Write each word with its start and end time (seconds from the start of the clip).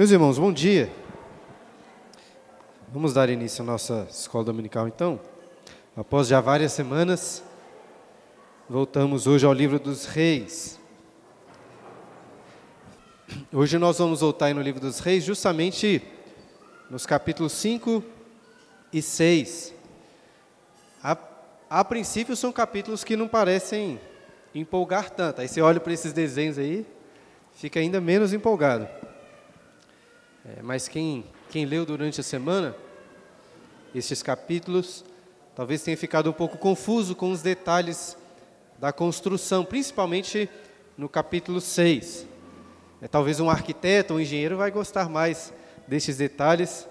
Meus 0.00 0.10
irmãos, 0.12 0.38
bom 0.38 0.50
dia. 0.50 0.90
Vamos 2.90 3.12
dar 3.12 3.28
início 3.28 3.60
à 3.60 3.66
nossa 3.66 4.08
escola 4.10 4.42
dominical 4.42 4.88
então. 4.88 5.20
Após 5.94 6.26
já 6.26 6.40
várias 6.40 6.72
semanas, 6.72 7.44
voltamos 8.66 9.26
hoje 9.26 9.44
ao 9.44 9.52
livro 9.52 9.78
dos 9.78 10.06
Reis. 10.06 10.80
Hoje 13.52 13.76
nós 13.76 13.98
vamos 13.98 14.22
voltar 14.22 14.54
no 14.54 14.62
livro 14.62 14.80
dos 14.80 15.00
Reis, 15.00 15.22
justamente 15.22 16.02
nos 16.88 17.04
capítulos 17.04 17.52
5 17.52 18.02
e 18.90 19.02
6. 19.02 19.74
A, 21.04 21.14
a 21.68 21.84
princípio 21.84 22.34
são 22.34 22.50
capítulos 22.50 23.04
que 23.04 23.16
não 23.16 23.28
parecem 23.28 24.00
empolgar 24.54 25.10
tanto. 25.10 25.42
Aí 25.42 25.48
você 25.48 25.60
olha 25.60 25.78
para 25.78 25.92
esses 25.92 26.14
desenhos 26.14 26.56
aí, 26.56 26.86
fica 27.52 27.78
ainda 27.78 28.00
menos 28.00 28.32
empolgado. 28.32 28.88
É, 30.56 30.62
mas 30.62 30.88
quem, 30.88 31.24
quem 31.48 31.64
leu 31.64 31.86
durante 31.86 32.20
a 32.20 32.24
semana 32.24 32.74
esses 33.94 34.22
capítulos, 34.22 35.04
talvez 35.54 35.82
tenha 35.82 35.96
ficado 35.96 36.30
um 36.30 36.32
pouco 36.32 36.58
confuso 36.58 37.14
com 37.14 37.30
os 37.30 37.42
detalhes 37.42 38.16
da 38.78 38.92
construção, 38.92 39.64
principalmente 39.64 40.48
no 40.96 41.08
capítulo 41.08 41.60
6. 41.60 42.26
É, 43.00 43.06
talvez 43.06 43.38
um 43.38 43.48
arquiteto, 43.48 44.14
um 44.14 44.20
engenheiro 44.20 44.56
vai 44.56 44.70
gostar 44.70 45.08
mais 45.08 45.52
desses 45.86 46.16
detalhes, 46.16 46.88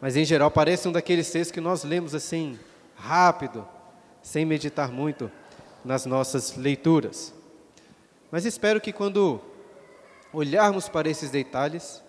mas 0.00 0.16
em 0.16 0.24
geral 0.24 0.50
parece 0.50 0.88
um 0.88 0.92
daqueles 0.92 1.30
textos 1.30 1.52
que 1.52 1.60
nós 1.60 1.84
lemos 1.84 2.14
assim, 2.14 2.58
rápido, 2.94 3.66
sem 4.22 4.44
meditar 4.44 4.90
muito 4.90 5.30
nas 5.84 6.06
nossas 6.06 6.56
leituras. 6.56 7.34
Mas 8.30 8.44
espero 8.44 8.80
que 8.80 8.92
quando 8.92 9.40
olharmos 10.32 10.88
para 10.88 11.08
esses 11.08 11.30
detalhes, 11.30 12.02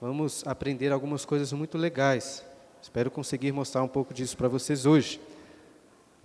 vamos 0.00 0.46
aprender 0.46 0.90
algumas 0.92 1.24
coisas 1.24 1.52
muito 1.52 1.76
legais. 1.76 2.42
Espero 2.80 3.10
conseguir 3.10 3.52
mostrar 3.52 3.82
um 3.82 3.88
pouco 3.88 4.14
disso 4.14 4.36
para 4.36 4.48
vocês 4.48 4.86
hoje, 4.86 5.20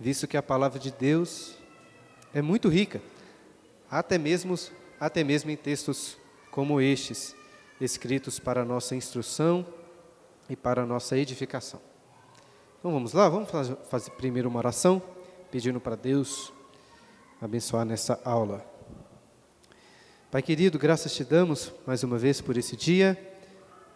visto 0.00 0.26
que 0.26 0.36
a 0.36 0.42
palavra 0.42 0.78
de 0.78 0.90
Deus 0.90 1.56
é 2.32 2.40
muito 2.40 2.68
rica, 2.68 3.02
até 3.90 4.16
mesmo, 4.16 4.54
até 4.98 5.22
mesmo 5.22 5.50
em 5.50 5.56
textos 5.56 6.16
como 6.50 6.80
estes, 6.80 7.36
escritos 7.78 8.38
para 8.38 8.64
nossa 8.64 8.96
instrução 8.96 9.66
e 10.48 10.56
para 10.56 10.86
nossa 10.86 11.18
edificação. 11.18 11.80
Então 12.78 12.90
vamos 12.90 13.12
lá, 13.12 13.28
vamos 13.28 13.50
fazer 13.90 14.10
primeiro 14.12 14.48
uma 14.48 14.58
oração, 14.58 15.02
pedindo 15.50 15.78
para 15.78 15.96
Deus 15.96 16.50
abençoar 17.40 17.84
nessa 17.84 18.18
aula. 18.24 18.64
Pai 20.30 20.40
querido, 20.40 20.78
graças 20.78 21.14
te 21.14 21.22
damos 21.22 21.72
mais 21.86 22.02
uma 22.02 22.16
vez 22.16 22.40
por 22.40 22.56
esse 22.56 22.74
dia, 22.74 23.35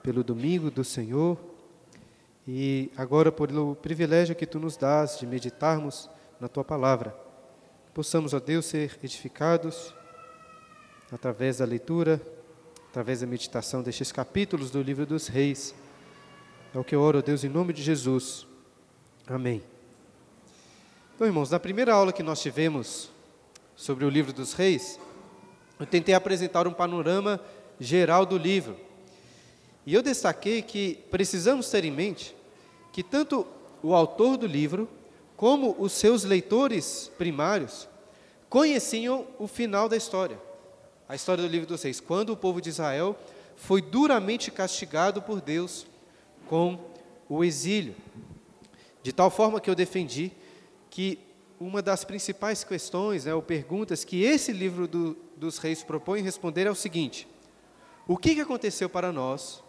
pelo 0.02 0.24
domingo 0.24 0.70
do 0.70 0.84
Senhor 0.84 1.38
e 2.46 2.90
agora 2.96 3.30
pelo 3.30 3.76
privilégio 3.76 4.34
que 4.34 4.46
tu 4.46 4.58
nos 4.58 4.76
dás 4.76 5.18
de 5.18 5.26
meditarmos 5.26 6.08
na 6.40 6.48
tua 6.48 6.64
palavra. 6.64 7.14
Possamos, 7.92 8.32
ó 8.32 8.40
Deus, 8.40 8.66
ser 8.66 8.98
edificados 9.02 9.94
através 11.12 11.58
da 11.58 11.64
leitura, 11.64 12.20
através 12.88 13.20
da 13.20 13.26
meditação 13.26 13.82
destes 13.82 14.10
capítulos 14.10 14.70
do 14.70 14.80
livro 14.82 15.04
dos 15.04 15.28
Reis. 15.28 15.74
É 16.74 16.78
o 16.78 16.84
que 16.84 16.94
eu 16.94 17.00
oro, 17.00 17.18
ó 17.18 17.22
Deus, 17.22 17.44
em 17.44 17.48
nome 17.48 17.72
de 17.72 17.82
Jesus. 17.82 18.46
Amém. 19.26 19.62
Então, 21.14 21.26
irmãos, 21.26 21.50
na 21.50 21.60
primeira 21.60 21.92
aula 21.92 22.12
que 22.12 22.22
nós 22.22 22.40
tivemos 22.40 23.10
sobre 23.76 24.04
o 24.04 24.08
livro 24.08 24.32
dos 24.32 24.54
reis, 24.54 24.98
eu 25.78 25.86
tentei 25.86 26.14
apresentar 26.14 26.66
um 26.66 26.72
panorama 26.72 27.40
geral 27.78 28.24
do 28.24 28.38
livro. 28.38 28.76
E 29.90 29.94
eu 29.94 30.02
destaquei 30.02 30.62
que 30.62 31.00
precisamos 31.10 31.68
ter 31.68 31.84
em 31.84 31.90
mente 31.90 32.32
que 32.92 33.02
tanto 33.02 33.44
o 33.82 33.92
autor 33.92 34.36
do 34.36 34.46
livro, 34.46 34.88
como 35.36 35.74
os 35.80 35.90
seus 35.90 36.22
leitores 36.22 37.10
primários, 37.18 37.88
conheciam 38.48 39.26
o 39.36 39.48
final 39.48 39.88
da 39.88 39.96
história. 39.96 40.40
A 41.08 41.16
história 41.16 41.42
do 41.42 41.50
livro 41.50 41.66
dos 41.66 41.82
reis, 41.82 41.98
quando 41.98 42.30
o 42.30 42.36
povo 42.36 42.60
de 42.60 42.68
Israel 42.68 43.18
foi 43.56 43.82
duramente 43.82 44.48
castigado 44.52 45.20
por 45.20 45.40
Deus 45.40 45.84
com 46.46 46.78
o 47.28 47.42
exílio. 47.42 47.96
De 49.02 49.12
tal 49.12 49.28
forma 49.28 49.60
que 49.60 49.68
eu 49.68 49.74
defendi 49.74 50.30
que 50.88 51.18
uma 51.58 51.82
das 51.82 52.04
principais 52.04 52.62
questões 52.62 53.24
né, 53.24 53.34
ou 53.34 53.42
perguntas 53.42 54.04
que 54.04 54.22
esse 54.22 54.52
livro 54.52 54.86
do, 54.86 55.16
dos 55.36 55.58
reis 55.58 55.82
propõe 55.82 56.22
responder 56.22 56.68
é 56.68 56.70
o 56.70 56.76
seguinte: 56.76 57.26
o 58.06 58.16
que, 58.16 58.36
que 58.36 58.40
aconteceu 58.40 58.88
para 58.88 59.10
nós, 59.10 59.64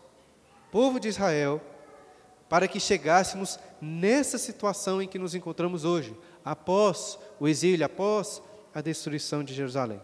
povo 0.71 0.99
de 0.99 1.09
Israel, 1.09 1.61
para 2.49 2.67
que 2.67 2.79
chegássemos 2.79 3.59
nessa 3.81 4.37
situação 4.37 5.01
em 5.01 5.07
que 5.07 5.19
nos 5.19 5.35
encontramos 5.35 5.85
hoje, 5.85 6.17
após 6.43 7.19
o 7.39 7.47
exílio, 7.47 7.85
após 7.85 8.41
a 8.73 8.81
destruição 8.81 9.43
de 9.43 9.53
Jerusalém? 9.53 10.01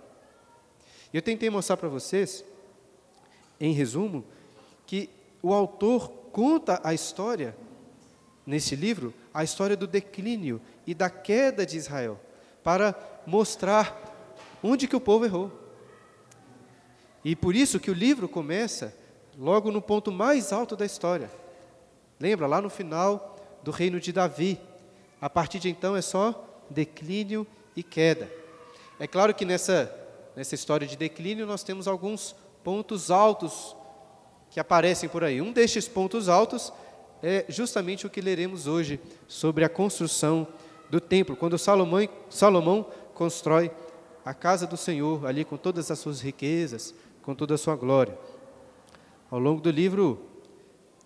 Eu 1.13 1.21
tentei 1.21 1.49
mostrar 1.49 1.77
para 1.77 1.89
vocês, 1.89 2.43
em 3.59 3.71
resumo, 3.73 4.23
que 4.85 5.09
o 5.41 5.53
autor 5.53 6.09
conta 6.31 6.79
a 6.83 6.93
história 6.93 7.55
nesse 8.45 8.75
livro, 8.75 9.13
a 9.33 9.43
história 9.43 9.75
do 9.75 9.87
declínio 9.87 10.61
e 10.85 10.93
da 10.93 11.09
queda 11.09 11.65
de 11.65 11.77
Israel, 11.77 12.19
para 12.63 12.95
mostrar 13.25 14.15
onde 14.61 14.87
que 14.87 14.95
o 14.95 15.01
povo 15.01 15.25
errou. 15.25 15.51
E 17.23 17.35
por 17.35 17.55
isso 17.55 17.79
que 17.79 17.91
o 17.91 17.93
livro 17.93 18.29
começa 18.29 18.95
logo 19.37 19.71
no 19.71 19.81
ponto 19.81 20.11
mais 20.11 20.51
alto 20.51 20.75
da 20.75 20.85
história. 20.85 21.29
Lembra, 22.19 22.47
lá 22.47 22.59
no 22.59 22.69
final 22.69 23.35
do 23.63 23.71
reino 23.71 23.99
de 23.99 24.11
Davi. 24.11 24.59
A 25.21 25.29
partir 25.29 25.59
de 25.59 25.69
então 25.69 25.95
é 25.95 26.01
só 26.01 26.43
declínio 26.69 27.45
e 27.75 27.83
queda. 27.83 28.31
É 28.99 29.05
claro 29.05 29.33
que 29.33 29.45
nessa, 29.45 29.93
nessa 30.35 30.55
história 30.55 30.87
de 30.87 30.97
declínio 30.97 31.45
nós 31.45 31.63
temos 31.63 31.87
alguns 31.87 32.35
pontos 32.63 33.11
altos 33.11 33.75
que 34.49 34.59
aparecem 34.59 35.07
por 35.07 35.23
aí. 35.23 35.41
Um 35.41 35.51
destes 35.51 35.87
pontos 35.87 36.27
altos 36.27 36.73
é 37.21 37.45
justamente 37.47 38.07
o 38.07 38.09
que 38.09 38.21
leremos 38.21 38.67
hoje 38.67 38.99
sobre 39.27 39.63
a 39.63 39.69
construção 39.69 40.47
do 40.89 40.99
templo, 41.01 41.35
quando 41.35 41.57
Salomão, 41.57 42.07
Salomão 42.29 42.85
constrói 43.13 43.69
a 44.23 44.33
casa 44.33 44.65
do 44.65 44.77
Senhor, 44.77 45.25
ali 45.25 45.43
com 45.43 45.57
todas 45.57 45.91
as 45.91 45.99
suas 45.99 46.21
riquezas, 46.21 46.93
com 47.21 47.35
toda 47.35 47.55
a 47.55 47.57
sua 47.57 47.75
glória. 47.75 48.17
Ao 49.29 49.39
longo 49.39 49.59
do 49.59 49.69
livro, 49.69 50.25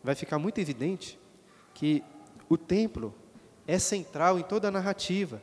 vai 0.03 0.13
ficar 0.13 0.37
muito 0.37 0.59
evidente 0.59 1.17
que 1.73 2.03
o 2.47 2.57
templo 2.57 3.13
é 3.67 3.79
central 3.79 4.37
em 4.37 4.43
toda 4.43 4.67
a 4.67 4.71
narrativa, 4.71 5.41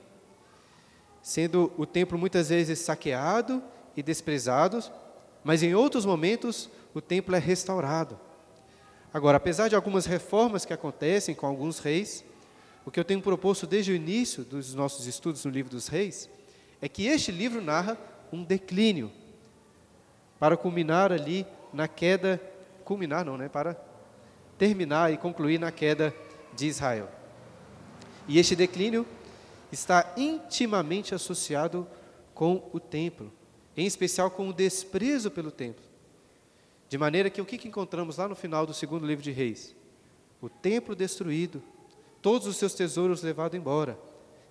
sendo 1.21 1.72
o 1.77 1.84
templo 1.84 2.17
muitas 2.17 2.50
vezes 2.50 2.78
saqueado 2.78 3.62
e 3.97 4.03
desprezado, 4.03 4.83
mas 5.43 5.62
em 5.62 5.75
outros 5.75 6.06
momentos 6.06 6.71
o 6.94 7.00
templo 7.00 7.34
é 7.34 7.38
restaurado. 7.38 8.19
Agora, 9.12 9.38
apesar 9.38 9.69
de 9.69 9.75
algumas 9.75 10.06
reformas 10.06 10.65
que 10.65 10.72
acontecem 10.72 11.34
com 11.34 11.47
alguns 11.47 11.81
reis, 11.81 12.25
o 12.84 12.91
que 12.91 13.00
eu 13.00 13.05
tenho 13.05 13.21
proposto 13.21 13.67
desde 13.67 13.91
o 13.91 13.94
início 13.94 14.44
dos 14.44 14.75
nossos 14.75 15.06
estudos 15.06 15.44
no 15.44 15.50
livro 15.50 15.71
dos 15.71 15.88
reis 15.88 16.31
é 16.81 16.88
que 16.88 17.06
este 17.06 17.33
livro 17.33 17.61
narra 17.61 17.99
um 18.33 18.44
declínio 18.44 19.11
para 20.38 20.56
culminar 20.56 21.11
ali 21.11 21.47
na 21.72 21.88
queda, 21.88 22.41
culminar 22.88 23.22
não, 23.22 23.37
né, 23.37 23.50
para 23.50 23.78
terminar 24.56 25.12
e 25.12 25.19
concluir 25.19 25.60
na 25.60 25.71
queda 25.71 26.15
de 26.56 26.66
Israel. 26.66 27.10
E 28.26 28.38
este 28.38 28.56
declínio 28.56 29.06
está 29.70 30.14
intimamente 30.17 31.14
associado 31.14 31.87
com 32.32 32.67
o 32.73 32.81
templo, 32.81 33.31
em 33.76 33.85
especial 33.85 34.31
com 34.31 34.49
o 34.49 34.55
desprezo 34.55 35.31
pelo 35.31 35.50
templo. 35.50 35.85
De 36.88 36.96
maneira 36.96 37.29
que 37.29 37.43
o 37.43 37.44
que 37.44 37.69
encontramos 37.69 38.17
lá 38.17 38.26
no 38.26 38.35
final 38.35 38.64
do 38.64 38.73
segundo 38.73 39.06
livro 39.06 39.23
de 39.23 39.32
Reis? 39.32 39.76
O 40.40 40.49
templo 40.49 40.96
destruído, 40.96 41.62
todos 42.23 42.46
os 42.46 42.56
seus 42.56 42.73
tesouros 42.73 43.23
levados 43.23 43.58
embora, 43.58 43.99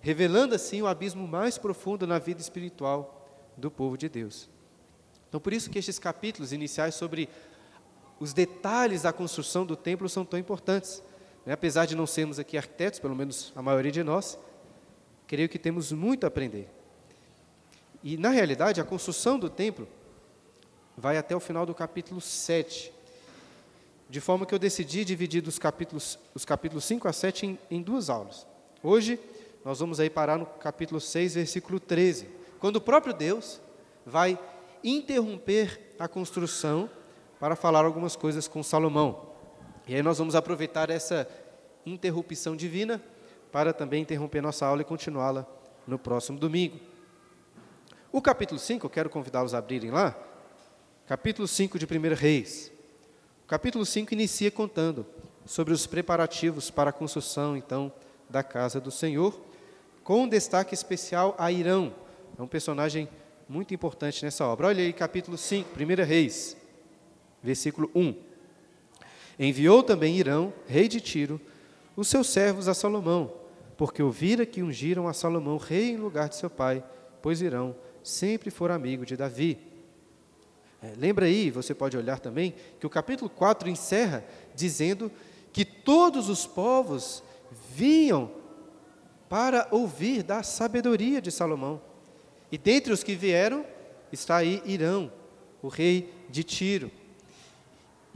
revelando 0.00 0.54
assim 0.54 0.80
o 0.80 0.86
abismo 0.86 1.26
mais 1.26 1.58
profundo 1.58 2.06
na 2.06 2.20
vida 2.20 2.40
espiritual 2.40 3.28
do 3.56 3.68
povo 3.68 3.98
de 3.98 4.08
Deus. 4.08 4.48
Então, 5.28 5.40
por 5.40 5.52
isso 5.52 5.68
que 5.68 5.78
estes 5.78 5.98
capítulos 5.98 6.52
iniciais 6.52 6.94
sobre 6.94 7.28
os 8.20 8.32
detalhes 8.32 9.02
da 9.02 9.12
construção 9.12 9.64
do 9.64 9.76
templo 9.76 10.08
são 10.08 10.24
tão 10.24 10.38
importantes. 10.38 11.02
Né? 11.46 11.52
Apesar 11.52 11.86
de 11.86 11.94
não 11.94 12.06
sermos 12.06 12.38
aqui 12.38 12.56
arquitetos, 12.56 12.98
pelo 12.98 13.14
menos 13.14 13.52
a 13.54 13.62
maioria 13.62 13.92
de 13.92 14.02
nós, 14.02 14.38
creio 15.26 15.48
que 15.48 15.58
temos 15.58 15.92
muito 15.92 16.24
a 16.24 16.28
aprender. 16.28 16.68
E, 18.02 18.16
na 18.16 18.30
realidade, 18.30 18.80
a 18.80 18.84
construção 18.84 19.38
do 19.38 19.48
templo 19.48 19.88
vai 20.96 21.16
até 21.16 21.34
o 21.34 21.40
final 21.40 21.64
do 21.64 21.74
capítulo 21.74 22.20
7, 22.20 22.92
de 24.10 24.20
forma 24.20 24.46
que 24.46 24.54
eu 24.54 24.58
decidi 24.58 25.04
dividir 25.04 25.46
os 25.46 25.58
capítulos, 25.58 26.18
os 26.34 26.44
capítulos 26.44 26.84
5 26.84 27.06
a 27.06 27.12
7 27.12 27.46
em, 27.46 27.58
em 27.70 27.82
duas 27.82 28.08
aulas. 28.10 28.46
Hoje, 28.82 29.18
nós 29.64 29.80
vamos 29.80 30.00
aí 30.00 30.08
parar 30.08 30.38
no 30.38 30.46
capítulo 30.46 31.00
6, 31.00 31.34
versículo 31.34 31.78
13, 31.78 32.28
quando 32.58 32.76
o 32.76 32.80
próprio 32.80 33.12
Deus 33.12 33.60
vai 34.04 34.38
interromper 34.82 35.94
a 35.98 36.08
construção 36.08 36.88
para 37.38 37.56
falar 37.56 37.84
algumas 37.84 38.16
coisas 38.16 38.48
com 38.48 38.62
Salomão. 38.62 39.28
E 39.86 39.94
aí 39.94 40.02
nós 40.02 40.18
vamos 40.18 40.34
aproveitar 40.34 40.90
essa 40.90 41.28
interrupção 41.86 42.54
divina 42.54 43.02
para 43.50 43.72
também 43.72 44.02
interromper 44.02 44.42
nossa 44.42 44.66
aula 44.66 44.82
e 44.82 44.84
continuá-la 44.84 45.46
no 45.86 45.98
próximo 45.98 46.38
domingo. 46.38 46.78
O 48.12 48.20
capítulo 48.20 48.58
5, 48.58 48.84
eu 48.84 48.90
quero 48.90 49.10
convidá-los 49.10 49.54
a 49.54 49.58
abrirem 49.58 49.90
lá. 49.90 50.16
Capítulo 51.06 51.48
5 51.48 51.78
de 51.78 51.86
1 51.86 52.14
Reis. 52.14 52.70
O 53.44 53.48
capítulo 53.48 53.86
5 53.86 54.12
inicia 54.12 54.50
contando 54.50 55.06
sobre 55.46 55.72
os 55.72 55.86
preparativos 55.86 56.70
para 56.70 56.90
a 56.90 56.92
construção, 56.92 57.56
então, 57.56 57.90
da 58.28 58.42
casa 58.42 58.78
do 58.78 58.90
Senhor, 58.90 59.40
com 60.04 60.24
um 60.24 60.28
destaque 60.28 60.74
especial 60.74 61.34
a 61.38 61.50
Irão. 61.50 61.94
É 62.38 62.42
um 62.42 62.46
personagem 62.46 63.08
muito 63.48 63.72
importante 63.72 64.22
nessa 64.22 64.44
obra. 64.44 64.66
Olha 64.66 64.82
aí, 64.82 64.92
capítulo 64.92 65.38
5, 65.38 65.70
1 65.74 66.04
Reis, 66.04 66.57
versículo 67.42 67.90
1. 67.94 68.14
Enviou 69.38 69.82
também 69.82 70.16
Irão, 70.16 70.52
rei 70.66 70.88
de 70.88 71.00
Tiro, 71.00 71.40
os 71.96 72.08
seus 72.08 72.28
servos 72.28 72.68
a 72.68 72.74
Salomão, 72.74 73.32
porque 73.76 74.02
ouvira 74.02 74.44
que 74.44 74.62
ungiram 74.62 75.06
a 75.06 75.12
Salomão 75.12 75.56
rei 75.56 75.90
em 75.90 75.96
lugar 75.96 76.28
de 76.28 76.36
seu 76.36 76.50
pai, 76.50 76.84
pois 77.22 77.40
Irão 77.40 77.74
sempre 78.02 78.50
for 78.50 78.70
amigo 78.70 79.04
de 79.04 79.16
Davi. 79.16 79.58
É, 80.82 80.92
lembra 80.96 81.26
aí, 81.26 81.50
você 81.50 81.74
pode 81.74 81.96
olhar 81.96 82.18
também, 82.20 82.54
que 82.78 82.86
o 82.86 82.90
capítulo 82.90 83.28
4 83.28 83.68
encerra 83.68 84.24
dizendo 84.54 85.10
que 85.52 85.64
todos 85.64 86.28
os 86.28 86.46
povos 86.46 87.22
vinham 87.74 88.30
para 89.28 89.68
ouvir 89.70 90.22
da 90.22 90.42
sabedoria 90.42 91.20
de 91.20 91.30
Salomão. 91.30 91.80
E 92.50 92.56
dentre 92.56 92.92
os 92.92 93.02
que 93.02 93.14
vieram 93.14 93.64
está 94.10 94.36
aí 94.36 94.62
Irão, 94.64 95.12
o 95.60 95.68
rei 95.68 96.12
de 96.30 96.42
Tiro. 96.42 96.90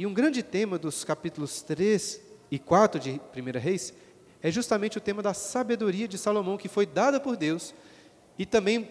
E 0.02 0.06
um 0.06 0.12
grande 0.12 0.43
tema 0.43 0.81
dos 0.81 1.04
capítulos 1.04 1.62
3 1.62 2.20
e 2.50 2.58
4 2.58 2.99
de 2.99 3.10
1 3.12 3.60
Reis 3.60 3.94
é 4.43 4.50
justamente 4.50 4.99
o 4.99 5.00
tema 5.00 5.22
da 5.22 5.32
sabedoria 5.32 6.08
de 6.08 6.19
Salomão, 6.19 6.58
que 6.58 6.66
foi 6.66 6.84
dada 6.84 7.20
por 7.20 7.37
Deus. 7.37 7.72
E 8.37 8.44
também 8.44 8.88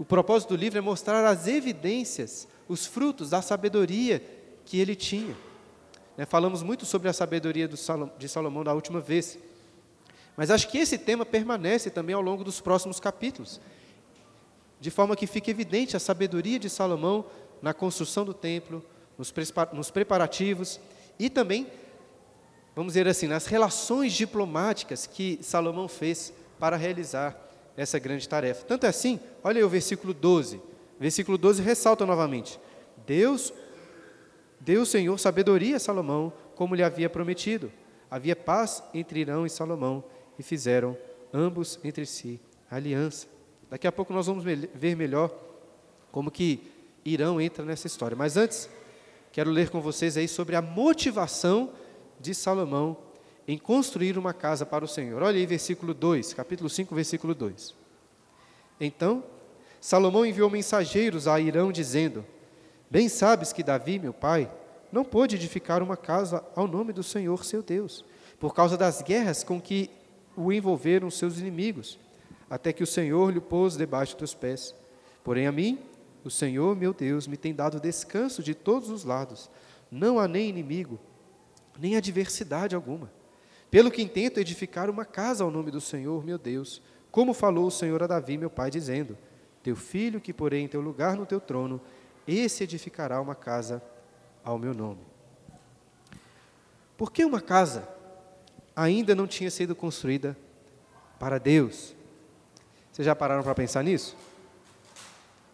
o 0.00 0.04
propósito 0.04 0.48
do 0.48 0.56
livro 0.56 0.76
é 0.76 0.82
mostrar 0.82 1.24
as 1.24 1.46
evidências, 1.46 2.48
os 2.66 2.84
frutos 2.84 3.30
da 3.30 3.40
sabedoria 3.40 4.20
que 4.64 4.80
ele 4.80 4.96
tinha. 4.96 5.36
Né, 6.16 6.26
falamos 6.26 6.64
muito 6.64 6.84
sobre 6.84 7.08
a 7.08 7.12
sabedoria 7.12 7.68
de 7.68 8.28
Salomão 8.28 8.64
da 8.64 8.74
última 8.74 9.00
vez. 9.00 9.38
Mas 10.36 10.50
acho 10.50 10.66
que 10.66 10.78
esse 10.78 10.98
tema 10.98 11.24
permanece 11.24 11.88
também 11.88 12.16
ao 12.16 12.20
longo 12.20 12.42
dos 12.42 12.60
próximos 12.60 12.98
capítulos 12.98 13.60
de 14.80 14.90
forma 14.90 15.14
que 15.14 15.28
fique 15.28 15.52
evidente 15.52 15.96
a 15.96 16.00
sabedoria 16.00 16.58
de 16.58 16.68
Salomão 16.68 17.24
na 17.62 17.72
construção 17.72 18.24
do 18.24 18.34
templo, 18.34 18.84
nos 19.72 19.90
preparativos 19.90 20.80
e 21.18 21.30
também, 21.30 21.66
vamos 22.74 22.94
dizer 22.94 23.06
assim, 23.06 23.26
nas 23.26 23.46
relações 23.46 24.12
diplomáticas 24.12 25.06
que 25.06 25.38
Salomão 25.42 25.88
fez 25.88 26.32
para 26.58 26.76
realizar 26.76 27.38
essa 27.76 27.98
grande 27.98 28.28
tarefa. 28.28 28.64
Tanto 28.64 28.86
é 28.86 28.88
assim, 28.88 29.20
olha 29.42 29.58
aí 29.58 29.64
o 29.64 29.68
versículo 29.68 30.12
12. 30.12 30.60
Versículo 30.98 31.36
12 31.38 31.62
ressalta 31.62 32.06
novamente: 32.06 32.60
Deus 33.06 33.52
deu 34.60 34.82
o 34.82 34.86
Senhor 34.86 35.18
sabedoria 35.18 35.76
a 35.76 35.80
Salomão, 35.80 36.32
como 36.54 36.74
lhe 36.74 36.82
havia 36.82 37.10
prometido. 37.10 37.72
Havia 38.10 38.36
paz 38.36 38.82
entre 38.92 39.20
Irão 39.20 39.46
e 39.46 39.50
Salomão, 39.50 40.04
e 40.38 40.42
fizeram 40.42 40.96
ambos 41.32 41.80
entre 41.82 42.04
si 42.06 42.40
aliança. 42.70 43.26
Daqui 43.70 43.86
a 43.86 43.92
pouco 43.92 44.12
nós 44.12 44.26
vamos 44.26 44.44
ver 44.44 44.94
melhor 44.94 45.34
como 46.10 46.30
que 46.30 46.70
Irão 47.04 47.40
entra 47.40 47.64
nessa 47.64 47.86
história. 47.86 48.16
Mas 48.16 48.36
antes, 48.36 48.68
quero 49.32 49.50
ler 49.50 49.70
com 49.70 49.80
vocês 49.80 50.16
aí 50.16 50.28
sobre 50.28 50.54
a 50.54 50.62
motivação 50.62 51.72
de 52.20 52.34
Salomão 52.34 52.96
em 53.48 53.58
construir 53.58 54.16
uma 54.16 54.32
casa 54.32 54.64
para 54.64 54.84
o 54.84 54.88
Senhor. 54.88 55.22
Olha 55.22 55.36
aí, 55.36 55.46
versículo 55.46 55.92
2, 55.92 56.34
capítulo 56.34 56.70
5, 56.70 56.94
versículo 56.94 57.34
2. 57.34 57.74
Então, 58.80 59.24
Salomão 59.80 60.24
enviou 60.24 60.48
mensageiros 60.48 61.26
a 61.26 61.40
Irão, 61.40 61.72
dizendo: 61.72 62.24
Bem 62.90 63.08
sabes 63.08 63.52
que 63.52 63.62
Davi, 63.62 63.98
meu 63.98 64.12
pai, 64.12 64.50
não 64.92 65.04
pôde 65.04 65.34
edificar 65.34 65.82
uma 65.82 65.96
casa 65.96 66.44
ao 66.54 66.68
nome 66.68 66.92
do 66.92 67.02
Senhor, 67.02 67.44
seu 67.44 67.62
Deus, 67.62 68.04
por 68.38 68.54
causa 68.54 68.76
das 68.76 69.02
guerras 69.02 69.42
com 69.42 69.60
que 69.60 69.90
o 70.36 70.52
envolveram 70.52 71.10
seus 71.10 71.38
inimigos 71.38 71.98
até 72.52 72.70
que 72.70 72.82
o 72.82 72.86
Senhor 72.86 73.32
lhe 73.32 73.40
pôs 73.40 73.78
debaixo 73.78 74.14
dos 74.14 74.34
pés. 74.34 74.74
Porém, 75.24 75.46
a 75.46 75.52
mim, 75.52 75.78
o 76.24 76.30
Senhor, 76.30 76.76
meu 76.76 76.92
Deus, 76.92 77.26
me 77.26 77.36
tem 77.36 77.54
dado 77.54 77.80
descanso 77.80 78.42
de 78.42 78.54
todos 78.54 78.90
os 78.90 79.04
lados. 79.04 79.50
Não 79.90 80.18
há 80.18 80.28
nem 80.28 80.48
inimigo, 80.48 80.98
nem 81.78 81.96
adversidade 81.96 82.74
alguma. 82.74 83.10
Pelo 83.70 83.90
que 83.90 84.02
intento 84.02 84.38
edificar 84.38 84.90
uma 84.90 85.04
casa 85.04 85.44
ao 85.44 85.50
nome 85.50 85.70
do 85.70 85.80
Senhor, 85.80 86.24
meu 86.24 86.38
Deus, 86.38 86.82
como 87.10 87.34
falou 87.34 87.66
o 87.66 87.70
Senhor 87.70 88.02
a 88.02 88.06
Davi, 88.06 88.38
meu 88.38 88.50
pai, 88.50 88.70
dizendo: 88.70 89.16
Teu 89.62 89.74
filho, 89.74 90.20
que 90.20 90.32
porei 90.32 90.60
em 90.60 90.68
teu 90.68 90.80
lugar 90.80 91.16
no 91.16 91.26
teu 91.26 91.40
trono, 91.40 91.80
esse 92.26 92.64
edificará 92.64 93.20
uma 93.20 93.34
casa 93.34 93.82
ao 94.44 94.58
meu 94.58 94.74
nome. 94.74 95.00
Por 96.96 97.10
que 97.10 97.24
uma 97.24 97.40
casa 97.40 97.88
ainda 98.76 99.14
não 99.14 99.26
tinha 99.26 99.50
sido 99.50 99.74
construída 99.74 100.36
para 101.18 101.38
Deus? 101.38 101.94
Vocês 102.92 103.06
já 103.06 103.14
pararam 103.14 103.42
para 103.42 103.54
pensar 103.54 103.82
nisso? 103.82 104.16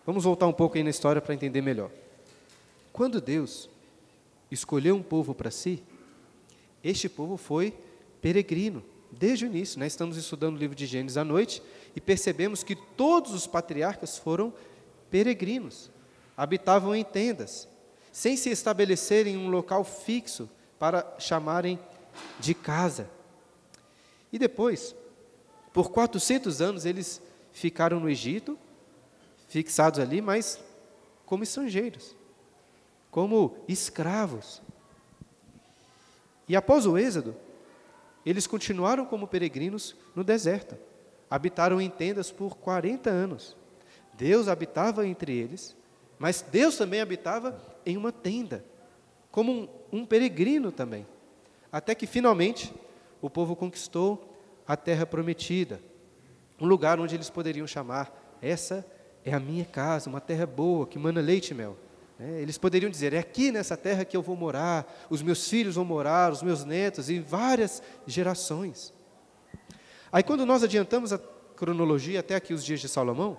Vamos 0.09 0.25
voltar 0.25 0.47
um 0.47 0.55
pouco 0.55 0.75
aí 0.75 0.83
na 0.83 0.89
história 0.89 1.21
para 1.21 1.35
entender 1.35 1.61
melhor. 1.61 1.91
Quando 2.95 3.21
Deus 3.21 3.69
escolheu 4.51 4.97
um 4.97 5.03
povo 5.03 5.35
para 5.35 5.51
si, 5.51 5.83
este 6.83 7.11
povo 7.11 7.37
foi 7.37 7.75
peregrino, 8.19 8.83
desde 9.13 9.45
o 9.45 9.49
início. 9.49 9.79
Né? 9.79 9.87
Estamos 9.87 10.17
estudando 10.17 10.57
o 10.57 10.59
livro 10.59 10.75
de 10.75 10.87
Gênesis 10.87 11.19
à 11.19 11.25
noite 11.25 11.63
e 11.95 12.01
percebemos 12.01 12.63
que 12.63 12.75
todos 12.75 13.35
os 13.35 13.47
patriarcas 13.47 14.17
foram 14.17 14.51
peregrinos, 15.11 15.91
habitavam 16.35 16.95
em 16.95 17.05
tendas, 17.05 17.69
sem 18.11 18.35
se 18.35 18.49
estabelecerem 18.49 19.35
em 19.35 19.37
um 19.37 19.51
local 19.51 19.85
fixo 19.85 20.49
para 20.79 21.07
chamarem 21.19 21.79
de 22.41 22.55
casa. 22.55 23.11
E 24.33 24.39
depois, 24.39 24.97
por 25.71 25.91
400 25.91 26.63
anos, 26.63 26.87
eles 26.87 27.21
ficaram 27.53 28.01
no 28.01 28.09
Egito, 28.09 28.59
fixados 29.49 29.99
ali, 29.99 30.21
mas 30.21 30.63
como 31.27 31.43
estrangeiros, 31.43 32.15
como 33.11 33.57
escravos. 33.67 34.63
E 36.47 36.55
após 36.55 36.87
o 36.87 36.97
Êxodo, 36.97 37.35
eles 38.25 38.47
continuaram 38.47 39.05
como 39.05 39.27
peregrinos 39.27 39.97
no 40.15 40.23
deserto. 40.23 40.77
Habitaram 41.31 41.81
em 41.81 41.91
tendas 41.91 42.31
por 42.31 42.57
40 42.57 43.11
anos. 43.11 43.57
Deus 44.15 44.49
habitava 44.49 45.07
entre 45.07 45.37
eles, 45.37 45.77
mas 46.19 46.43
Deus 46.43 46.77
também 46.77 47.01
habitava 47.01 47.61
em 47.87 47.97
uma 47.97 48.11
tenda, 48.11 48.65
como 49.31 49.53
um, 49.53 49.69
um 49.93 50.07
peregrino 50.07 50.73
também. 50.73 51.07
Até 51.71 51.95
que 51.95 52.07
finalmente 52.07 52.75
o 53.21 53.31
povo 53.31 53.55
conquistou 53.55 54.37
a 54.67 54.77
terra 54.77 55.07
prometida, 55.07 55.81
um 56.61 56.67
lugar 56.67 56.99
onde 56.99 57.15
eles 57.15 57.31
poderiam 57.31 57.67
chamar: 57.67 58.37
essa 58.43 58.85
é 59.29 59.35
a 59.35 59.41
minha 59.41 59.65
casa, 59.65 60.09
uma 60.09 60.21
terra 60.21 60.47
boa, 60.47 60.87
que 60.87 60.99
mana 60.99 61.21
leite 61.21 61.51
e 61.51 61.55
mel. 61.55 61.77
É, 62.19 62.41
eles 62.41 62.59
poderiam 62.59 62.91
dizer: 62.91 63.13
é 63.13 63.19
aqui 63.19 63.53
nessa 63.53 63.77
terra 63.77 64.05
que 64.05 64.17
eu 64.17 64.23
vou 64.23 64.35
morar, 64.35 65.07
os 65.09 65.23
meus 65.23 65.49
filhos 65.49 65.77
vão 65.77 65.85
morar, 65.85 66.33
os 66.33 66.43
meus 66.43 66.65
netos 66.65 67.09
e 67.09 67.21
várias 67.21 67.83
gerações. 68.07 68.93
Aí, 70.11 70.23
quando 70.23 70.45
nós 70.45 70.63
adiantamos 70.63 71.13
a 71.13 71.19
cronologia 71.19 72.21
até 72.21 72.35
aqui 72.35 72.53
os 72.53 72.65
dias 72.65 72.81
de 72.81 72.89
Salomão, 72.89 73.39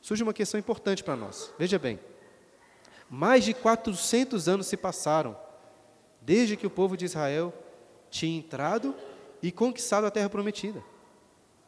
surge 0.00 0.22
uma 0.22 0.34
questão 0.34 0.58
importante 0.58 1.02
para 1.04 1.16
nós. 1.16 1.52
Veja 1.58 1.78
bem, 1.78 1.98
mais 3.08 3.44
de 3.44 3.54
400 3.54 4.48
anos 4.48 4.66
se 4.66 4.76
passaram 4.76 5.36
desde 6.20 6.56
que 6.56 6.66
o 6.66 6.70
povo 6.70 6.96
de 6.96 7.04
Israel 7.04 7.52
tinha 8.10 8.38
entrado 8.38 8.94
e 9.42 9.50
conquistado 9.50 10.06
a 10.06 10.10
terra 10.10 10.28
prometida. 10.28 10.82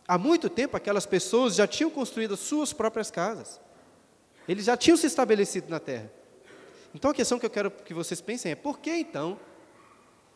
Há 0.07 0.19
muito 0.19 0.51
tempo, 0.51 0.77
aquelas 0.77 1.07
pessoas 1.07 1.55
já 1.55 1.67
tinham 1.67 1.91
construído 1.91 2.35
as 2.35 2.41
suas 2.41 2.73
próprias 2.73 3.11
casas. 3.11 3.61
Eles 4.49 4.65
já 4.65 4.77
tinham 4.77 4.97
se 4.97 5.07
estabelecido 5.07 5.71
na 5.71 5.79
terra. 5.79 6.11
Então 6.95 7.11
a 7.11 7.15
questão 7.15 7.39
que 7.39 7.47
eu 7.47 7.51
quero 7.51 7.71
que 7.71 7.95
vocês 7.95 8.21
pensem 8.21 8.53
é: 8.53 8.55
por 8.55 8.79
que 8.79 8.91
então 8.91 9.39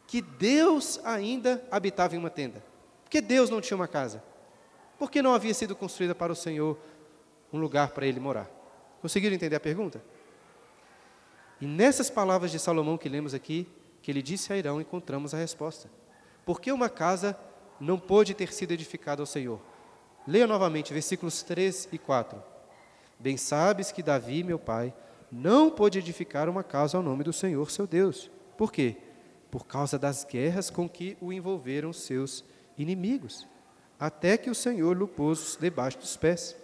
que 0.07 0.23
Deus 0.23 1.01
ainda 1.05 1.63
habitava 1.71 2.15
em 2.15 2.19
uma 2.19 2.31
tenda? 2.31 2.63
Por 3.05 3.11
que 3.11 3.21
Deus 3.21 3.51
não 3.51 3.61
tinha 3.61 3.77
uma 3.77 3.89
casa? 3.89 4.23
Por 4.99 5.11
que 5.11 5.21
não 5.21 5.35
havia 5.35 5.53
sido 5.53 5.77
construída 5.77 6.15
para 6.15 6.33
o 6.33 6.37
Senhor 6.37 6.79
um 7.53 7.59
lugar 7.59 7.91
para 7.91 8.07
ele 8.07 8.21
morar? 8.21 8.49
Conseguiram 9.03 9.35
entender 9.35 9.57
a 9.57 9.61
pergunta? 9.61 10.03
E 11.61 11.67
nessas 11.67 12.09
palavras 12.09 12.51
de 12.51 12.59
Salomão 12.59 12.97
que 12.97 13.09
lemos 13.09 13.35
aqui, 13.35 13.69
que 14.03 14.11
ele 14.11 14.23
disse 14.23 14.53
a 14.53 14.57
Irão, 14.57 14.81
encontramos 14.81 15.35
a 15.35 15.37
resposta. 15.37 15.91
Por 16.45 16.61
que 16.61 16.71
uma 16.71 16.89
casa 16.89 17.39
não 17.81 17.99
pôde 17.99 18.35
ter 18.35 18.53
sido 18.53 18.73
edificado 18.73 19.23
ao 19.23 19.27
Senhor. 19.27 19.61
Leia 20.27 20.47
novamente 20.47 20.93
versículos 20.93 21.43
3 21.43 21.89
e 21.93 21.99
4. 21.99 22.43
Bem 23.19 23.37
sabes 23.37 23.93
que 23.93 24.03
Davi, 24.03 24.43
meu 24.43 24.59
pai, 24.59 24.93
não 25.31 25.71
pôde 25.71 25.99
edificar 25.99 26.49
uma 26.49 26.63
casa 26.63 26.97
ao 26.97 27.03
nome 27.03 27.25
do 27.25 27.33
Senhor 27.33 27.71
seu 27.71 27.87
Deus. 27.87 28.31
Por 28.57 28.73
quê? 28.73 28.97
Por 29.51 29.67
causa 29.67 29.99
das 29.99 30.25
guerras 30.25 30.71
com 30.71 30.89
que 30.89 31.17
o 31.21 31.33
envolveram 31.33 31.93
seus 31.93 32.45
inimigos, 32.77 33.47
até 33.99 34.37
que 34.37 34.51
o 34.51 34.55
Senhor 34.55 34.97
lhe 34.97 35.07
pôs 35.07 35.57
debaixo 35.61 35.99
dos 35.99 36.17
pés. 36.17 36.57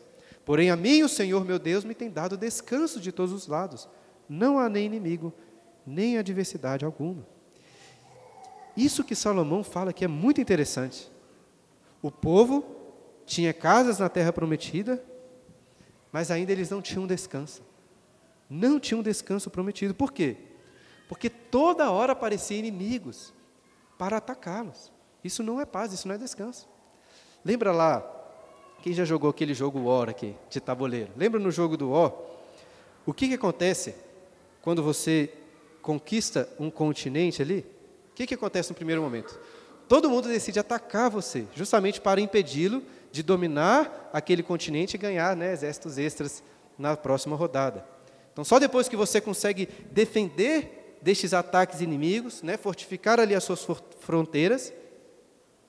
Porém, 0.44 0.70
a 0.70 0.76
mim 0.76 1.02
o 1.02 1.08
Senhor 1.08 1.44
meu 1.44 1.58
Deus 1.58 1.84
me 1.84 1.94
tem 1.94 2.10
dado 2.10 2.36
descanso 2.36 3.00
de 3.00 3.12
todos 3.12 3.32
os 3.32 3.46
lados. 3.46 3.88
Não 4.28 4.58
há 4.58 4.68
nem 4.68 4.86
inimigo, 4.86 5.32
nem 5.86 6.18
adversidade 6.18 6.84
alguma. 6.84 7.26
Isso 8.76 9.04
que 9.04 9.14
Salomão 9.14 9.62
fala 9.62 9.90
aqui 9.90 10.04
é 10.04 10.08
muito 10.08 10.40
interessante. 10.40 11.10
O 12.00 12.10
povo 12.10 12.64
tinha 13.26 13.52
casas 13.52 13.98
na 13.98 14.08
terra 14.08 14.32
prometida, 14.32 15.02
mas 16.10 16.30
ainda 16.30 16.52
eles 16.52 16.70
não 16.70 16.82
tinham 16.82 17.06
descanso. 17.06 17.62
Não 18.48 18.80
tinham 18.80 19.02
descanso 19.02 19.50
prometido. 19.50 19.94
Por 19.94 20.12
quê? 20.12 20.36
Porque 21.08 21.28
toda 21.28 21.90
hora 21.90 22.12
apareciam 22.12 22.58
inimigos 22.58 23.32
para 23.98 24.16
atacá-los. 24.16 24.90
Isso 25.22 25.42
não 25.42 25.60
é 25.60 25.64
paz, 25.64 25.92
isso 25.92 26.08
não 26.08 26.14
é 26.14 26.18
descanso. 26.18 26.68
Lembra 27.44 27.72
lá, 27.72 28.04
quem 28.82 28.92
já 28.92 29.04
jogou 29.04 29.30
aquele 29.30 29.54
jogo 29.54 29.84
War 29.84 30.08
aqui, 30.08 30.34
de 30.50 30.60
tabuleiro? 30.60 31.12
Lembra 31.16 31.38
no 31.38 31.50
jogo 31.50 31.76
do 31.76 31.90
War? 31.90 32.12
O 33.06 33.12
que, 33.12 33.28
que 33.28 33.34
acontece 33.34 33.94
quando 34.60 34.82
você 34.82 35.32
conquista 35.80 36.48
um 36.58 36.70
continente 36.70 37.42
ali? 37.42 37.64
O 38.12 38.14
que, 38.14 38.26
que 38.26 38.34
acontece 38.34 38.70
no 38.70 38.76
primeiro 38.76 39.02
momento? 39.02 39.38
Todo 39.88 40.08
mundo 40.08 40.28
decide 40.28 40.58
atacar 40.58 41.10
você, 41.10 41.46
justamente 41.54 42.00
para 42.00 42.20
impedi-lo 42.20 42.82
de 43.10 43.22
dominar 43.22 44.10
aquele 44.12 44.42
continente 44.42 44.94
e 44.94 44.98
ganhar 44.98 45.36
né, 45.36 45.52
exércitos 45.52 45.98
extras 45.98 46.42
na 46.78 46.96
próxima 46.96 47.36
rodada. 47.36 47.84
Então, 48.32 48.44
só 48.44 48.58
depois 48.58 48.88
que 48.88 48.96
você 48.96 49.20
consegue 49.20 49.68
defender 49.90 50.98
destes 51.02 51.34
ataques 51.34 51.80
inimigos, 51.80 52.42
né, 52.42 52.56
fortificar 52.56 53.18
ali 53.18 53.34
as 53.34 53.44
suas 53.44 53.66
fronteiras, 54.00 54.72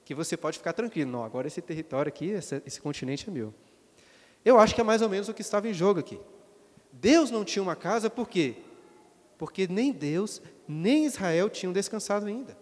que 0.06 0.14
você 0.14 0.38
pode 0.38 0.58
ficar 0.58 0.74
tranquilo. 0.74 1.12
Não, 1.12 1.24
agora 1.24 1.48
esse 1.48 1.62
território 1.62 2.10
aqui, 2.10 2.30
esse, 2.30 2.62
esse 2.66 2.80
continente 2.80 3.30
é 3.30 3.32
meu. 3.32 3.54
Eu 4.46 4.60
acho 4.60 4.76
que 4.76 4.82
é 4.82 4.84
mais 4.84 5.02
ou 5.02 5.10
menos 5.10 5.30
o 5.30 5.34
que 5.34 5.42
estava 5.42 5.68
em 5.68 5.74
jogo 5.74 6.00
aqui. 6.00 6.20
Deus 6.92 7.32
não 7.32 7.44
tinha 7.44 7.64
uma 7.64 7.76
casa, 7.76 8.10
por 8.10 8.28
quê? 8.28 8.56
Porque 9.38 9.68
nem 9.68 9.92
Deus, 9.92 10.42
nem 10.68 11.06
Israel 11.06 11.50
tinham 11.50 11.74
descansado 11.74 12.26
ainda. 12.26 12.58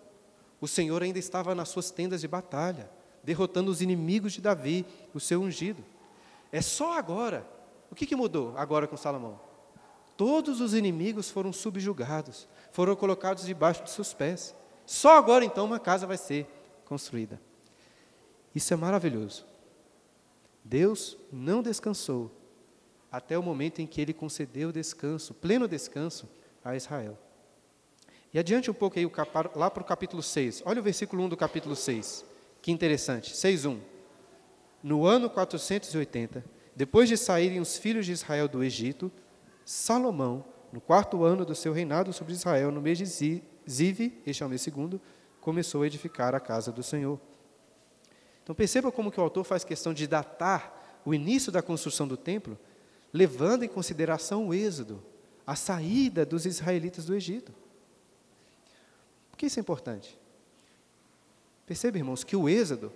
O 0.59 0.67
Senhor 0.67 1.01
ainda 1.01 1.19
estava 1.19 1.53
nas 1.55 1.69
suas 1.69 1.91
tendas 1.91 2.21
de 2.21 2.27
batalha 2.27 2.89
derrotando 3.23 3.71
os 3.71 3.81
inimigos 3.81 4.33
de 4.33 4.41
Davi, 4.41 4.85
o 5.13 5.19
seu 5.19 5.41
ungido. 5.41 5.83
É 6.51 6.61
só 6.61 6.97
agora. 6.97 7.45
O 7.89 7.95
que, 7.95 8.05
que 8.05 8.15
mudou 8.15 8.53
agora 8.57 8.87
com 8.87 8.97
Salomão? 8.97 9.39
Todos 10.15 10.61
os 10.61 10.73
inimigos 10.73 11.29
foram 11.29 11.51
subjugados, 11.51 12.47
foram 12.71 12.95
colocados 12.95 13.45
debaixo 13.45 13.83
de 13.83 13.91
seus 13.91 14.13
pés. 14.13 14.55
Só 14.85 15.17
agora 15.17 15.43
então 15.43 15.65
uma 15.65 15.79
casa 15.79 16.07
vai 16.07 16.17
ser 16.17 16.47
construída. 16.85 17.41
Isso 18.53 18.73
é 18.73 18.77
maravilhoso. 18.77 19.45
Deus 20.63 21.17
não 21.31 21.61
descansou 21.61 22.31
até 23.11 23.37
o 23.37 23.43
momento 23.43 23.81
em 23.81 23.87
que 23.87 23.99
ele 23.99 24.13
concedeu 24.13 24.71
descanso, 24.71 25.33
pleno 25.33 25.67
descanso, 25.67 26.29
a 26.63 26.75
Israel. 26.75 27.17
E 28.33 28.39
adiante 28.39 28.71
um 28.71 28.73
pouco 28.73 28.97
aí, 28.97 29.09
lá 29.55 29.69
para 29.69 29.81
o 29.81 29.85
capítulo 29.85 30.23
6. 30.23 30.63
Olha 30.65 30.79
o 30.79 30.83
versículo 30.83 31.23
1 31.23 31.29
do 31.29 31.37
capítulo 31.37 31.75
6. 31.75 32.25
Que 32.61 32.71
interessante. 32.71 33.33
6.1. 33.33 33.79
No 34.81 35.05
ano 35.05 35.29
480, 35.29 36.43
depois 36.75 37.09
de 37.09 37.17
saírem 37.17 37.59
os 37.59 37.77
filhos 37.77 38.05
de 38.05 38.13
Israel 38.13 38.47
do 38.47 38.63
Egito, 38.63 39.11
Salomão, 39.65 40.45
no 40.71 40.79
quarto 40.79 41.23
ano 41.23 41.45
do 41.45 41.53
seu 41.53 41.73
reinado 41.73 42.13
sobre 42.13 42.33
Israel, 42.33 42.71
no 42.71 42.81
mês 42.81 42.97
de 42.97 43.05
Zive, 43.05 44.21
este 44.25 44.41
é 44.41 44.45
o 44.45 44.49
mês 44.49 44.61
segundo, 44.61 44.99
começou 45.39 45.81
a 45.81 45.87
edificar 45.87 46.33
a 46.33 46.39
casa 46.39 46.71
do 46.71 46.81
Senhor. 46.81 47.19
Então 48.43 48.55
perceba 48.55 48.91
como 48.91 49.11
que 49.11 49.19
o 49.19 49.23
autor 49.23 49.43
faz 49.43 49.63
questão 49.63 49.93
de 49.93 50.07
datar 50.07 51.01
o 51.05 51.13
início 51.13 51.51
da 51.51 51.61
construção 51.61 52.07
do 52.07 52.17
templo, 52.17 52.57
levando 53.11 53.63
em 53.63 53.67
consideração 53.67 54.47
o 54.47 54.53
êxodo, 54.53 55.03
a 55.51 55.55
saída 55.55 56.25
dos 56.25 56.45
israelitas 56.45 57.03
do 57.03 57.13
Egito. 57.13 57.51
Por 59.29 59.37
que 59.37 59.47
isso 59.47 59.59
é 59.59 59.61
importante? 59.61 60.17
Perceba, 61.65 61.97
irmãos, 61.97 62.23
que 62.23 62.37
o 62.37 62.47
êxodo 62.47 62.93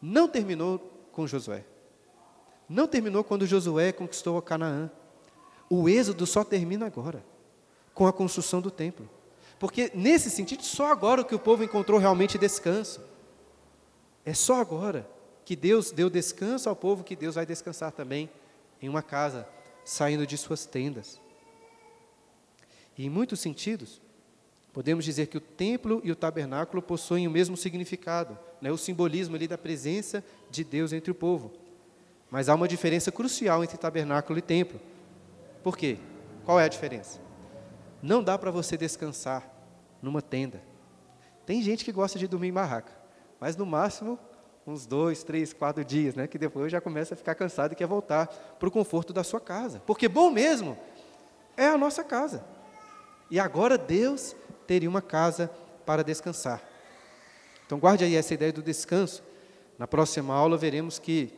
não 0.00 0.28
terminou 0.28 0.78
com 1.10 1.26
Josué. 1.26 1.64
Não 2.68 2.86
terminou 2.86 3.24
quando 3.24 3.46
Josué 3.46 3.92
conquistou 3.92 4.36
a 4.36 4.42
Canaã. 4.42 4.90
O 5.70 5.88
êxodo 5.88 6.26
só 6.26 6.44
termina 6.44 6.84
agora, 6.84 7.24
com 7.94 8.06
a 8.06 8.12
construção 8.12 8.60
do 8.60 8.70
templo. 8.70 9.08
Porque, 9.58 9.90
nesse 9.94 10.28
sentido, 10.28 10.62
só 10.62 10.92
agora 10.92 11.24
que 11.24 11.34
o 11.34 11.38
povo 11.38 11.64
encontrou 11.64 11.98
realmente 11.98 12.36
descanso. 12.36 13.00
É 14.22 14.34
só 14.34 14.60
agora 14.60 15.08
que 15.46 15.56
Deus 15.56 15.90
deu 15.90 16.10
descanso 16.10 16.68
ao 16.68 16.76
povo, 16.76 17.02
que 17.02 17.16
Deus 17.16 17.36
vai 17.36 17.46
descansar 17.46 17.90
também 17.90 18.28
em 18.82 18.88
uma 18.90 19.02
casa, 19.02 19.48
saindo 19.82 20.26
de 20.26 20.36
suas 20.36 20.66
tendas. 20.66 21.18
E, 23.00 23.06
em 23.06 23.08
muitos 23.08 23.40
sentidos, 23.40 24.02
Podemos 24.72 25.04
dizer 25.04 25.26
que 25.26 25.36
o 25.36 25.40
templo 25.40 26.00
e 26.04 26.12
o 26.12 26.16
tabernáculo 26.16 26.80
possuem 26.80 27.26
o 27.26 27.30
mesmo 27.30 27.56
significado, 27.56 28.38
né, 28.60 28.70
o 28.70 28.78
simbolismo 28.78 29.34
ali 29.34 29.48
da 29.48 29.58
presença 29.58 30.22
de 30.48 30.62
Deus 30.62 30.92
entre 30.92 31.10
o 31.10 31.14
povo. 31.14 31.52
Mas 32.30 32.48
há 32.48 32.54
uma 32.54 32.68
diferença 32.68 33.10
crucial 33.10 33.64
entre 33.64 33.76
tabernáculo 33.76 34.38
e 34.38 34.42
templo. 34.42 34.80
Por 35.62 35.76
quê? 35.76 35.98
Qual 36.44 36.60
é 36.60 36.64
a 36.64 36.68
diferença? 36.68 37.20
Não 38.00 38.22
dá 38.22 38.38
para 38.38 38.52
você 38.52 38.76
descansar 38.76 39.50
numa 40.00 40.22
tenda. 40.22 40.62
Tem 41.44 41.60
gente 41.60 41.84
que 41.84 41.90
gosta 41.90 42.16
de 42.16 42.28
dormir 42.28 42.48
em 42.48 42.52
barraca, 42.52 42.92
mas 43.40 43.56
no 43.56 43.66
máximo 43.66 44.16
uns 44.64 44.86
dois, 44.86 45.24
três, 45.24 45.52
quatro 45.52 45.84
dias, 45.84 46.14
né, 46.14 46.28
que 46.28 46.38
depois 46.38 46.70
já 46.70 46.80
começa 46.80 47.14
a 47.14 47.16
ficar 47.16 47.34
cansado 47.34 47.72
e 47.72 47.74
quer 47.74 47.88
voltar 47.88 48.28
para 48.56 48.68
o 48.68 48.72
conforto 48.72 49.12
da 49.12 49.24
sua 49.24 49.40
casa. 49.40 49.82
Porque 49.84 50.06
bom 50.06 50.30
mesmo 50.30 50.78
é 51.56 51.66
a 51.66 51.76
nossa 51.76 52.04
casa. 52.04 52.59
E 53.30 53.38
agora 53.38 53.78
Deus 53.78 54.34
teria 54.66 54.88
uma 54.88 55.02
casa 55.02 55.50
para 55.86 56.02
descansar. 56.02 56.62
Então, 57.64 57.78
guarde 57.78 58.04
aí 58.04 58.16
essa 58.16 58.34
ideia 58.34 58.52
do 58.52 58.62
descanso. 58.62 59.22
Na 59.78 59.86
próxima 59.86 60.34
aula, 60.34 60.56
veremos 60.56 60.98
que 60.98 61.32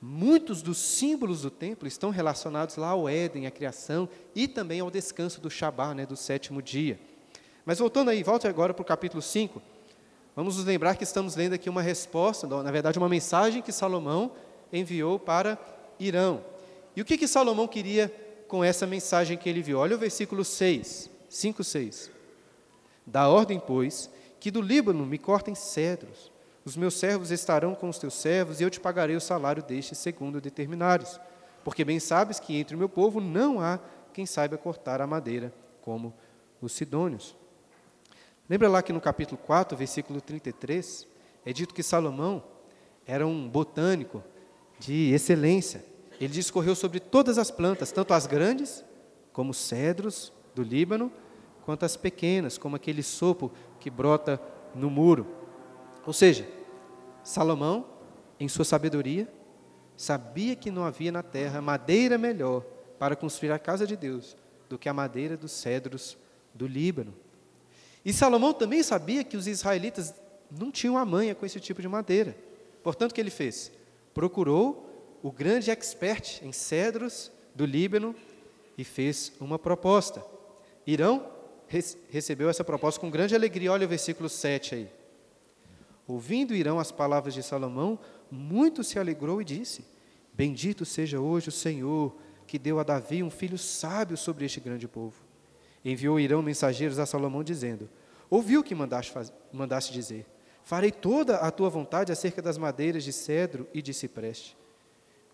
muitos 0.00 0.62
dos 0.62 0.78
símbolos 0.78 1.42
do 1.42 1.50
templo 1.50 1.88
estão 1.88 2.10
relacionados 2.10 2.76
lá 2.76 2.88
ao 2.88 3.08
Éden, 3.08 3.46
à 3.46 3.50
criação, 3.50 4.08
e 4.34 4.46
também 4.46 4.80
ao 4.80 4.90
descanso 4.90 5.40
do 5.40 5.50
Shabá, 5.50 5.94
né, 5.94 6.06
do 6.06 6.16
sétimo 6.16 6.62
dia. 6.62 7.00
Mas 7.64 7.78
voltando 7.78 8.10
aí, 8.10 8.22
volte 8.22 8.46
agora 8.46 8.72
para 8.72 8.82
o 8.82 8.84
capítulo 8.84 9.22
5. 9.22 9.60
Vamos 10.36 10.56
nos 10.56 10.64
lembrar 10.64 10.96
que 10.96 11.04
estamos 11.04 11.36
lendo 11.36 11.54
aqui 11.54 11.70
uma 11.70 11.82
resposta, 11.82 12.46
na 12.46 12.70
verdade, 12.70 12.98
uma 12.98 13.08
mensagem 13.08 13.62
que 13.62 13.72
Salomão 13.72 14.32
enviou 14.72 15.18
para 15.18 15.58
Irão. 15.98 16.44
E 16.94 17.00
o 17.00 17.04
que, 17.04 17.16
que 17.16 17.26
Salomão 17.26 17.66
queria 17.66 18.12
com 18.46 18.62
essa 18.62 18.86
mensagem 18.86 19.36
que 19.38 19.48
ele 19.48 19.62
viu? 19.62 19.78
Olha 19.78 19.96
o 19.96 19.98
versículo 19.98 20.44
6, 20.44 21.10
5, 21.34 21.64
6. 21.64 22.12
Dá 23.04 23.28
ordem, 23.28 23.58
pois, 23.58 24.08
que 24.38 24.52
do 24.52 24.62
Líbano 24.62 25.04
me 25.04 25.18
cortem 25.18 25.52
cedros. 25.52 26.30
Os 26.64 26.76
meus 26.76 26.94
servos 26.94 27.32
estarão 27.32 27.74
com 27.74 27.88
os 27.88 27.98
teus 27.98 28.14
servos, 28.14 28.60
e 28.60 28.62
eu 28.62 28.70
te 28.70 28.78
pagarei 28.78 29.16
o 29.16 29.20
salário 29.20 29.60
destes 29.60 29.98
segundo 29.98 30.40
determinares. 30.40 31.18
Porque 31.64 31.84
bem 31.84 31.98
sabes 31.98 32.38
que 32.38 32.56
entre 32.56 32.76
o 32.76 32.78
meu 32.78 32.88
povo 32.88 33.20
não 33.20 33.60
há 33.60 33.80
quem 34.12 34.24
saiba 34.24 34.56
cortar 34.56 35.00
a 35.00 35.08
madeira, 35.08 35.52
como 35.82 36.14
os 36.62 36.70
sidônios. 36.70 37.34
Lembra 38.48 38.68
lá 38.68 38.80
que 38.80 38.92
no 38.92 39.00
capítulo 39.00 39.36
4, 39.44 39.76
versículo 39.76 40.20
33, 40.20 41.04
é 41.44 41.52
dito 41.52 41.74
que 41.74 41.82
Salomão 41.82 42.44
era 43.04 43.26
um 43.26 43.48
botânico 43.48 44.22
de 44.78 45.12
excelência. 45.12 45.84
Ele 46.20 46.32
discorreu 46.32 46.76
sobre 46.76 47.00
todas 47.00 47.38
as 47.38 47.50
plantas, 47.50 47.90
tanto 47.90 48.14
as 48.14 48.24
grandes, 48.24 48.84
como 49.32 49.50
os 49.50 49.58
cedros 49.58 50.32
do 50.54 50.62
Líbano, 50.62 51.10
quanto 51.64 51.84
as 51.84 51.96
pequenas, 51.96 52.58
como 52.58 52.76
aquele 52.76 53.02
sopo 53.02 53.50
que 53.80 53.88
brota 53.88 54.40
no 54.74 54.90
muro. 54.90 55.26
Ou 56.06 56.12
seja, 56.12 56.46
Salomão, 57.22 57.86
em 58.38 58.48
sua 58.48 58.66
sabedoria, 58.66 59.26
sabia 59.96 60.54
que 60.54 60.70
não 60.70 60.84
havia 60.84 61.10
na 61.10 61.22
terra 61.22 61.62
madeira 61.62 62.18
melhor 62.18 62.62
para 62.98 63.16
construir 63.16 63.50
a 63.50 63.58
casa 63.58 63.86
de 63.86 63.96
Deus 63.96 64.36
do 64.68 64.78
que 64.78 64.88
a 64.88 64.92
madeira 64.92 65.36
dos 65.36 65.52
cedros 65.52 66.18
do 66.52 66.66
Líbano. 66.66 67.14
E 68.04 68.12
Salomão 68.12 68.52
também 68.52 68.82
sabia 68.82 69.24
que 69.24 69.36
os 69.36 69.46
israelitas 69.46 70.14
não 70.50 70.70
tinham 70.70 70.98
a 70.98 71.04
manha 71.04 71.34
com 71.34 71.46
esse 71.46 71.58
tipo 71.58 71.80
de 71.80 71.88
madeira. 71.88 72.36
Portanto, 72.82 73.12
o 73.12 73.14
que 73.14 73.20
ele 73.20 73.30
fez? 73.30 73.72
Procurou 74.12 75.18
o 75.22 75.32
grande 75.32 75.70
expert 75.70 76.42
em 76.42 76.52
cedros 76.52 77.32
do 77.54 77.64
Líbano 77.64 78.14
e 78.76 78.84
fez 78.84 79.32
uma 79.40 79.58
proposta. 79.58 80.22
Irão 80.86 81.33
recebeu 82.08 82.48
essa 82.48 82.64
proposta 82.64 83.00
com 83.00 83.10
grande 83.10 83.34
alegria. 83.34 83.72
Olha 83.72 83.86
o 83.86 83.88
versículo 83.88 84.28
7 84.28 84.74
aí. 84.74 84.88
Ouvindo 86.06 86.54
Irão 86.54 86.78
as 86.78 86.92
palavras 86.92 87.32
de 87.32 87.42
Salomão, 87.42 87.98
muito 88.30 88.84
se 88.84 88.98
alegrou 88.98 89.40
e 89.40 89.44
disse: 89.44 89.84
Bendito 90.32 90.84
seja 90.84 91.20
hoje 91.20 91.48
o 91.48 91.52
Senhor, 91.52 92.14
que 92.46 92.58
deu 92.58 92.78
a 92.78 92.82
Davi 92.82 93.22
um 93.22 93.30
filho 93.30 93.56
sábio 93.56 94.16
sobre 94.16 94.44
este 94.44 94.60
grande 94.60 94.86
povo. 94.86 95.14
Enviou 95.84 96.20
Irão 96.20 96.42
mensageiros 96.42 96.98
a 96.98 97.06
Salomão, 97.06 97.42
dizendo: 97.42 97.88
Ouviu 98.28 98.60
o 98.60 98.64
que 98.64 98.74
mandaste, 98.74 99.12
faz... 99.12 99.32
mandaste 99.52 99.92
dizer. 99.92 100.26
Farei 100.62 100.90
toda 100.90 101.36
a 101.36 101.50
tua 101.50 101.68
vontade 101.68 102.10
acerca 102.10 102.40
das 102.40 102.56
madeiras 102.56 103.04
de 103.04 103.12
cedro 103.12 103.68
e 103.72 103.82
de 103.82 103.92
cipreste. 103.92 104.56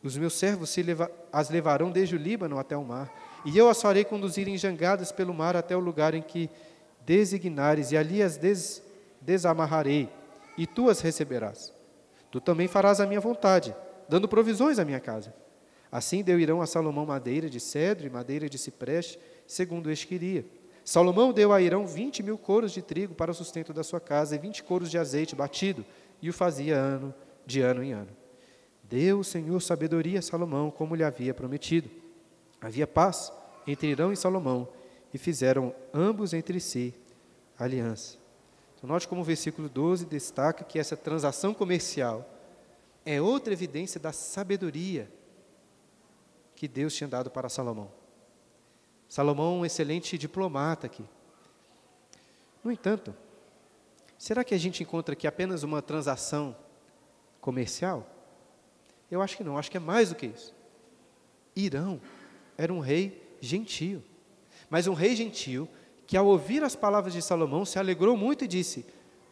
Os 0.03 0.17
meus 0.17 0.35
servos 0.35 0.77
leva... 0.77 1.11
as 1.33 1.51
levarão 1.51 1.91
desde 1.91 2.15
o 2.17 2.19
Líbano 2.19 2.59
até 2.59 2.77
o 2.77 2.85
mar, 2.85 3.13
e 3.45 3.57
eu 3.57 3.69
as 3.69 3.81
farei 3.81 4.05
conduzir 4.05 4.49
em 4.49 4.57
jangadas 4.57 5.13
pelo 5.13 5.35
mar 5.35 5.57
até 5.57 5.77
o 5.77 5.81
lugar 5.81 6.15
em 6.15 6.23
que 6.23 6.51
designares, 7.05 7.93
e 7.93 7.97
ali 7.97 8.23
as 8.23 8.37
des... 8.37 8.83
desamarrarei, 9.21 10.09
e 10.57 10.67
tu 10.67 10.89
as 10.91 11.01
receberás. 11.01 11.73
Tu 12.31 12.41
também 12.41 12.69
farás 12.69 13.01
a 13.01 13.07
minha 13.07 13.21
vontade, 13.21 13.75
dando 14.09 14.29
provisões 14.29 14.79
à 14.79 14.85
minha 14.85 15.01
casa. 15.01 15.35
Assim 15.91 16.23
deu 16.23 16.39
Irão 16.39 16.63
a 16.63 16.67
Salomão 16.67 17.05
madeira 17.05 17.51
de 17.51 17.59
cedro 17.59 18.07
e 18.07 18.11
madeira 18.11 18.49
de 18.49 18.57
cipreste, 18.57 19.19
segundo 19.47 19.91
este 19.91 20.07
queria. 20.07 20.45
Salomão 20.85 21.33
deu 21.33 21.53
a 21.53 21.61
Irão 21.61 21.87
vinte 21.87 22.23
mil 22.23 22.39
coros 22.39 22.73
de 22.73 22.83
trigo 22.83 23.15
para 23.15 23.31
o 23.31 23.35
sustento 23.35 23.73
da 23.73 23.83
sua 23.83 24.01
casa 24.01 24.37
e 24.37 24.39
vinte 24.39 24.63
coros 24.63 24.91
de 24.91 24.99
azeite 24.99 25.35
batido, 25.35 25.85
e 26.23 26.29
o 26.31 26.33
fazia 26.33 26.77
ano 26.77 27.13
de 27.45 27.61
ano 27.61 27.83
em 27.83 27.93
ano. 27.93 28.11
Deu 28.85 29.21
o 29.21 29.25
Senhor 29.25 29.61
sabedoria 29.61 30.21
a 30.21 30.23
Salomão, 30.23 30.71
como 30.71 30.95
lhe 30.95 31.03
havia 31.03 31.35
prometido. 31.35 31.91
Havia 32.61 32.87
paz 32.87 33.33
entre 33.67 33.89
Irão 33.89 34.13
e 34.13 34.17
Salomão, 34.17 34.69
e 35.13 35.19
fizeram 35.19 35.75
ambos 35.93 36.33
entre 36.33 36.61
si 36.61 36.95
aliança. 37.59 38.19
Então, 38.77 38.89
note 38.89 39.07
como 39.07 39.21
o 39.21 39.25
versículo 39.25 39.69
12 39.69 40.07
destaca 40.07 40.65
que 40.65 40.79
essa 40.79 40.97
transação 40.97 41.53
comercial 41.53 42.29
é 43.05 43.21
outra 43.21 43.53
evidência 43.53 44.01
da 44.01 44.13
sabedoria 44.13 45.11
que 46.55 46.69
Deus 46.69 46.95
tinha 46.95 47.09
dado 47.09 47.31
para 47.31 47.49
Salomão. 47.49 47.91
Salomão, 49.09 49.59
um 49.59 49.67
excelente 49.67 50.17
diplomata 50.17 50.87
aqui. 50.87 51.05
No 52.63 52.71
entanto, 52.71 53.15
será 54.17 54.45
que 54.45 54.55
a 54.55 54.59
gente 54.59 54.83
encontra 54.83 55.15
aqui 55.15 55.27
apenas 55.27 55.63
uma 55.63 55.83
transação 55.83 56.57
comercial? 57.41 58.07
Eu 59.11 59.21
acho 59.21 59.37
que 59.37 59.45
não, 59.45 59.59
acho 59.59 59.71
que 59.71 59.77
é 59.77 59.81
mais 59.81 60.11
do 60.11 60.15
que 60.15 60.27
isso. 60.27 60.55
Irão 61.57 62.01
era 62.61 62.75
um 62.75 62.79
rei 62.79 63.37
gentio, 63.41 64.03
mas 64.69 64.87
um 64.87 64.93
rei 64.93 65.17
gentio 65.17 65.67
que, 66.07 66.15
ao 66.15 66.27
ouvir 66.27 66.63
as 66.63 66.77
palavras 66.77 67.15
de 67.15 67.23
Salomão, 67.23 67.65
se 67.65 67.79
alegrou 67.79 68.19
muito 68.19 68.45
e 68.45 68.49
disse: 68.49 68.85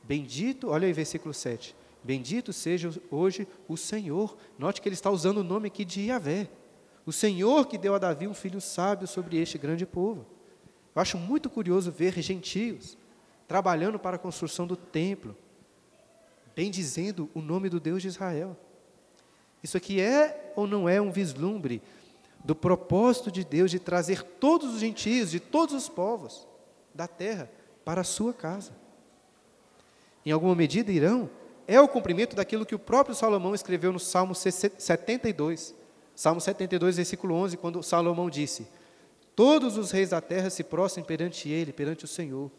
Bendito, 0.02 0.70
olha 0.70 0.86
aí, 0.86 0.94
versículo 0.94 1.34
7. 1.34 1.76
Bendito 2.02 2.54
seja 2.54 2.90
hoje 3.10 3.46
o 3.68 3.76
Senhor. 3.76 4.34
Note 4.58 4.80
que 4.80 4.88
ele 4.88 4.94
está 4.94 5.10
usando 5.10 5.38
o 5.38 5.44
nome 5.44 5.66
aqui 5.66 5.84
de 5.84 6.06
Yahvé. 6.06 6.48
O 7.04 7.12
Senhor 7.12 7.66
que 7.66 7.76
deu 7.76 7.94
a 7.94 7.98
Davi 7.98 8.26
um 8.26 8.32
filho 8.32 8.62
sábio 8.62 9.06
sobre 9.06 9.36
este 9.36 9.58
grande 9.58 9.84
povo. 9.84 10.24
Eu 10.94 11.02
acho 11.02 11.18
muito 11.18 11.50
curioso 11.50 11.92
ver 11.92 12.18
gentios 12.22 12.96
trabalhando 13.46 13.98
para 13.98 14.16
a 14.16 14.18
construção 14.18 14.66
do 14.66 14.76
templo, 14.76 15.36
bendizendo 16.56 17.28
o 17.34 17.42
nome 17.42 17.68
do 17.68 17.78
Deus 17.78 18.00
de 18.00 18.08
Israel. 18.08 18.56
Isso 19.62 19.76
aqui 19.76 20.00
é 20.00 20.52
ou 20.56 20.66
não 20.66 20.88
é 20.88 20.98
um 20.98 21.12
vislumbre 21.12 21.82
do 22.44 22.54
propósito 22.54 23.30
de 23.30 23.44
Deus 23.44 23.70
de 23.70 23.78
trazer 23.78 24.22
todos 24.22 24.74
os 24.74 24.80
gentios, 24.80 25.30
de 25.30 25.40
todos 25.40 25.74
os 25.74 25.88
povos 25.88 26.46
da 26.94 27.06
terra, 27.06 27.50
para 27.84 28.00
a 28.00 28.04
sua 28.04 28.32
casa? 28.32 28.72
Em 30.24 30.30
alguma 30.30 30.54
medida, 30.54 30.92
Irão 30.92 31.30
é 31.66 31.80
o 31.80 31.88
cumprimento 31.88 32.34
daquilo 32.34 32.64
que 32.64 32.74
o 32.74 32.78
próprio 32.78 33.14
Salomão 33.14 33.54
escreveu 33.54 33.92
no 33.92 34.00
Salmo 34.00 34.34
72. 34.34 35.74
Salmo 36.14 36.40
72, 36.40 36.96
versículo 36.96 37.34
11, 37.34 37.56
quando 37.58 37.82
Salomão 37.82 38.30
disse: 38.30 38.66
Todos 39.36 39.76
os 39.76 39.90
reis 39.90 40.10
da 40.10 40.20
terra 40.20 40.50
se 40.50 40.64
prostrem 40.64 41.04
perante 41.04 41.48
ele, 41.48 41.72
perante 41.72 42.04
o 42.04 42.08
Senhor. 42.08 42.50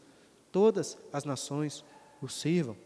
Todas 0.51 0.97
as 1.11 1.25
nações 1.25 1.83
o 2.21 2.27
sirvam. 2.27 2.77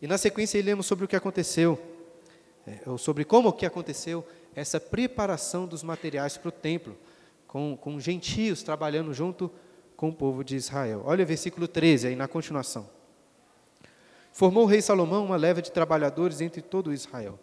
E 0.00 0.06
na 0.06 0.18
sequência 0.18 0.62
lemos 0.62 0.86
sobre 0.86 1.04
o 1.04 1.08
que 1.08 1.16
aconteceu, 1.16 1.80
é, 2.66 2.80
ou 2.86 2.98
sobre 2.98 3.24
como 3.24 3.52
que 3.52 3.66
aconteceu 3.66 4.24
essa 4.54 4.80
preparação 4.80 5.66
dos 5.66 5.82
materiais 5.82 6.36
para 6.36 6.48
o 6.48 6.52
templo, 6.52 6.96
com, 7.46 7.76
com 7.76 7.98
gentios 7.98 8.62
trabalhando 8.62 9.12
junto 9.14 9.50
com 9.96 10.10
o 10.10 10.14
povo 10.14 10.44
de 10.44 10.56
Israel. 10.56 11.02
Olha 11.04 11.24
o 11.24 11.26
versículo 11.26 11.66
13 11.66 12.08
aí 12.08 12.16
na 12.16 12.28
continuação. 12.28 12.88
Formou 14.32 14.64
o 14.64 14.66
rei 14.66 14.80
Salomão 14.80 15.24
uma 15.24 15.36
leva 15.36 15.60
de 15.60 15.72
trabalhadores 15.72 16.40
entre 16.40 16.62
todo 16.62 16.92
Israel 16.92 17.38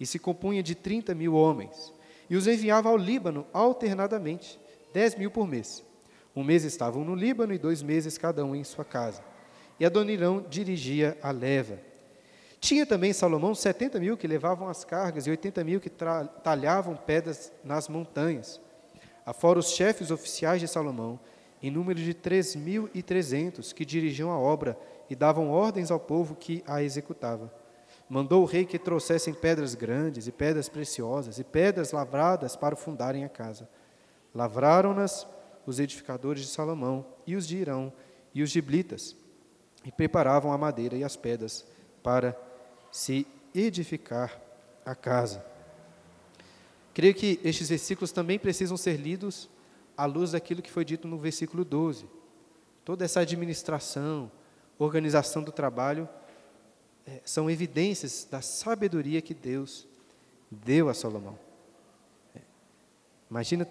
e 0.00 0.06
se 0.06 0.18
compunha 0.18 0.62
de 0.62 0.74
30 0.74 1.14
mil 1.14 1.34
homens, 1.34 1.92
e 2.28 2.36
os 2.36 2.46
enviava 2.46 2.88
ao 2.88 2.96
Líbano 2.96 3.46
alternadamente, 3.52 4.58
10 4.94 5.16
mil 5.16 5.30
por 5.30 5.46
mês. 5.46 5.84
Um 6.34 6.42
mês 6.42 6.64
estavam 6.64 7.04
no 7.04 7.14
Líbano 7.14 7.52
e 7.52 7.58
dois 7.58 7.82
meses 7.82 8.16
cada 8.16 8.44
um 8.44 8.54
em 8.54 8.64
sua 8.64 8.84
casa. 8.84 9.22
E 9.78 9.84
Adonirão 9.84 10.44
dirigia 10.48 11.18
a 11.22 11.30
leva. 11.30 11.80
Tinha 12.60 12.84
também 12.84 13.12
Salomão 13.14 13.54
70 13.54 13.98
mil 13.98 14.18
que 14.18 14.26
levavam 14.26 14.68
as 14.68 14.84
cargas 14.84 15.26
e 15.26 15.30
80 15.30 15.64
mil 15.64 15.80
que 15.80 15.90
talhavam 15.90 16.94
pedras 16.94 17.50
nas 17.64 17.88
montanhas. 17.88 18.60
Afora 19.24 19.58
os 19.58 19.70
chefes 19.70 20.10
oficiais 20.10 20.60
de 20.60 20.68
Salomão, 20.68 21.18
em 21.62 21.70
número 21.70 21.98
de 21.98 22.14
3.300, 22.14 23.72
que 23.72 23.84
dirigiam 23.84 24.30
a 24.30 24.38
obra 24.38 24.78
e 25.08 25.16
davam 25.16 25.50
ordens 25.50 25.90
ao 25.90 25.98
povo 25.98 26.34
que 26.34 26.62
a 26.66 26.82
executava. 26.82 27.52
Mandou 28.08 28.42
o 28.42 28.46
rei 28.46 28.66
que 28.66 28.78
trouxessem 28.78 29.32
pedras 29.32 29.74
grandes 29.74 30.26
e 30.26 30.32
pedras 30.32 30.68
preciosas 30.68 31.38
e 31.38 31.44
pedras 31.44 31.92
lavradas 31.92 32.56
para 32.56 32.76
fundarem 32.76 33.24
a 33.24 33.28
casa. 33.28 33.68
Lavraram-nas 34.34 35.26
os 35.66 35.80
edificadores 35.80 36.42
de 36.42 36.48
Salomão 36.48 37.06
e 37.26 37.36
os 37.36 37.46
de 37.46 37.56
Irão 37.56 37.92
e 38.34 38.42
os 38.42 38.50
giblitas 38.50 39.16
e 39.84 39.90
preparavam 39.90 40.52
a 40.52 40.58
madeira 40.58 40.96
e 40.96 41.04
as 41.04 41.16
pedras 41.16 41.66
para 42.02 42.36
se 42.90 43.26
edificar 43.54 44.40
a 44.84 44.94
casa. 44.94 45.44
Creio 46.92 47.14
que 47.14 47.40
estes 47.44 47.68
versículos 47.68 48.12
também 48.12 48.38
precisam 48.38 48.76
ser 48.76 48.96
lidos 48.96 49.48
à 49.96 50.04
luz 50.04 50.32
daquilo 50.32 50.62
que 50.62 50.70
foi 50.70 50.84
dito 50.84 51.06
no 51.06 51.18
versículo 51.18 51.64
12. 51.64 52.06
Toda 52.84 53.04
essa 53.04 53.20
administração, 53.20 54.30
organização 54.78 55.42
do 55.42 55.52
trabalho 55.52 56.08
é, 57.06 57.20
são 57.24 57.50
evidências 57.50 58.26
da 58.30 58.40
sabedoria 58.40 59.20
que 59.20 59.34
Deus 59.34 59.86
deu 60.50 60.88
a 60.88 60.94
Salomão. 60.94 61.38
É, 62.34 62.40
imagina 63.30 63.68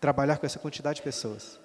trabalhar 0.00 0.38
com 0.38 0.46
essa 0.46 0.58
quantidade 0.58 0.96
de 0.96 1.02
pessoas. 1.02 1.58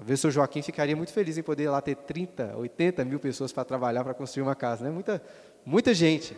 Talvez 0.00 0.18
o 0.18 0.22
seu 0.22 0.30
Joaquim 0.30 0.62
ficaria 0.62 0.96
muito 0.96 1.12
feliz 1.12 1.36
em 1.36 1.42
poder 1.42 1.68
lá 1.68 1.78
ter 1.82 1.94
30, 1.94 2.56
80 2.56 3.04
mil 3.04 3.20
pessoas 3.20 3.52
para 3.52 3.66
trabalhar 3.66 4.02
para 4.02 4.14
construir 4.14 4.42
uma 4.42 4.54
casa. 4.54 4.82
Né? 4.82 4.90
Muita, 4.90 5.22
muita 5.62 5.92
gente. 5.92 6.34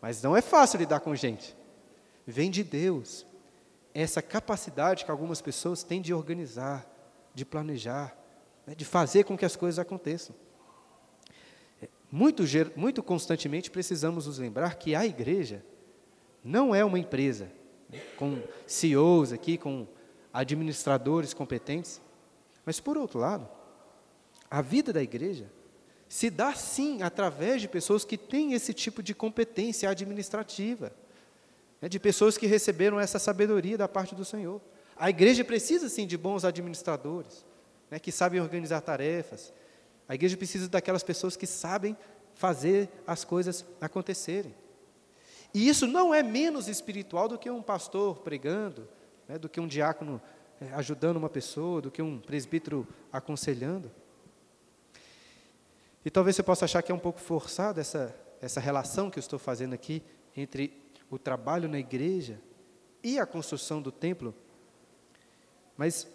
Mas 0.00 0.22
não 0.22 0.34
é 0.34 0.40
fácil 0.40 0.78
lidar 0.78 1.00
com 1.00 1.14
gente. 1.14 1.54
Vem 2.26 2.50
de 2.50 2.64
Deus 2.64 3.26
essa 3.92 4.22
capacidade 4.22 5.04
que 5.04 5.10
algumas 5.10 5.42
pessoas 5.42 5.82
têm 5.82 6.00
de 6.00 6.14
organizar, 6.14 6.90
de 7.34 7.44
planejar, 7.44 8.16
né? 8.66 8.74
de 8.74 8.86
fazer 8.86 9.24
com 9.24 9.36
que 9.36 9.44
as 9.44 9.54
coisas 9.54 9.78
aconteçam. 9.78 10.34
Muito, 12.10 12.42
muito 12.74 13.02
constantemente 13.02 13.70
precisamos 13.70 14.26
nos 14.26 14.38
lembrar 14.38 14.76
que 14.76 14.94
a 14.94 15.04
igreja 15.04 15.62
não 16.42 16.74
é 16.74 16.82
uma 16.82 16.98
empresa 16.98 17.52
né, 17.90 18.00
com 18.16 18.40
CEOs 18.66 19.30
aqui, 19.30 19.58
com 19.58 19.86
administradores 20.32 21.34
competentes, 21.34 22.00
mas 22.64 22.80
por 22.80 22.96
outro 22.96 23.18
lado, 23.18 23.48
a 24.50 24.62
vida 24.62 24.92
da 24.92 25.02
igreja 25.02 25.50
se 26.08 26.30
dá 26.30 26.54
sim 26.54 27.02
através 27.02 27.60
de 27.60 27.68
pessoas 27.68 28.04
que 28.04 28.16
têm 28.16 28.52
esse 28.52 28.72
tipo 28.72 29.02
de 29.02 29.14
competência 29.14 29.88
administrativa, 29.88 30.92
né, 31.80 31.88
de 31.88 31.98
pessoas 31.98 32.38
que 32.38 32.46
receberam 32.46 33.00
essa 33.00 33.18
sabedoria 33.18 33.76
da 33.76 33.88
parte 33.88 34.14
do 34.14 34.24
Senhor. 34.24 34.60
A 34.96 35.10
igreja 35.10 35.44
precisa 35.44 35.88
sim 35.88 36.06
de 36.06 36.16
bons 36.16 36.44
administradores, 36.44 37.44
né, 37.90 37.98
que 37.98 38.12
sabem 38.12 38.40
organizar 38.40 38.80
tarefas, 38.80 39.52
a 40.08 40.14
igreja 40.14 40.36
precisa 40.36 40.68
daquelas 40.68 41.02
pessoas 41.02 41.36
que 41.36 41.46
sabem 41.46 41.96
fazer 42.34 42.88
as 43.06 43.24
coisas 43.24 43.64
acontecerem. 43.80 44.54
E 45.52 45.68
isso 45.68 45.86
não 45.86 46.12
é 46.12 46.22
menos 46.22 46.68
espiritual 46.68 47.28
do 47.28 47.38
que 47.38 47.48
um 47.48 47.62
pastor 47.62 48.18
pregando, 48.18 48.88
né, 49.28 49.38
do 49.38 49.48
que 49.48 49.60
um 49.60 49.66
diácono 49.66 50.20
ajudando 50.72 51.16
uma 51.16 51.28
pessoa, 51.28 51.80
do 51.80 51.90
que 51.90 52.02
um 52.02 52.18
presbítero 52.18 52.86
aconselhando. 53.12 53.90
E 56.04 56.10
talvez 56.10 56.36
você 56.36 56.42
possa 56.42 56.64
achar 56.64 56.82
que 56.82 56.92
é 56.92 56.94
um 56.94 56.98
pouco 56.98 57.20
forçada 57.20 57.80
essa, 57.80 58.14
essa 58.40 58.60
relação 58.60 59.10
que 59.10 59.18
eu 59.18 59.22
estou 59.22 59.38
fazendo 59.38 59.72
aqui 59.72 60.02
entre 60.36 60.82
o 61.10 61.18
trabalho 61.18 61.68
na 61.68 61.78
igreja 61.78 62.40
e 63.02 63.18
a 63.18 63.26
construção 63.26 63.80
do 63.80 63.90
templo. 63.90 64.34
Mas 65.76 66.06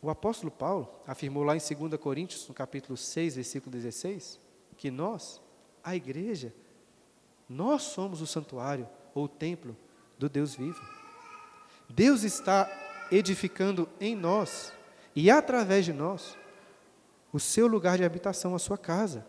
o 0.00 0.10
apóstolo 0.10 0.50
Paulo 0.50 0.88
afirmou 1.06 1.42
lá 1.42 1.56
em 1.56 1.60
2 1.60 2.00
Coríntios, 2.00 2.46
no 2.48 2.54
capítulo 2.54 2.96
6, 2.96 3.36
versículo 3.36 3.72
16, 3.72 4.40
que 4.76 4.90
nós, 4.90 5.40
a 5.82 5.94
igreja, 5.94 6.52
nós 7.48 7.82
somos 7.82 8.20
o 8.20 8.26
santuário 8.26 8.88
ou 9.14 9.24
o 9.24 9.28
templo 9.28 9.76
do 10.18 10.28
Deus 10.28 10.54
vivo. 10.54 10.80
Deus 11.88 12.22
está 12.22 12.68
edificando 13.12 13.88
em 14.00 14.16
nós 14.16 14.72
e 15.14 15.30
através 15.30 15.84
de 15.84 15.92
nós 15.92 16.36
o 17.32 17.38
seu 17.38 17.66
lugar 17.66 17.96
de 17.96 18.04
habitação, 18.04 18.54
a 18.54 18.58
sua 18.58 18.78
casa. 18.78 19.26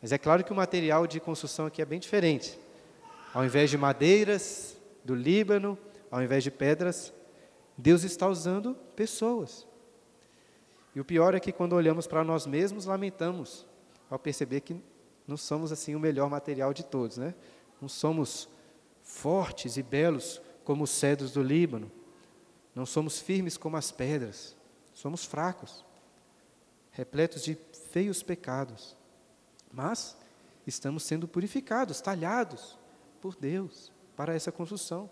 Mas 0.00 0.12
é 0.12 0.18
claro 0.18 0.42
que 0.42 0.52
o 0.52 0.56
material 0.56 1.06
de 1.06 1.20
construção 1.20 1.66
aqui 1.66 1.82
é 1.82 1.84
bem 1.84 1.98
diferente. 1.98 2.58
Ao 3.34 3.44
invés 3.44 3.70
de 3.70 3.76
madeiras 3.76 4.76
do 5.04 5.14
Líbano, 5.14 5.78
ao 6.10 6.22
invés 6.22 6.42
de 6.42 6.50
pedras, 6.50 7.12
Deus 7.76 8.02
está 8.02 8.26
usando 8.26 8.74
pessoas. 8.96 9.66
E 10.94 11.00
o 11.00 11.04
pior 11.04 11.34
é 11.34 11.40
que 11.40 11.52
quando 11.52 11.74
olhamos 11.74 12.06
para 12.06 12.24
nós 12.24 12.46
mesmos, 12.46 12.86
lamentamos 12.86 13.66
ao 14.10 14.18
perceber 14.18 14.60
que 14.60 14.76
não 15.26 15.36
somos 15.36 15.70
assim 15.70 15.94
o 15.94 16.00
melhor 16.00 16.30
material 16.30 16.72
de 16.72 16.84
todos, 16.84 17.18
né? 17.18 17.34
Não 17.80 17.88
somos 17.88 18.48
fortes 19.02 19.76
e 19.76 19.82
belos 19.82 20.40
como 20.64 20.84
os 20.84 20.90
cedros 20.90 21.32
do 21.32 21.42
Líbano. 21.42 21.90
Não 22.78 22.86
somos 22.86 23.18
firmes 23.18 23.56
como 23.56 23.76
as 23.76 23.90
pedras. 23.90 24.56
Somos 24.94 25.24
fracos, 25.24 25.84
repletos 26.92 27.42
de 27.42 27.58
feios 27.90 28.22
pecados. 28.22 28.96
Mas 29.72 30.16
estamos 30.64 31.02
sendo 31.02 31.26
purificados, 31.26 32.00
talhados 32.00 32.78
por 33.20 33.34
Deus 33.34 33.90
para 34.14 34.32
essa 34.32 34.52
construção. 34.52 35.10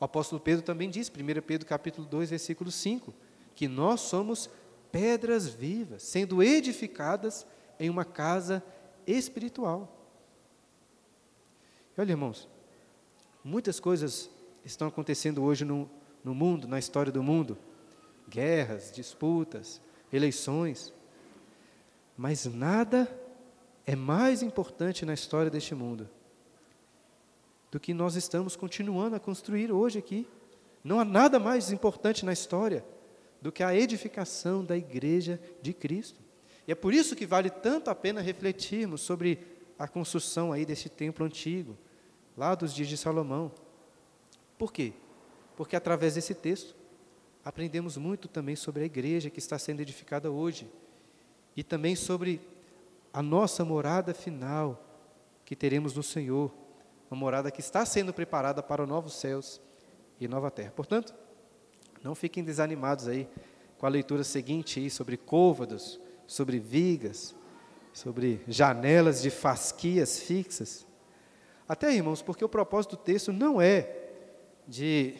O 0.00 0.04
apóstolo 0.06 0.40
Pedro 0.40 0.64
também 0.64 0.88
diz, 0.88 1.10
1 1.10 1.42
Pedro 1.42 1.66
capítulo 1.66 2.06
2, 2.06 2.30
versículo 2.30 2.70
5, 2.70 3.12
que 3.54 3.68
nós 3.68 4.00
somos 4.00 4.48
pedras 4.90 5.46
vivas, 5.46 6.02
sendo 6.02 6.42
edificadas 6.42 7.46
em 7.78 7.90
uma 7.90 8.06
casa 8.06 8.64
espiritual. 9.06 10.08
E 11.94 12.00
olha, 12.00 12.12
irmãos, 12.12 12.48
muitas 13.44 13.78
coisas 13.78 14.30
estão 14.64 14.88
acontecendo 14.88 15.42
hoje 15.42 15.62
no, 15.62 15.90
no 16.24 16.34
mundo, 16.34 16.68
na 16.68 16.78
história 16.78 17.12
do 17.12 17.22
mundo: 17.22 17.58
guerras, 18.28 18.90
disputas, 18.92 19.80
eleições. 20.12 20.92
Mas 22.16 22.44
nada 22.46 23.08
é 23.86 23.96
mais 23.96 24.42
importante 24.42 25.04
na 25.04 25.14
história 25.14 25.50
deste 25.50 25.74
mundo 25.74 26.08
do 27.72 27.80
que 27.80 27.94
nós 27.94 28.16
estamos 28.16 28.54
continuando 28.54 29.16
a 29.16 29.20
construir 29.20 29.72
hoje 29.72 29.98
aqui. 29.98 30.28
Não 30.84 31.00
há 31.00 31.06
nada 31.06 31.40
mais 31.40 31.72
importante 31.72 32.22
na 32.22 32.32
história 32.32 32.84
do 33.40 33.50
que 33.50 33.62
a 33.62 33.74
edificação 33.74 34.62
da 34.62 34.76
igreja 34.76 35.40
de 35.62 35.72
Cristo. 35.72 36.20
E 36.68 36.72
é 36.72 36.74
por 36.74 36.92
isso 36.92 37.16
que 37.16 37.24
vale 37.24 37.48
tanto 37.48 37.88
a 37.88 37.94
pena 37.94 38.20
refletirmos 38.20 39.00
sobre 39.00 39.38
a 39.78 39.88
construção 39.88 40.52
aí 40.52 40.66
desse 40.66 40.90
templo 40.90 41.24
antigo, 41.24 41.76
lá 42.36 42.54
dos 42.54 42.74
dias 42.74 42.88
de 42.88 42.96
Salomão. 42.96 43.50
Por 44.58 44.70
quê? 44.70 44.92
Porque 45.56 45.76
através 45.76 46.14
desse 46.14 46.34
texto 46.34 46.74
aprendemos 47.44 47.96
muito 47.96 48.28
também 48.28 48.56
sobre 48.56 48.82
a 48.82 48.86
igreja 48.86 49.30
que 49.30 49.38
está 49.38 49.58
sendo 49.58 49.80
edificada 49.80 50.30
hoje 50.30 50.70
e 51.56 51.62
também 51.62 51.94
sobre 51.94 52.40
a 53.12 53.22
nossa 53.22 53.64
morada 53.64 54.14
final 54.14 54.82
que 55.44 55.54
teremos 55.54 55.94
no 55.94 56.02
Senhor, 56.02 56.52
uma 57.10 57.18
morada 57.18 57.50
que 57.50 57.60
está 57.60 57.84
sendo 57.84 58.12
preparada 58.12 58.62
para 58.62 58.86
novos 58.86 59.14
céus 59.14 59.60
e 60.18 60.26
nova 60.26 60.50
terra. 60.50 60.72
Portanto, 60.74 61.14
não 62.02 62.14
fiquem 62.14 62.42
desanimados 62.42 63.06
aí 63.06 63.28
com 63.78 63.86
a 63.86 63.88
leitura 63.88 64.24
seguinte 64.24 64.80
aí 64.80 64.88
sobre 64.88 65.16
côvados, 65.16 66.00
sobre 66.26 66.58
vigas, 66.58 67.34
sobre 67.92 68.40
janelas 68.48 69.20
de 69.20 69.28
fasquias 69.28 70.20
fixas. 70.20 70.86
Até, 71.68 71.92
irmãos, 71.92 72.22
porque 72.22 72.44
o 72.44 72.48
propósito 72.48 72.96
do 72.96 73.02
texto 73.02 73.32
não 73.32 73.60
é 73.60 73.94
de, 74.66 75.16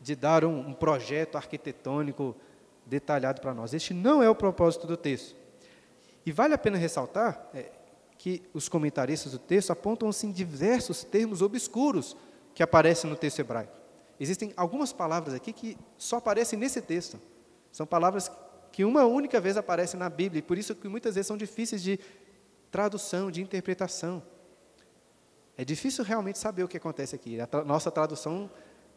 de 0.00 0.14
dar 0.14 0.44
um, 0.44 0.68
um 0.68 0.72
projeto 0.72 1.36
arquitetônico 1.36 2.36
detalhado 2.84 3.40
para 3.40 3.54
nós. 3.54 3.74
Este 3.74 3.92
não 3.92 4.22
é 4.22 4.30
o 4.30 4.34
propósito 4.34 4.86
do 4.86 4.96
texto. 4.96 5.34
E 6.24 6.32
vale 6.32 6.54
a 6.54 6.58
pena 6.58 6.76
ressaltar 6.76 7.48
é, 7.54 7.70
que 8.18 8.42
os 8.52 8.68
comentaristas 8.68 9.32
do 9.32 9.38
texto 9.38 9.70
apontam 9.70 10.08
assim 10.08 10.30
diversos 10.30 11.04
termos 11.04 11.42
obscuros 11.42 12.16
que 12.54 12.62
aparecem 12.62 13.08
no 13.08 13.16
texto 13.16 13.40
hebraico. 13.40 13.76
Existem 14.18 14.52
algumas 14.56 14.92
palavras 14.92 15.34
aqui 15.34 15.52
que 15.52 15.76
só 15.98 16.16
aparecem 16.16 16.58
nesse 16.58 16.80
texto. 16.80 17.20
São 17.70 17.86
palavras 17.86 18.30
que 18.72 18.84
uma 18.84 19.04
única 19.04 19.40
vez 19.40 19.56
aparecem 19.56 19.98
na 19.98 20.08
Bíblia, 20.08 20.40
e 20.40 20.42
por 20.42 20.56
isso 20.56 20.74
que 20.74 20.88
muitas 20.88 21.14
vezes 21.14 21.26
são 21.26 21.36
difíceis 21.36 21.82
de 21.82 21.98
tradução, 22.70 23.30
de 23.30 23.42
interpretação. 23.42 24.22
É 25.56 25.64
difícil 25.64 26.04
realmente 26.04 26.38
saber 26.38 26.62
o 26.62 26.68
que 26.68 26.76
acontece 26.76 27.14
aqui. 27.14 27.40
A 27.40 27.46
tra 27.46 27.64
nossa 27.64 27.90
tradução 27.90 28.50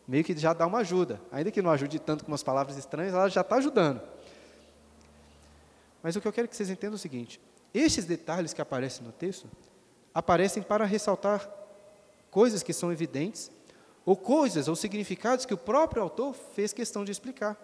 meio 0.09 0.23
que 0.23 0.35
já 0.35 0.53
dá 0.53 0.65
uma 0.65 0.79
ajuda. 0.79 1.21
Ainda 1.31 1.51
que 1.51 1.61
não 1.61 1.69
ajude 1.69 1.99
tanto 1.99 2.25
com 2.25 2.31
umas 2.31 2.41
palavras 2.41 2.77
estranhas, 2.77 3.13
ela 3.13 3.29
já 3.29 3.41
está 3.41 3.57
ajudando. 3.57 4.01
Mas 6.01 6.15
o 6.15 6.21
que 6.21 6.27
eu 6.27 6.33
quero 6.33 6.47
que 6.47 6.55
vocês 6.55 6.69
entendam 6.69 6.95
é 6.95 6.95
o 6.95 6.99
seguinte: 6.99 7.39
estes 7.71 8.05
detalhes 8.05 8.51
que 8.51 8.59
aparecem 8.61 9.05
no 9.05 9.11
texto 9.11 9.47
aparecem 10.11 10.63
para 10.63 10.83
ressaltar 10.83 11.47
coisas 12.31 12.63
que 12.63 12.73
são 12.73 12.91
evidentes 12.91 13.51
ou 14.03 14.17
coisas 14.17 14.67
ou 14.67 14.75
significados 14.75 15.45
que 15.45 15.53
o 15.53 15.57
próprio 15.57 16.01
autor 16.01 16.33
fez 16.33 16.73
questão 16.73 17.05
de 17.05 17.11
explicar. 17.11 17.55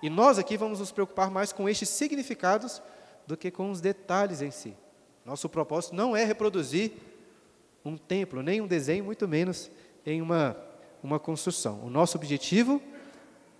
E 0.00 0.08
nós 0.08 0.38
aqui 0.38 0.56
vamos 0.56 0.78
nos 0.78 0.92
preocupar 0.92 1.32
mais 1.32 1.52
com 1.52 1.68
estes 1.68 1.88
significados 1.88 2.80
do 3.26 3.36
que 3.36 3.50
com 3.50 3.70
os 3.70 3.80
detalhes 3.80 4.40
em 4.40 4.52
si. 4.52 4.76
Nosso 5.24 5.48
propósito 5.48 5.96
não 5.96 6.16
é 6.16 6.24
reproduzir 6.24 6.92
um 7.84 7.96
templo, 7.96 8.40
nem 8.40 8.60
um 8.60 8.66
desenho, 8.68 9.04
muito 9.04 9.26
menos 9.26 9.68
em 10.06 10.22
uma, 10.22 10.56
uma 11.02 11.18
construção. 11.18 11.80
O 11.84 11.90
nosso 11.90 12.16
objetivo 12.16 12.80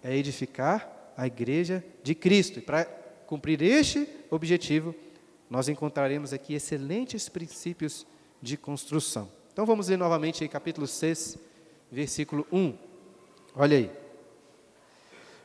é 0.03 0.17
edificar 0.17 1.13
a 1.17 1.27
igreja 1.27 1.85
de 2.03 2.15
Cristo. 2.15 2.59
E 2.59 2.63
para 2.63 2.85
cumprir 3.27 3.61
este 3.63 4.09
objetivo, 4.31 4.95
nós 5.51 5.69
encontraremos 5.69 6.33
aqui 6.33 6.55
excelentes 6.55 7.29
princípios 7.29 8.07
de 8.41 8.57
construção. 8.57 9.29
Então 9.53 9.67
vamos 9.67 9.89
ler 9.89 9.99
novamente 9.99 10.43
aí 10.43 10.49
capítulo 10.49 10.87
6, 10.87 11.39
versículo 11.91 12.47
1. 12.51 12.75
Olha 13.55 13.77
aí. 13.77 13.91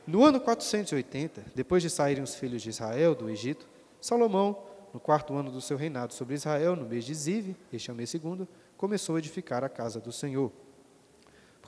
No 0.06 0.24
ano 0.24 0.40
480, 0.40 1.44
depois 1.54 1.82
de 1.82 1.90
saírem 1.90 2.22
os 2.22 2.34
filhos 2.34 2.62
de 2.62 2.70
Israel 2.70 3.14
do 3.14 3.28
Egito, 3.28 3.68
Salomão, 4.00 4.58
no 4.94 4.98
quarto 4.98 5.34
ano 5.34 5.50
do 5.50 5.60
seu 5.60 5.76
reinado 5.76 6.14
sobre 6.14 6.34
Israel, 6.34 6.74
no 6.74 6.86
mês 6.86 7.04
de 7.04 7.12
Zive, 7.14 7.54
este 7.70 7.90
é 7.90 7.92
o 7.92 7.96
mês 7.96 8.08
segundo, 8.08 8.48
começou 8.78 9.16
a 9.16 9.18
edificar 9.18 9.62
a 9.62 9.68
casa 9.68 10.00
do 10.00 10.10
Senhor. 10.10 10.50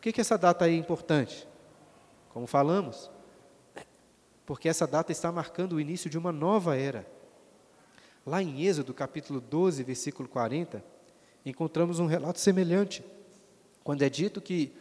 Por 0.00 0.04
que, 0.04 0.12
que 0.14 0.20
essa 0.22 0.38
data 0.38 0.66
é 0.66 0.72
importante? 0.72 1.46
Como 2.30 2.46
falamos, 2.46 3.10
porque 4.46 4.66
essa 4.66 4.86
data 4.86 5.12
está 5.12 5.30
marcando 5.30 5.74
o 5.74 5.80
início 5.80 6.08
de 6.08 6.16
uma 6.16 6.32
nova 6.32 6.74
era. 6.74 7.06
Lá 8.24 8.42
em 8.42 8.64
Êxodo, 8.64 8.94
capítulo 8.94 9.42
12, 9.42 9.82
versículo 9.82 10.26
40, 10.26 10.82
encontramos 11.44 11.98
um 11.98 12.06
relato 12.06 12.40
semelhante 12.40 13.04
quando 13.84 14.00
é 14.00 14.08
dito 14.08 14.40
que 14.40 14.72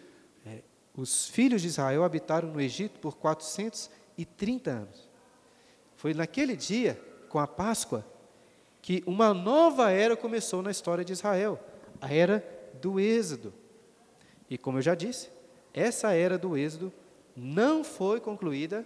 é, 0.45 0.61
os 0.95 1.27
filhos 1.27 1.63
de 1.63 1.67
Israel 1.67 2.05
habitaram 2.05 2.47
no 2.47 2.61
Egito 2.61 2.97
por 3.01 3.17
430 3.17 4.71
anos. 4.71 5.09
Foi 5.97 6.13
naquele 6.13 6.55
dia, 6.55 6.97
com 7.27 7.39
a 7.39 7.45
Páscoa, 7.45 8.05
que 8.81 9.03
uma 9.05 9.33
nova 9.33 9.91
era 9.91 10.15
começou 10.15 10.61
na 10.61 10.71
história 10.71 11.03
de 11.03 11.11
Israel, 11.11 11.59
a 11.99 12.09
era 12.13 12.41
do 12.81 13.01
Êxodo. 13.01 13.53
E 14.49 14.57
como 14.57 14.77
eu 14.77 14.81
já 14.81 14.95
disse, 14.95 15.29
essa 15.73 16.13
era 16.13 16.37
do 16.37 16.57
Êxodo 16.57 16.91
não 17.35 17.83
foi 17.83 18.19
concluída 18.19 18.85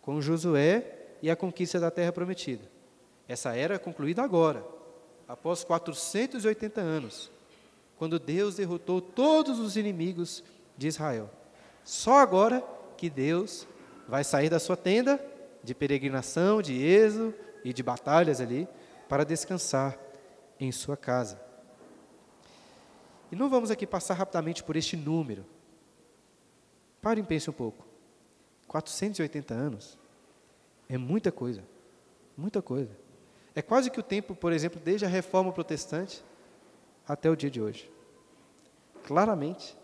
com 0.00 0.20
Josué 0.20 0.84
e 1.20 1.30
a 1.30 1.36
conquista 1.36 1.80
da 1.80 1.90
terra 1.90 2.12
prometida. 2.12 2.62
Essa 3.26 3.54
era 3.54 3.74
é 3.74 3.78
concluída 3.78 4.22
agora, 4.22 4.64
após 5.26 5.64
480 5.64 6.80
anos 6.80 7.30
quando 7.98 8.18
Deus 8.18 8.54
derrotou 8.54 9.00
todos 9.00 9.58
os 9.58 9.76
inimigos 9.76 10.44
de 10.76 10.86
Israel. 10.86 11.28
Só 11.84 12.18
agora 12.18 12.64
que 12.96 13.10
Deus 13.10 13.66
vai 14.06 14.22
sair 14.22 14.48
da 14.48 14.60
sua 14.60 14.76
tenda 14.76 15.20
de 15.64 15.74
peregrinação, 15.74 16.62
de 16.62 16.80
êxodo 16.80 17.34
e 17.64 17.72
de 17.72 17.82
batalhas 17.82 18.40
ali, 18.40 18.68
para 19.08 19.24
descansar 19.24 19.98
em 20.60 20.70
sua 20.70 20.96
casa. 20.96 21.40
E 23.30 23.36
não 23.36 23.48
vamos 23.48 23.70
aqui 23.70 23.86
passar 23.86 24.14
rapidamente 24.14 24.62
por 24.62 24.76
este 24.76 24.96
número. 24.96 25.44
Pare 27.00 27.20
e 27.20 27.24
pense 27.24 27.48
um 27.48 27.52
pouco. 27.52 27.86
480 28.66 29.54
anos 29.54 29.98
é 30.88 30.96
muita 30.96 31.30
coisa. 31.30 31.62
Muita 32.36 32.62
coisa. 32.62 32.96
É 33.54 33.62
quase 33.62 33.90
que 33.90 34.00
o 34.00 34.02
tempo, 34.02 34.34
por 34.34 34.52
exemplo, 34.52 34.80
desde 34.82 35.04
a 35.04 35.08
reforma 35.08 35.52
protestante 35.52 36.22
até 37.06 37.30
o 37.30 37.36
dia 37.36 37.50
de 37.50 37.60
hoje. 37.60 37.90
Claramente, 39.04 39.76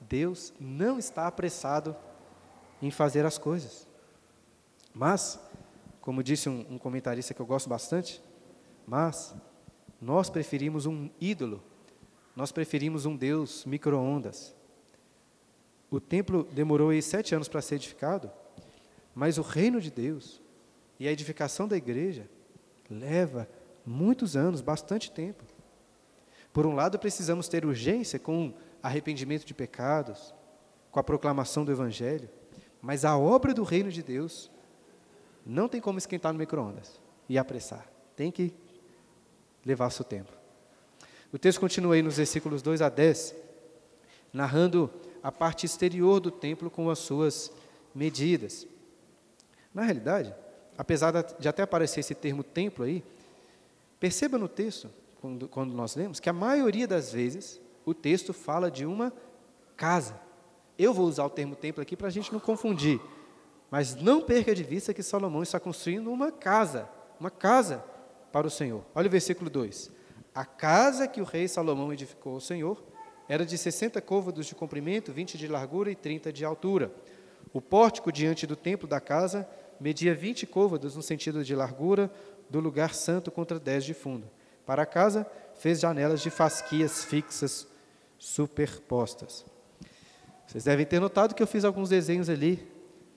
Deus 0.00 0.52
não 0.60 0.98
está 0.98 1.26
apressado 1.26 1.96
em 2.80 2.90
fazer 2.90 3.24
as 3.24 3.38
coisas. 3.38 3.86
Mas, 4.92 5.40
como 6.00 6.22
disse 6.22 6.48
um, 6.48 6.66
um 6.70 6.78
comentarista 6.78 7.32
que 7.32 7.40
eu 7.40 7.46
gosto 7.46 7.68
bastante, 7.68 8.22
mas 8.86 9.34
nós 10.00 10.28
preferimos 10.28 10.84
um 10.84 11.08
ídolo, 11.20 11.62
nós 12.34 12.52
preferimos 12.52 13.06
um 13.06 13.16
Deus 13.16 13.64
micro-ondas. 13.64 14.54
o 15.90 16.00
templo 16.00 16.44
demorou 16.52 16.90
aí 16.90 17.02
sete 17.02 17.34
anos 17.34 17.48
para 17.48 17.60
ser 17.60 17.74
edificado, 17.74 18.30
mas 19.14 19.36
o 19.36 19.42
reino 19.42 19.80
de 19.80 19.90
Deus 19.90 20.40
e 20.98 21.06
a 21.06 21.12
edificação 21.12 21.68
da 21.68 21.76
igreja 21.76 22.28
leva 22.88 23.48
muitos 23.84 24.36
anos, 24.36 24.60
bastante 24.60 25.10
tempo. 25.10 25.44
Por 26.52 26.66
um 26.66 26.74
lado, 26.74 26.98
precisamos 26.98 27.48
ter 27.48 27.64
urgência 27.64 28.18
com 28.18 28.54
arrependimento 28.82 29.44
de 29.44 29.54
pecados, 29.54 30.34
com 30.90 31.00
a 31.00 31.04
proclamação 31.04 31.64
do 31.64 31.72
Evangelho, 31.72 32.28
mas 32.80 33.04
a 33.04 33.16
obra 33.16 33.54
do 33.54 33.62
reino 33.62 33.90
de 33.90 34.02
Deus 34.02 34.50
não 35.44 35.68
tem 35.68 35.80
como 35.80 35.98
esquentar 35.98 36.32
no 36.32 36.38
micro-ondas 36.38 37.00
e 37.28 37.36
apressar. 37.36 37.86
Tem 38.16 38.30
que 38.30 38.54
levar 39.64 39.90
seu 39.90 40.04
tempo. 40.04 40.41
O 41.32 41.38
texto 41.38 41.60
continua 41.60 41.94
aí 41.94 42.02
nos 42.02 42.18
versículos 42.18 42.60
2 42.60 42.82
a 42.82 42.90
10, 42.90 43.34
narrando 44.32 44.90
a 45.22 45.32
parte 45.32 45.64
exterior 45.64 46.20
do 46.20 46.30
templo 46.30 46.70
com 46.70 46.90
as 46.90 46.98
suas 46.98 47.50
medidas. 47.94 48.66
Na 49.72 49.82
realidade, 49.82 50.34
apesar 50.76 51.10
de 51.38 51.48
até 51.48 51.62
aparecer 51.62 52.00
esse 52.00 52.14
termo 52.14 52.44
templo 52.44 52.84
aí, 52.84 53.02
perceba 53.98 54.36
no 54.36 54.46
texto, 54.46 54.90
quando, 55.22 55.48
quando 55.48 55.72
nós 55.72 55.96
lemos, 55.96 56.20
que 56.20 56.28
a 56.28 56.34
maioria 56.34 56.86
das 56.86 57.12
vezes 57.12 57.58
o 57.86 57.94
texto 57.94 58.34
fala 58.34 58.70
de 58.70 58.84
uma 58.84 59.10
casa. 59.74 60.20
Eu 60.78 60.92
vou 60.92 61.06
usar 61.06 61.24
o 61.24 61.30
termo 61.30 61.56
templo 61.56 61.80
aqui 61.80 61.96
para 61.96 62.08
a 62.08 62.10
gente 62.10 62.30
não 62.30 62.40
confundir, 62.40 63.00
mas 63.70 63.94
não 63.94 64.20
perca 64.20 64.54
de 64.54 64.62
vista 64.62 64.92
que 64.92 65.02
Salomão 65.02 65.42
está 65.42 65.58
construindo 65.58 66.12
uma 66.12 66.30
casa, 66.30 66.86
uma 67.18 67.30
casa 67.30 67.82
para 68.30 68.46
o 68.46 68.50
Senhor. 68.50 68.84
Olha 68.94 69.06
o 69.06 69.10
versículo 69.10 69.48
2. 69.48 70.01
A 70.34 70.44
casa 70.44 71.06
que 71.06 71.20
o 71.20 71.24
rei 71.24 71.46
Salomão 71.46 71.92
edificou 71.92 72.34
ao 72.34 72.40
Senhor 72.40 72.82
era 73.28 73.44
de 73.44 73.56
60 73.56 74.00
côvados 74.00 74.46
de 74.46 74.54
comprimento, 74.54 75.12
20 75.12 75.36
de 75.38 75.46
largura 75.46 75.90
e 75.90 75.94
30 75.94 76.32
de 76.32 76.44
altura. 76.44 76.90
O 77.52 77.60
pórtico 77.60 78.10
diante 78.10 78.46
do 78.46 78.56
templo 78.56 78.88
da 78.88 79.00
casa 79.00 79.48
media 79.78 80.14
20 80.14 80.46
côvados 80.46 80.94
no 80.94 81.02
sentido 81.02 81.44
de 81.44 81.54
largura 81.54 82.10
do 82.48 82.60
lugar 82.60 82.94
santo 82.94 83.30
contra 83.30 83.58
10 83.58 83.84
de 83.84 83.94
fundo. 83.94 84.30
Para 84.64 84.82
a 84.82 84.86
casa, 84.86 85.26
fez 85.56 85.80
janelas 85.80 86.20
de 86.20 86.30
fasquias 86.30 87.04
fixas 87.04 87.66
superpostas. 88.18 89.44
Vocês 90.46 90.64
devem 90.64 90.86
ter 90.86 91.00
notado 91.00 91.34
que 91.34 91.42
eu 91.42 91.46
fiz 91.46 91.64
alguns 91.64 91.88
desenhos 91.88 92.28
ali 92.28 92.70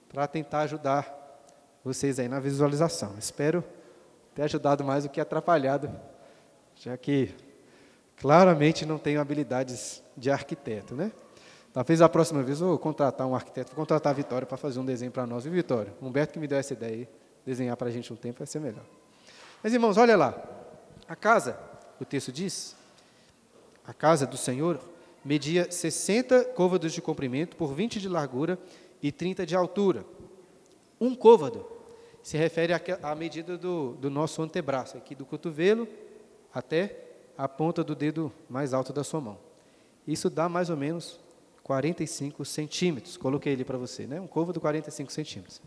para 0.08 0.26
tentar 0.26 0.60
ajudar 0.62 1.14
vocês 1.84 2.18
aí 2.18 2.28
na 2.28 2.40
visualização. 2.40 3.14
Espero 3.18 3.62
ter 4.34 4.42
ajudado 4.42 4.82
mais 4.82 5.04
do 5.04 5.10
que 5.10 5.20
atrapalhado, 5.20 5.90
já 6.76 6.96
que 6.96 7.34
claramente 8.16 8.84
não 8.84 8.98
tenho 8.98 9.20
habilidades 9.20 10.02
de 10.16 10.30
arquiteto, 10.30 10.94
né? 10.94 11.12
Talvez 11.72 12.00
a 12.00 12.08
próxima 12.08 12.42
vez 12.42 12.60
eu 12.60 12.68
vou 12.68 12.78
contratar 12.78 13.26
um 13.26 13.34
arquiteto, 13.34 13.70
vou 13.70 13.76
contratar 13.76 14.10
a 14.10 14.16
Vitória 14.16 14.46
para 14.46 14.56
fazer 14.56 14.80
um 14.80 14.84
desenho 14.84 15.10
para 15.10 15.26
nós. 15.26 15.44
E 15.44 15.50
Vitória, 15.50 15.92
Humberto 16.00 16.32
que 16.32 16.38
me 16.38 16.46
deu 16.46 16.58
essa 16.58 16.72
ideia 16.72 16.94
aí, 16.94 17.08
desenhar 17.44 17.76
para 17.76 17.88
a 17.88 17.90
gente 17.90 18.10
um 18.12 18.16
tempo 18.16 18.38
vai 18.38 18.46
ser 18.46 18.60
melhor. 18.60 18.84
Mas 19.62 19.72
irmãos, 19.74 19.96
olha 19.96 20.16
lá. 20.16 20.42
A 21.06 21.14
casa, 21.14 21.58
o 22.00 22.04
texto 22.04 22.32
diz, 22.32 22.74
a 23.86 23.92
casa 23.92 24.26
do 24.26 24.36
Senhor 24.36 24.80
media 25.24 25.70
60 25.70 26.44
côvados 26.46 26.92
de 26.92 27.02
comprimento 27.02 27.56
por 27.56 27.74
20 27.74 28.00
de 28.00 28.08
largura 28.08 28.58
e 29.02 29.12
30 29.12 29.44
de 29.44 29.54
altura. 29.54 30.04
Um 31.00 31.14
côvado 31.14 31.66
se 32.22 32.36
refere 32.36 32.72
à 32.72 33.14
medida 33.14 33.58
do, 33.58 33.92
do 33.94 34.08
nosso 34.08 34.40
antebraço, 34.40 34.96
aqui 34.96 35.14
do 35.14 35.26
cotovelo 35.26 35.86
até 36.56 36.96
a 37.36 37.46
ponta 37.46 37.84
do 37.84 37.94
dedo 37.94 38.32
mais 38.48 38.72
alto 38.72 38.90
da 38.90 39.04
sua 39.04 39.20
mão. 39.20 39.38
Isso 40.08 40.30
dá 40.30 40.48
mais 40.48 40.70
ou 40.70 40.76
menos 40.76 41.20
45 41.62 42.46
centímetros. 42.46 43.18
Coloquei 43.18 43.52
ele 43.52 43.62
para 43.62 43.76
você, 43.76 44.06
né? 44.06 44.18
Um 44.18 44.26
côvado 44.26 44.58
45 44.58 45.12
centímetros. 45.12 45.60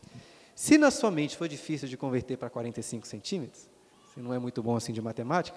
Se 0.55 0.79
na 0.79 0.89
sua 0.89 1.11
mente 1.11 1.37
for 1.37 1.47
difícil 1.47 1.87
de 1.87 1.95
converter 1.95 2.37
para 2.37 2.49
45 2.49 3.05
centímetros, 3.05 3.69
se 4.11 4.19
não 4.19 4.33
é 4.33 4.39
muito 4.39 4.63
bom 4.63 4.75
assim 4.75 4.91
de 4.91 4.99
matemática, 4.99 5.55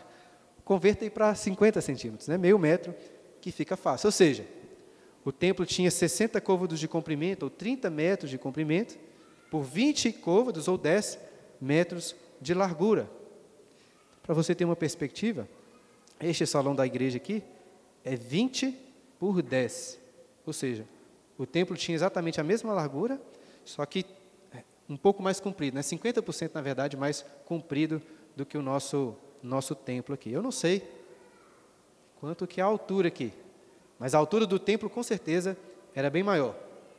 converta 0.66 1.02
aí 1.02 1.08
para 1.08 1.34
50 1.34 1.80
centímetros, 1.80 2.28
né? 2.28 2.36
meio 2.36 2.58
metro, 2.58 2.94
que 3.40 3.50
fica 3.50 3.74
fácil. 3.74 4.08
Ou 4.08 4.12
seja, 4.12 4.46
o 5.24 5.32
templo 5.32 5.64
tinha 5.64 5.90
60 5.90 6.38
côvados 6.42 6.78
de 6.78 6.86
comprimento, 6.86 7.44
ou 7.44 7.50
30 7.50 7.88
metros 7.88 8.30
de 8.30 8.36
comprimento, 8.36 8.98
por 9.50 9.62
20 9.62 10.12
côvados, 10.12 10.68
ou 10.68 10.76
10 10.76 11.18
metros 11.58 12.14
de 12.38 12.52
largura. 12.52 13.08
Para 14.22 14.34
você 14.34 14.54
ter 14.54 14.64
uma 14.64 14.76
perspectiva, 14.76 15.48
este 16.20 16.46
salão 16.46 16.74
da 16.74 16.86
igreja 16.86 17.16
aqui 17.16 17.42
é 18.04 18.14
20 18.14 18.76
por 19.18 19.42
10. 19.42 19.98
Ou 20.46 20.52
seja, 20.52 20.84
o 21.36 21.46
templo 21.46 21.76
tinha 21.76 21.94
exatamente 21.94 22.40
a 22.40 22.44
mesma 22.44 22.72
largura, 22.72 23.20
só 23.64 23.84
que 23.84 24.06
é, 24.54 24.62
um 24.88 24.96
pouco 24.96 25.22
mais 25.22 25.40
comprido, 25.40 25.74
né? 25.74 25.80
50% 25.80 26.50
na 26.54 26.60
verdade 26.60 26.96
mais 26.96 27.24
comprido 27.44 28.00
do 28.36 28.46
que 28.46 28.56
o 28.56 28.62
nosso 28.62 29.16
nosso 29.42 29.74
templo 29.74 30.14
aqui. 30.14 30.30
Eu 30.30 30.40
não 30.40 30.52
sei 30.52 30.88
quanto 32.20 32.46
que 32.46 32.60
é 32.60 32.64
a 32.64 32.66
altura 32.66 33.08
aqui, 33.08 33.32
mas 33.98 34.14
a 34.14 34.18
altura 34.18 34.46
do 34.46 34.58
templo 34.58 34.88
com 34.88 35.02
certeza 35.02 35.56
era 35.94 36.08
bem 36.08 36.22
maior. 36.22 36.54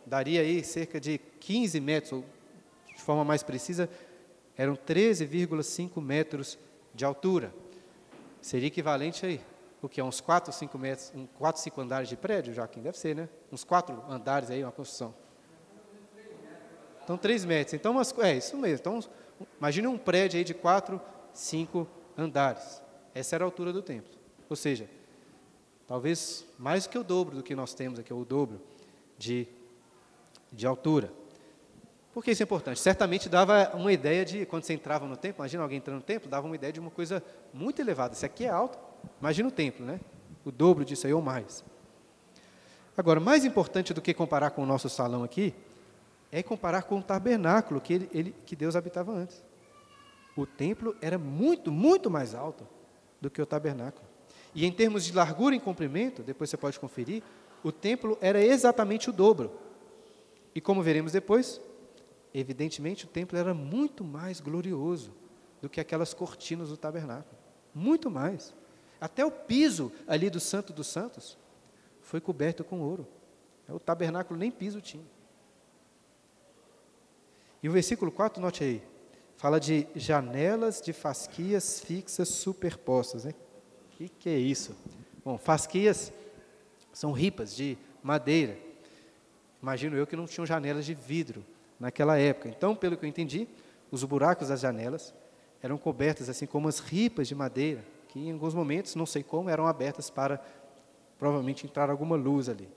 Daria 0.05 0.41
aí 0.41 0.63
cerca 0.63 0.99
de 0.99 1.19
15 1.39 1.79
metros, 1.79 2.11
ou 2.11 2.25
de 2.93 3.01
forma 3.01 3.23
mais 3.23 3.41
precisa, 3.41 3.89
eram 4.57 4.75
13,5 4.75 6.01
metros 6.01 6.59
de 6.93 7.03
altura. 7.05 7.53
Seria 8.41 8.67
equivalente 8.67 9.25
aí, 9.25 9.41
o 9.81 9.89
que 9.89 9.99
é 9.99 10.03
uns 10.03 10.21
4, 10.21 10.51
5 10.53 10.77
metros, 10.77 11.11
um 11.15 11.25
4, 11.25 11.61
5 11.61 11.81
andares 11.81 12.09
de 12.09 12.15
prédio, 12.15 12.53
Joaquim? 12.53 12.81
Deve 12.81 12.97
ser, 12.97 13.15
né? 13.15 13.29
Uns 13.51 13.63
4 13.63 14.03
andares 14.09 14.49
aí, 14.49 14.63
uma 14.63 14.71
construção. 14.71 15.13
Então, 17.03 17.17
3 17.17 17.45
metros. 17.45 17.73
Então, 17.73 17.91
umas, 17.91 18.17
é 18.19 18.37
isso 18.37 18.55
mesmo. 18.57 18.79
Então, 18.79 18.99
imagine 19.59 19.87
um 19.87 19.97
prédio 19.97 20.37
aí 20.37 20.43
de 20.43 20.53
4, 20.53 21.01
5 21.33 21.87
andares. 22.17 22.81
Essa 23.13 23.35
era 23.35 23.43
a 23.43 23.47
altura 23.47 23.73
do 23.73 23.81
templo. 23.81 24.13
Ou 24.49 24.55
seja, 24.55 24.89
talvez 25.87 26.45
mais 26.57 26.85
do 26.85 26.89
que 26.89 26.97
o 26.97 27.03
dobro 27.03 27.35
do 27.35 27.43
que 27.43 27.55
nós 27.55 27.73
temos 27.73 27.99
aqui, 27.99 28.13
o 28.13 28.23
dobro 28.23 28.61
de, 29.17 29.47
de 30.51 30.65
altura. 30.65 31.11
Por 32.13 32.23
que 32.23 32.31
isso 32.31 32.43
é 32.43 32.45
importante? 32.45 32.79
Certamente 32.79 33.27
dava 33.27 33.71
uma 33.73 33.91
ideia 33.91 34.23
de, 34.23 34.45
quando 34.45 34.63
você 34.63 34.73
entrava 34.73 35.07
no 35.07 35.17
templo, 35.17 35.41
imagina 35.41 35.63
alguém 35.63 35.79
entrando 35.79 35.97
no 35.97 36.03
templo, 36.03 36.29
dava 36.29 36.45
uma 36.45 36.55
ideia 36.55 36.71
de 36.71 36.79
uma 36.79 36.91
coisa 36.91 37.23
muito 37.51 37.81
elevada. 37.81 38.13
Isso 38.13 38.25
aqui 38.25 38.45
é 38.45 38.49
alto, 38.49 38.77
imagina 39.19 39.49
o 39.49 39.51
templo, 39.51 39.83
né? 39.83 39.99
O 40.45 40.51
dobro 40.51 40.85
disso 40.85 41.07
aí 41.07 41.13
ou 41.13 41.21
mais. 41.21 41.63
Agora, 42.95 43.19
mais 43.19 43.43
importante 43.43 43.93
do 43.93 44.01
que 44.01 44.13
comparar 44.13 44.51
com 44.51 44.61
o 44.61 44.65
nosso 44.65 44.87
salão 44.89 45.23
aqui, 45.23 45.55
é 46.31 46.43
comparar 46.43 46.83
com 46.83 46.99
o 46.99 47.03
tabernáculo 47.03 47.81
que, 47.81 47.93
ele, 47.93 48.09
ele, 48.13 48.35
que 48.45 48.55
Deus 48.55 48.75
habitava 48.75 49.11
antes. 49.11 49.43
O 50.35 50.45
templo 50.45 50.95
era 51.01 51.17
muito, 51.17 51.71
muito 51.71 52.11
mais 52.11 52.35
alto 52.35 52.67
do 53.19 53.29
que 53.29 53.41
o 53.41 53.45
tabernáculo. 53.45 54.05
E 54.53 54.65
em 54.65 54.71
termos 54.71 55.03
de 55.03 55.13
largura 55.13 55.55
e 55.55 55.59
comprimento, 55.59 56.21
depois 56.21 56.49
você 56.49 56.57
pode 56.57 56.79
conferir, 56.79 57.23
o 57.63 57.71
templo 57.71 58.17
era 58.21 58.43
exatamente 58.43 59.09
o 59.09 59.13
dobro. 59.13 59.51
E 60.53 60.61
como 60.61 60.83
veremos 60.83 61.11
depois, 61.11 61.59
evidentemente 62.33 63.05
o 63.05 63.07
templo 63.07 63.37
era 63.37 63.53
muito 63.53 64.03
mais 64.03 64.39
glorioso 64.39 65.13
do 65.61 65.69
que 65.69 65.79
aquelas 65.79 66.13
cortinas 66.13 66.69
do 66.69 66.77
tabernáculo. 66.77 67.37
Muito 67.73 68.09
mais. 68.09 68.53
Até 68.99 69.25
o 69.25 69.31
piso 69.31 69.91
ali 70.07 70.29
do 70.29 70.39
Santo 70.39 70.73
dos 70.73 70.87
Santos 70.87 71.37
foi 72.01 72.19
coberto 72.19 72.63
com 72.63 72.81
ouro. 72.81 73.07
O 73.69 73.79
tabernáculo 73.79 74.39
nem 74.39 74.51
piso 74.51 74.81
tinha. 74.81 75.05
E 77.61 77.69
o 77.69 77.71
versículo 77.71 78.11
4, 78.11 78.41
note 78.41 78.63
aí, 78.63 78.83
fala 79.37 79.59
de 79.59 79.87
janelas 79.95 80.81
de 80.81 80.91
fasquias 80.91 81.79
fixas 81.79 82.27
superpostas. 82.27 83.23
Né? 83.23 83.33
O 83.87 83.97
que, 83.97 84.09
que 84.09 84.29
é 84.29 84.37
isso? 84.37 84.75
Bom, 85.23 85.37
fasquias 85.37 86.11
são 86.91 87.13
ripas 87.13 87.55
de 87.55 87.77
madeira. 88.01 88.57
Imagino 89.61 89.95
eu 89.95 90.05
que 90.05 90.15
não 90.15 90.25
tinham 90.25 90.45
janelas 90.45 90.85
de 90.85 90.93
vidro 90.93 91.45
naquela 91.79 92.17
época. 92.17 92.49
Então, 92.49 92.75
pelo 92.75 92.97
que 92.97 93.05
eu 93.05 93.09
entendi, 93.09 93.47
os 93.91 94.03
buracos 94.03 94.49
das 94.49 94.59
janelas 94.59 95.13
eram 95.61 95.77
cobertos 95.77 96.29
assim 96.29 96.45
como 96.45 96.67
as 96.67 96.79
ripas 96.79 97.27
de 97.27 97.35
madeira, 97.35 97.83
que 98.09 98.19
em 98.19 98.33
alguns 98.33 98.53
momentos, 98.53 98.95
não 98.95 99.05
sei 99.05 99.23
como, 99.23 99.49
eram 99.49 99.65
abertas 99.65 100.09
para 100.09 100.41
provavelmente 101.17 101.65
entrar 101.65 101.89
alguma 101.89 102.15
luz 102.15 102.49
ali. 102.49 102.67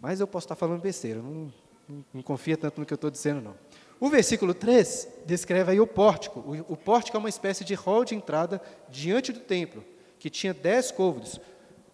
Mas 0.00 0.20
eu 0.20 0.26
posso 0.26 0.44
estar 0.44 0.56
falando 0.56 0.80
besteira, 0.80 1.20
não, 1.20 1.52
não, 1.88 2.04
não 2.14 2.22
confia 2.22 2.56
tanto 2.56 2.80
no 2.80 2.86
que 2.86 2.92
eu 2.92 2.96
estou 2.96 3.10
dizendo, 3.10 3.40
não. 3.40 3.54
O 4.00 4.08
versículo 4.08 4.54
3 4.54 5.08
descreve 5.26 5.72
aí 5.72 5.80
o 5.80 5.86
pórtico. 5.86 6.40
O, 6.40 6.72
o 6.72 6.76
pórtico 6.76 7.16
é 7.16 7.20
uma 7.20 7.28
espécie 7.28 7.64
de 7.64 7.74
hall 7.74 8.04
de 8.04 8.14
entrada 8.14 8.60
diante 8.88 9.32
do 9.32 9.40
templo, 9.40 9.84
que 10.18 10.30
tinha 10.30 10.54
dez 10.54 10.90
côvados, 10.90 11.40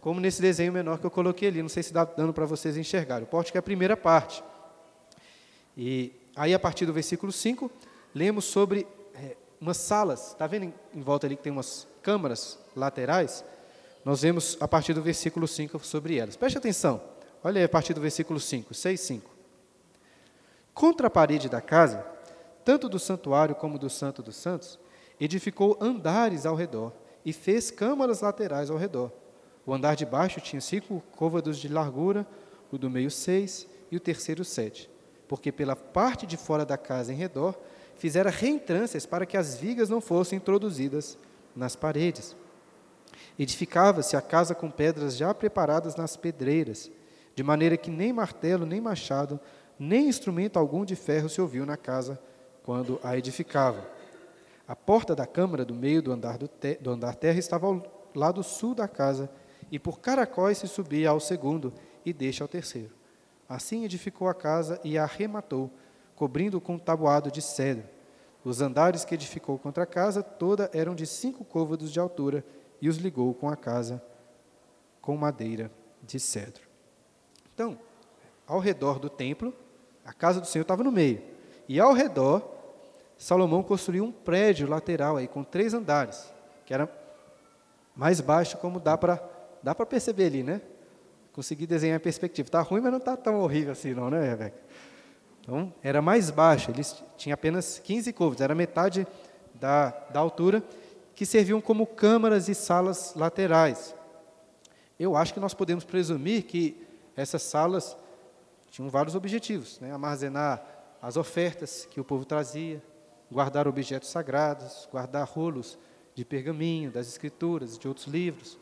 como 0.00 0.20
nesse 0.20 0.40
desenho 0.40 0.72
menor 0.72 0.98
que 0.98 1.06
eu 1.06 1.10
coloquei 1.10 1.48
ali. 1.48 1.62
Não 1.62 1.68
sei 1.68 1.82
se 1.82 1.92
dá 1.92 2.04
dando 2.04 2.32
para 2.32 2.44
vocês 2.44 2.76
enxergarem. 2.76 3.24
O 3.24 3.26
pórtico 3.26 3.56
é 3.56 3.60
a 3.60 3.62
primeira 3.62 3.96
parte. 3.96 4.44
E 5.76 6.12
aí, 6.36 6.54
a 6.54 6.58
partir 6.58 6.86
do 6.86 6.92
versículo 6.92 7.32
5, 7.32 7.70
lemos 8.14 8.44
sobre 8.44 8.86
é, 9.14 9.36
umas 9.60 9.76
salas. 9.76 10.28
Está 10.28 10.46
vendo 10.46 10.72
em, 10.94 11.02
volta 11.02 11.26
ali 11.26 11.36
que 11.36 11.42
tem 11.42 11.52
umas 11.52 11.86
câmaras 12.02 12.58
laterais? 12.76 13.44
Nós 14.04 14.22
vemos 14.22 14.56
a 14.60 14.68
partir 14.68 14.92
do 14.92 15.02
versículo 15.02 15.48
5 15.48 15.78
sobre 15.84 16.18
elas. 16.18 16.36
Preste 16.36 16.58
atenção. 16.58 17.02
Olha 17.42 17.58
aí 17.58 17.64
a 17.64 17.68
partir 17.68 17.94
do 17.94 18.00
versículo 18.00 18.38
5, 18.38 18.72
6, 18.72 19.00
5. 19.00 19.30
Contra 20.72 21.06
a 21.06 21.10
parede 21.10 21.48
da 21.48 21.60
casa, 21.60 22.04
tanto 22.64 22.88
do 22.88 22.98
santuário 22.98 23.54
como 23.54 23.78
do 23.78 23.90
Santo 23.90 24.22
dos 24.22 24.36
Santos, 24.36 24.78
edificou 25.20 25.76
andares 25.80 26.46
ao 26.46 26.56
redor 26.56 26.92
e 27.24 27.32
fez 27.32 27.70
câmaras 27.70 28.20
laterais 28.20 28.70
ao 28.70 28.76
redor. 28.76 29.12
O 29.66 29.72
andar 29.72 29.94
de 29.94 30.04
baixo 30.04 30.40
tinha 30.40 30.60
cinco 30.60 31.02
côvados 31.16 31.58
de 31.58 31.68
largura, 31.68 32.26
o 32.70 32.76
do 32.76 32.90
meio 32.90 33.10
seis 33.10 33.66
e 33.90 33.96
o 33.96 34.00
terceiro 34.00 34.44
sete, 34.44 34.90
porque 35.28 35.50
pela 35.50 35.74
parte 35.74 36.26
de 36.26 36.36
fora 36.36 36.64
da 36.64 36.76
casa 36.76 37.12
em 37.12 37.16
redor 37.16 37.54
fizera 37.96 38.30
reentrâncias 38.30 39.06
para 39.06 39.26
que 39.26 39.36
as 39.36 39.56
vigas 39.56 39.88
não 39.88 40.00
fossem 40.00 40.36
introduzidas 40.36 41.16
nas 41.54 41.76
paredes. 41.76 42.36
Edificava-se 43.38 44.16
a 44.16 44.20
casa 44.20 44.54
com 44.54 44.70
pedras 44.70 45.16
já 45.16 45.32
preparadas 45.32 45.96
nas 45.96 46.16
pedreiras, 46.16 46.90
de 47.34 47.42
maneira 47.42 47.76
que 47.76 47.90
nem 47.90 48.12
martelo, 48.12 48.66
nem 48.66 48.80
machado, 48.80 49.40
nem 49.78 50.08
instrumento 50.08 50.58
algum 50.58 50.84
de 50.84 50.94
ferro 50.94 51.28
se 51.28 51.40
ouviu 51.40 51.66
na 51.66 51.76
casa 51.76 52.20
quando 52.62 53.00
a 53.02 53.16
edificavam. 53.16 53.84
A 54.66 54.74
porta 54.74 55.14
da 55.14 55.26
câmara 55.26 55.64
do 55.64 55.74
meio 55.74 56.00
do 56.00 56.12
andar, 56.12 56.38
do, 56.38 56.48
te, 56.48 56.76
do 56.76 56.90
andar 56.90 57.14
terra 57.16 57.38
estava 57.38 57.66
ao 57.66 58.10
lado 58.14 58.42
sul 58.42 58.74
da 58.74 58.88
casa, 58.88 59.30
e 59.70 59.78
por 59.78 59.98
caracóis 59.98 60.58
se 60.58 60.68
subia 60.68 61.10
ao 61.10 61.18
segundo 61.18 61.72
e 62.04 62.12
deixa 62.12 62.44
ao 62.44 62.48
terceiro. 62.48 62.92
Assim 63.48 63.84
edificou 63.84 64.28
a 64.28 64.34
casa 64.34 64.80
e 64.82 64.96
a 64.96 65.04
arrematou, 65.04 65.70
cobrindo 66.14 66.60
com 66.60 66.74
um 66.74 66.78
tabuado 66.78 67.30
de 67.30 67.42
cedro. 67.42 67.84
Os 68.44 68.60
andares 68.60 69.04
que 69.04 69.14
edificou 69.14 69.58
contra 69.58 69.84
a 69.84 69.86
casa 69.86 70.22
toda 70.22 70.70
eram 70.72 70.94
de 70.94 71.06
cinco 71.06 71.44
côvados 71.44 71.92
de 71.92 71.98
altura, 71.98 72.44
e 72.80 72.88
os 72.88 72.96
ligou 72.98 73.32
com 73.32 73.48
a 73.48 73.56
casa 73.56 74.02
com 75.00 75.16
madeira 75.16 75.70
de 76.02 76.20
cedro. 76.20 76.62
Então, 77.54 77.78
ao 78.46 78.58
redor 78.58 78.98
do 78.98 79.08
templo, 79.08 79.54
a 80.04 80.12
casa 80.12 80.40
do 80.40 80.46
Senhor 80.46 80.62
estava 80.62 80.82
no 80.82 80.92
meio. 80.92 81.22
E 81.68 81.80
ao 81.80 81.92
redor, 81.92 82.46
Salomão 83.16 83.62
construiu 83.62 84.04
um 84.04 84.12
prédio 84.12 84.68
lateral 84.68 85.16
aí 85.16 85.26
com 85.26 85.42
três 85.42 85.72
andares, 85.72 86.32
que 86.66 86.74
era 86.74 86.90
mais 87.96 88.20
baixo 88.20 88.58
como 88.58 88.80
dá 88.80 88.98
para 88.98 89.22
dá 89.62 89.74
para 89.74 89.86
perceber 89.86 90.26
ali, 90.26 90.42
né? 90.42 90.60
Consegui 91.34 91.66
desenhar 91.66 91.96
a 91.96 92.00
perspectiva. 92.00 92.48
Está 92.48 92.62
ruim, 92.62 92.80
mas 92.80 92.92
não 92.92 92.98
está 92.98 93.16
tão 93.16 93.40
horrível 93.40 93.72
assim 93.72 93.92
não, 93.92 94.08
né, 94.08 94.30
Rebeca? 94.30 94.56
Então, 95.40 95.74
era 95.82 96.00
mais 96.00 96.30
baixo, 96.30 96.70
eles 96.70 97.02
tinham 97.18 97.34
apenas 97.34 97.78
15 97.78 98.12
côvados, 98.14 98.40
era 98.40 98.54
metade 98.54 99.06
da, 99.52 99.90
da 100.10 100.18
altura, 100.20 100.62
que 101.14 101.26
serviam 101.26 101.60
como 101.60 101.86
câmaras 101.86 102.48
e 102.48 102.54
salas 102.54 103.12
laterais. 103.14 103.94
Eu 104.98 105.16
acho 105.16 105.34
que 105.34 105.40
nós 105.40 105.52
podemos 105.52 105.84
presumir 105.84 106.44
que 106.44 106.86
essas 107.14 107.42
salas 107.42 107.96
tinham 108.70 108.88
vários 108.88 109.14
objetivos, 109.14 109.78
né? 109.80 109.92
armazenar 109.92 110.64
as 111.02 111.16
ofertas 111.16 111.86
que 111.90 112.00
o 112.00 112.04
povo 112.04 112.24
trazia, 112.24 112.82
guardar 113.30 113.68
objetos 113.68 114.08
sagrados, 114.08 114.88
guardar 114.90 115.26
rolos 115.28 115.76
de 116.14 116.24
pergaminho, 116.24 116.90
das 116.90 117.06
escrituras, 117.06 117.76
de 117.76 117.86
outros 117.86 118.06
livros. 118.06 118.58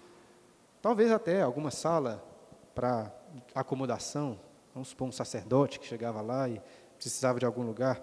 Talvez 0.80 1.12
até 1.12 1.42
alguma 1.42 1.70
sala 1.70 2.31
para 2.74 3.12
acomodação, 3.54 4.38
vamos 4.74 4.88
supor 4.88 5.08
um 5.08 5.12
sacerdote 5.12 5.78
que 5.78 5.86
chegava 5.86 6.20
lá 6.20 6.48
e 6.48 6.60
precisava 6.96 7.38
de 7.38 7.46
algum 7.46 7.62
lugar 7.62 8.00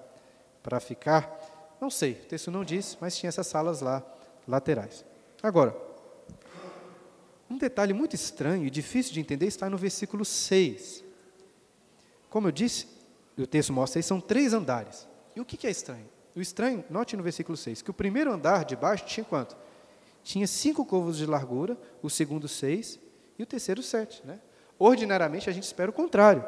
para 0.61 0.79
ficar. 0.79 1.77
Não 1.79 1.89
sei, 1.89 2.13
o 2.13 2.25
texto 2.25 2.51
não 2.51 2.63
diz, 2.63 2.97
mas 2.99 3.17
tinha 3.17 3.29
essas 3.29 3.47
salas 3.47 3.81
lá 3.81 4.03
laterais. 4.47 5.05
Agora, 5.41 5.75
um 7.49 7.57
detalhe 7.57 7.93
muito 7.93 8.15
estranho 8.15 8.65
e 8.65 8.69
difícil 8.69 9.13
de 9.13 9.19
entender 9.19 9.47
está 9.47 9.69
no 9.69 9.77
versículo 9.77 10.23
6. 10.23 11.03
Como 12.29 12.47
eu 12.47 12.51
disse, 12.51 12.87
o 13.37 13.47
texto 13.47 13.73
mostra 13.73 13.99
aí, 13.99 14.03
são 14.03 14.19
três 14.19 14.53
andares. 14.53 15.07
E 15.35 15.41
o 15.41 15.45
que 15.45 15.65
é 15.65 15.71
estranho? 15.71 16.07
O 16.35 16.41
estranho, 16.41 16.83
note 16.89 17.17
no 17.17 17.23
versículo 17.23 17.57
6, 17.57 17.81
que 17.81 17.89
o 17.89 17.93
primeiro 17.93 18.31
andar 18.31 18.65
de 18.65 18.75
baixo 18.75 19.05
tinha 19.05 19.23
quanto? 19.23 19.57
Tinha 20.23 20.45
cinco 20.45 20.85
côvados 20.85 21.17
de 21.17 21.25
largura, 21.25 21.77
o 22.03 22.09
segundo 22.09 22.47
seis 22.47 22.99
e 23.37 23.43
o 23.43 23.45
terceiro 23.45 23.81
sete. 23.81 24.25
Né? 24.25 24.39
Ordinariamente 24.79 25.49
a 25.49 25.53
gente 25.53 25.65
espera 25.65 25.91
o 25.91 25.93
contrário, 25.93 26.43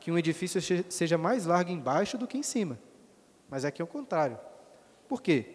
que 0.00 0.10
um 0.10 0.18
edifício 0.18 0.60
seja 0.88 1.18
mais 1.18 1.44
largo 1.44 1.70
embaixo 1.70 2.16
do 2.16 2.26
que 2.26 2.38
em 2.38 2.42
cima. 2.42 2.78
Mas 3.50 3.66
aqui 3.66 3.82
é 3.82 3.84
o 3.84 3.88
contrário. 3.88 4.38
Por 5.06 5.20
quê? 5.20 5.54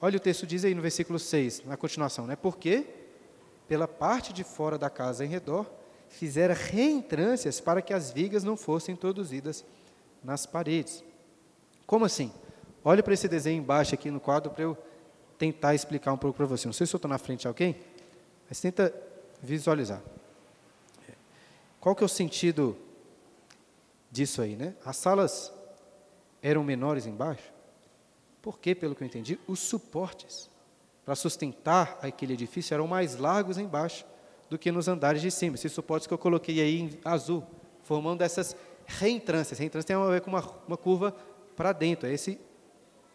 Olha 0.00 0.16
o 0.16 0.20
texto 0.20 0.46
diz 0.46 0.64
aí 0.64 0.74
no 0.74 0.82
versículo 0.82 1.18
6, 1.18 1.64
na 1.64 1.76
continuação, 1.76 2.26
né? 2.26 2.34
Porque 2.34 2.84
pela 3.68 3.86
parte 3.86 4.32
de 4.32 4.42
fora 4.42 4.76
da 4.76 4.90
casa 4.90 5.24
em 5.24 5.28
redor 5.28 5.70
fizera 6.08 6.52
reentrâncias 6.52 7.60
para 7.60 7.80
que 7.80 7.94
as 7.94 8.10
vigas 8.10 8.42
não 8.42 8.56
fossem 8.56 8.94
introduzidas 8.94 9.64
nas 10.24 10.44
paredes. 10.44 11.04
Como 11.86 12.04
assim? 12.04 12.32
Olhe 12.84 13.02
para 13.02 13.14
esse 13.14 13.28
desenho 13.28 13.62
embaixo 13.62 13.94
aqui 13.94 14.10
no 14.10 14.18
quadro 14.18 14.50
para 14.50 14.64
eu 14.64 14.76
tentar 15.38 15.74
explicar 15.74 16.12
um 16.12 16.18
pouco 16.18 16.36
para 16.36 16.46
você. 16.46 16.66
Não 16.66 16.72
sei 16.72 16.86
se 16.86 16.94
eu 16.94 16.98
estou 16.98 17.08
na 17.08 17.18
frente 17.18 17.42
de 17.42 17.48
alguém, 17.48 17.76
mas 18.48 18.60
tenta 18.60 18.92
visualizar. 19.40 20.02
Qual 21.80 21.94
que 21.96 22.04
é 22.04 22.06
o 22.06 22.08
sentido 22.08 22.76
disso 24.10 24.42
aí, 24.42 24.54
né? 24.54 24.74
As 24.84 24.96
salas 24.96 25.52
eram 26.42 26.62
menores 26.62 27.06
embaixo, 27.06 27.52
porque, 28.42 28.74
pelo 28.74 28.94
que 28.94 29.02
eu 29.02 29.06
entendi, 29.06 29.38
os 29.46 29.58
suportes 29.58 30.50
para 31.04 31.14
sustentar 31.14 31.98
aquele 32.02 32.34
edifício 32.34 32.74
eram 32.74 32.86
mais 32.86 33.16
largos 33.16 33.58
embaixo 33.58 34.04
do 34.48 34.58
que 34.58 34.70
nos 34.70 34.88
andares 34.88 35.22
de 35.22 35.30
cima. 35.30 35.56
Esses 35.56 35.72
suportes 35.72 36.06
que 36.06 36.14
eu 36.14 36.18
coloquei 36.18 36.60
aí 36.60 36.80
em 36.80 36.98
azul, 37.04 37.44
formando 37.82 38.22
essas 38.22 38.54
reentrâncias. 38.86 39.58
Reentrância 39.58 39.86
tem 39.86 39.96
a 39.96 40.06
ver 40.06 40.20
com 40.20 40.30
uma, 40.30 40.44
uma 40.66 40.76
curva 40.76 41.14
para 41.56 41.72
dentro. 41.72 42.08
É 42.08 42.12
esse, 42.12 42.38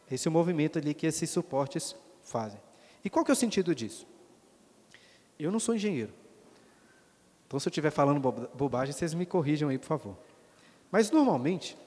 esse 0.09 0.29
movimento 0.29 0.79
ali 0.79 0.93
que 0.93 1.05
esses 1.05 1.29
suportes 1.29 1.95
fazem. 2.23 2.59
E 3.03 3.09
qual 3.09 3.23
que 3.23 3.31
é 3.31 3.33
o 3.33 3.35
sentido 3.35 3.75
disso? 3.75 4.07
Eu 5.37 5.51
não 5.51 5.59
sou 5.59 5.75
engenheiro. 5.75 6.13
Então, 7.47 7.59
se 7.59 7.67
eu 7.67 7.71
estiver 7.71 7.91
falando 7.91 8.19
bobagem, 8.53 8.93
vocês 8.93 9.13
me 9.13 9.25
corrijam 9.25 9.69
aí, 9.69 9.77
por 9.77 9.87
favor. 9.87 10.17
Mas, 10.91 11.11
normalmente, 11.11 11.77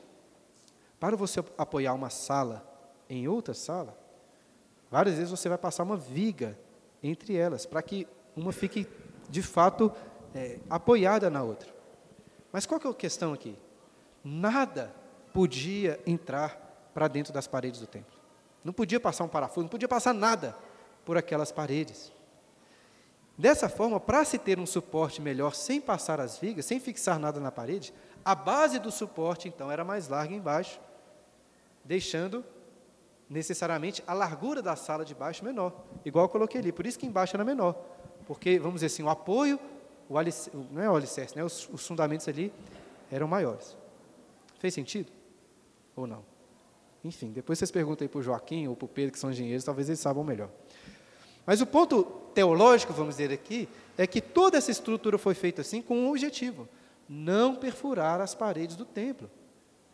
para 1.00 1.16
você 1.16 1.42
apoiar 1.56 1.94
uma 1.94 2.10
sala 2.10 2.64
em 3.08 3.26
outra 3.26 3.54
sala, 3.54 3.96
várias 4.90 5.16
vezes 5.16 5.30
você 5.30 5.48
vai 5.48 5.58
passar 5.58 5.82
uma 5.82 5.96
viga 5.96 6.58
entre 7.02 7.36
elas, 7.36 7.64
para 7.64 7.82
que 7.82 8.06
uma 8.36 8.52
fique 8.52 8.86
de 9.28 9.42
fato, 9.42 9.92
é, 10.34 10.58
apoiada 10.70 11.28
na 11.28 11.42
outra. 11.42 11.68
Mas 12.52 12.64
qual 12.66 12.80
que 12.80 12.86
é 12.86 12.90
a 12.90 12.94
questão 12.94 13.32
aqui? 13.32 13.56
Nada 14.24 14.94
podia 15.32 16.00
entrar 16.06 16.90
para 16.94 17.08
dentro 17.08 17.32
das 17.32 17.46
paredes 17.46 17.80
do 17.80 17.86
templo. 17.86 18.16
Não 18.64 18.72
podia 18.72 18.98
passar 18.98 19.24
um 19.24 19.28
parafuso, 19.28 19.62
não 19.62 19.68
podia 19.68 19.88
passar 19.88 20.12
nada 20.14 20.56
por 21.04 21.16
aquelas 21.16 21.52
paredes. 21.52 22.12
Dessa 23.38 23.68
forma, 23.68 24.01
para 24.01 24.24
se 24.24 24.37
ter 24.37 24.59
um 24.59 24.66
suporte 24.66 25.22
melhor 25.22 25.55
sem 25.55 25.81
passar 25.81 26.20
as 26.20 26.37
vigas, 26.38 26.66
sem 26.66 26.81
fixar 26.81 27.18
nada 27.18 27.38
na 27.38 27.53
parede, 27.53 27.94
a 28.24 28.35
base 28.35 28.79
do 28.79 28.90
suporte 28.90 29.48
então 29.48 29.70
era 29.70 29.85
mais 29.85 30.09
larga 30.09 30.35
embaixo, 30.35 30.81
deixando 31.85 32.44
necessariamente 33.31 34.03
a 34.07 34.12
largura 34.12 34.61
da 34.61 34.74
sala 34.74 35.05
de 35.05 35.14
baixo 35.14 35.44
menor, 35.44 35.85
igual 36.05 36.24
eu 36.24 36.29
coloquei 36.29 36.61
ali. 36.61 36.72
Por 36.72 36.85
isso 36.85 36.98
que 36.98 37.07
embaixo 37.07 37.37
era 37.37 37.44
menor 37.44 37.77
porque, 38.29 38.59
vamos 38.59 38.74
dizer 38.74 38.87
assim, 38.88 39.03
o 39.03 39.09
apoio, 39.09 39.59
o 40.07 40.18
alicerce, 40.18 40.51
não 40.70 40.83
é 40.83 40.90
o 40.90 40.94
alicerce, 40.94 41.35
né, 41.35 41.42
os, 41.42 41.66
os 41.72 41.87
fundamentos 41.87 42.29
ali 42.29 42.53
eram 43.11 43.27
maiores. 43.27 43.74
Fez 44.59 44.74
sentido? 44.74 45.11
Ou 45.96 46.07
não? 46.07 46.22
Enfim, 47.03 47.33
depois 47.33 47.59
vocês 47.59 47.70
perguntam 47.70 48.05
aí 48.05 48.09
para 48.09 48.18
o 48.18 48.22
Joaquim 48.22 48.68
ou 48.68 48.76
para 48.76 48.84
o 48.84 48.89
Pedro, 48.89 49.12
que 49.12 49.18
são 49.18 49.30
engenheiros, 49.30 49.64
talvez 49.64 49.89
eles 49.89 49.99
saibam 49.99 50.22
melhor. 50.22 50.51
Mas 51.49 51.62
o 51.62 51.66
ponto 51.66 52.05
teológico, 52.34 52.92
vamos 52.92 53.16
dizer 53.16 53.32
aqui, 53.32 53.66
é 53.96 54.07
que 54.07 54.20
toda 54.20 54.59
essa 54.59 54.70
estrutura 54.70 55.16
foi 55.16 55.32
feita 55.32 55.62
assim 55.62 55.80
com 55.80 55.96
um 55.96 56.11
objetivo: 56.11 56.68
não 57.09 57.55
perfurar 57.57 58.20
as 58.20 58.34
paredes 58.34 58.76
do 58.76 58.84
templo. 58.84 59.30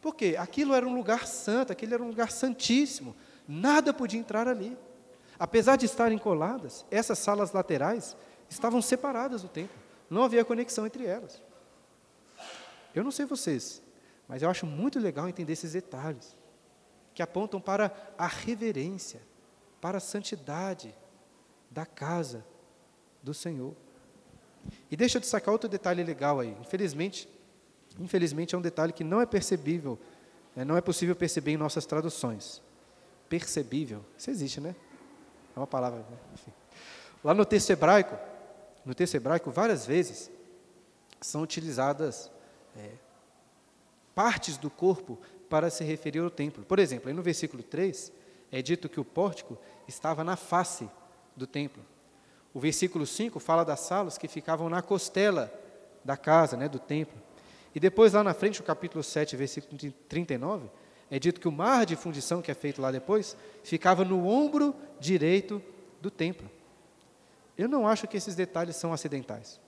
Por 0.03 0.17
quê? 0.17 0.35
Aquilo 0.37 0.75
era 0.75 0.85
um 0.85 0.97
lugar 0.97 1.29
santo, 1.29 1.71
aquilo 1.71 1.95
era 1.95 2.03
um 2.03 2.09
lugar 2.09 2.33
santíssimo, 2.33 3.15
nada 3.47 3.95
podia 3.95 4.19
entrar 4.19 4.49
ali. 4.49 4.77
Apesar 5.39 5.77
de 5.77 5.87
estarem 5.87 6.19
coladas, 6.19 6.85
essas 6.91 7.21
salas 7.21 7.53
laterais 7.53 8.17
estavam 8.51 8.83
separadas 8.83 9.43
do 9.43 9.49
templo. 9.49 9.79
Não 10.11 10.25
havia 10.25 10.45
conexão 10.45 10.85
entre 10.85 11.07
elas. 11.07 11.41
Eu 12.93 13.05
não 13.05 13.13
sei 13.13 13.27
vocês, 13.27 13.81
mas 14.27 14.43
eu 14.43 14.51
acho 14.51 14.67
muito 14.67 14.99
legal 14.99 15.29
entender 15.29 15.53
esses 15.53 15.75
detalhes, 15.75 16.37
que 17.15 17.23
apontam 17.23 17.61
para 17.61 17.95
a 18.19 18.27
reverência, 18.27 19.23
para 19.81 19.99
a 19.99 20.01
santidade 20.01 20.93
da 21.75 21.85
casa 21.85 22.47
do 23.21 23.35
Senhor. 23.35 23.75
E 24.91 24.97
deixa 24.97 25.19
eu 25.19 25.21
destacar 25.21 25.53
outro 25.53 25.69
detalhe 25.69 26.05
legal 26.05 26.39
aí. 26.39 26.57
Infelizmente, 26.61 27.29
infelizmente 27.99 28.55
é 28.55 28.59
um 28.59 28.63
detalhe 28.63 28.93
que 28.93 29.03
não 29.03 29.21
é 29.21 29.27
percebível, 29.27 29.99
né, 30.55 30.65
não 30.65 30.77
é 30.77 30.81
possível 30.81 31.17
perceber 31.17 31.51
em 31.51 31.57
nossas 31.57 31.85
traduções. 31.85 32.63
Percebível, 33.29 34.05
isso 34.17 34.31
existe, 34.31 34.61
né? 34.61 34.77
É 35.55 35.59
uma 35.59 35.67
palavra. 35.67 35.99
Né? 35.99 36.17
Lá 37.25 37.35
no 37.35 37.45
texto 37.45 37.71
hebraico, 37.71 38.17
no 38.85 38.95
texto 38.95 39.17
hebraico, 39.17 39.51
várias 39.51 39.85
vezes, 39.85 40.31
são 41.21 41.43
utilizadas 41.43 42.31
é, 42.77 42.91
partes 44.15 44.57
do 44.57 44.71
corpo 44.71 45.19
para 45.49 45.71
se 45.71 45.83
referir 45.83 46.21
ao 46.21 46.31
templo. 46.31 46.65
Por 46.65 46.79
exemplo, 46.79 47.09
aí 47.09 47.15
no 47.15 47.23
versículo 47.23 47.63
3, 47.63 48.13
é 48.53 48.63
dito 48.63 48.89
que 48.89 49.01
o 49.01 49.05
pórtico 49.05 49.59
estava 49.89 50.23
na 50.23 50.37
face 50.37 50.89
do 51.37 51.47
templo. 51.47 51.83
O 52.53 52.61
versículo 52.61 53.07
5 53.07 53.41
fala 53.41 53.65
das 53.65 53.81
salas 53.81 54.17
que 54.17 54.29
ficavam 54.29 54.69
na 54.69 54.81
costela 54.81 55.53
da 56.05 56.17
casa, 56.17 56.57
né, 56.57 56.69
do 56.69 56.79
templo. 56.79 57.21
E 57.75 57.81
depois, 57.81 58.13
lá 58.13 58.23
na 58.23 58.33
frente, 58.33 58.61
o 58.61 58.65
capítulo 58.65 59.03
7, 59.03 59.35
versículo 59.35 59.77
39, 60.09 60.71
é 61.11 61.19
dito 61.19 61.41
que 61.41 61.49
o 61.49 61.53
mar 61.53 61.85
de 61.85 61.97
fundição 61.97 62.41
que 62.41 62.51
é 62.51 62.55
feito 62.55 62.81
lá 62.81 62.91
depois 62.91 63.37
ficava 63.63 64.05
no 64.05 64.27
ombro 64.27 64.75
direito 65.01 65.61
do 66.01 66.11
templo. 66.11 66.49
Eu 67.59 67.69
não 67.69 67.87
acho 67.87 68.07
que 68.07 68.17
esses 68.17 68.37
detalhes 68.37 68.77
são 68.77 68.93
acidentais. 68.93 69.61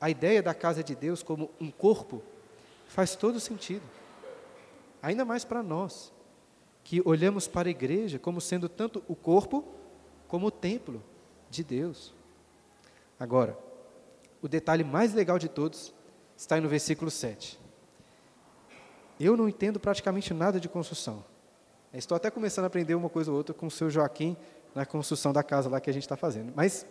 A 0.00 0.10
ideia 0.10 0.42
da 0.42 0.54
casa 0.54 0.84
de 0.84 0.94
Deus 0.94 1.22
como 1.22 1.50
um 1.60 1.70
corpo 1.70 2.22
faz 2.86 3.16
todo 3.16 3.40
sentido. 3.40 3.82
Ainda 5.02 5.24
mais 5.24 5.44
para 5.44 5.62
nós, 5.62 6.12
que 6.84 7.00
olhamos 7.04 7.48
para 7.48 7.68
a 7.68 7.70
igreja 7.70 8.18
como 8.18 8.40
sendo 8.40 8.68
tanto 8.68 9.02
o 9.08 9.16
corpo 9.16 9.64
como 10.28 10.46
o 10.46 10.50
templo 10.50 11.02
de 11.50 11.62
Deus. 11.64 12.14
Agora, 13.18 13.58
o 14.42 14.48
detalhe 14.48 14.84
mais 14.84 15.14
legal 15.14 15.38
de 15.38 15.48
todos 15.48 15.94
está 16.36 16.56
aí 16.56 16.60
no 16.60 16.68
versículo 16.68 17.10
7. 17.10 17.58
Eu 19.18 19.36
não 19.36 19.48
entendo 19.48 19.80
praticamente 19.80 20.34
nada 20.34 20.60
de 20.60 20.68
construção. 20.68 21.24
Estou 21.92 22.14
até 22.14 22.30
começando 22.30 22.64
a 22.64 22.66
aprender 22.66 22.94
uma 22.94 23.08
coisa 23.08 23.30
ou 23.30 23.36
outra 23.36 23.54
com 23.54 23.66
o 23.66 23.70
seu 23.70 23.88
Joaquim 23.88 24.36
na 24.74 24.84
construção 24.84 25.32
da 25.32 25.42
casa 25.42 25.70
lá 25.70 25.80
que 25.80 25.88
a 25.88 25.92
gente 25.92 26.02
está 26.02 26.16
fazendo. 26.16 26.52
Mas 26.54 26.84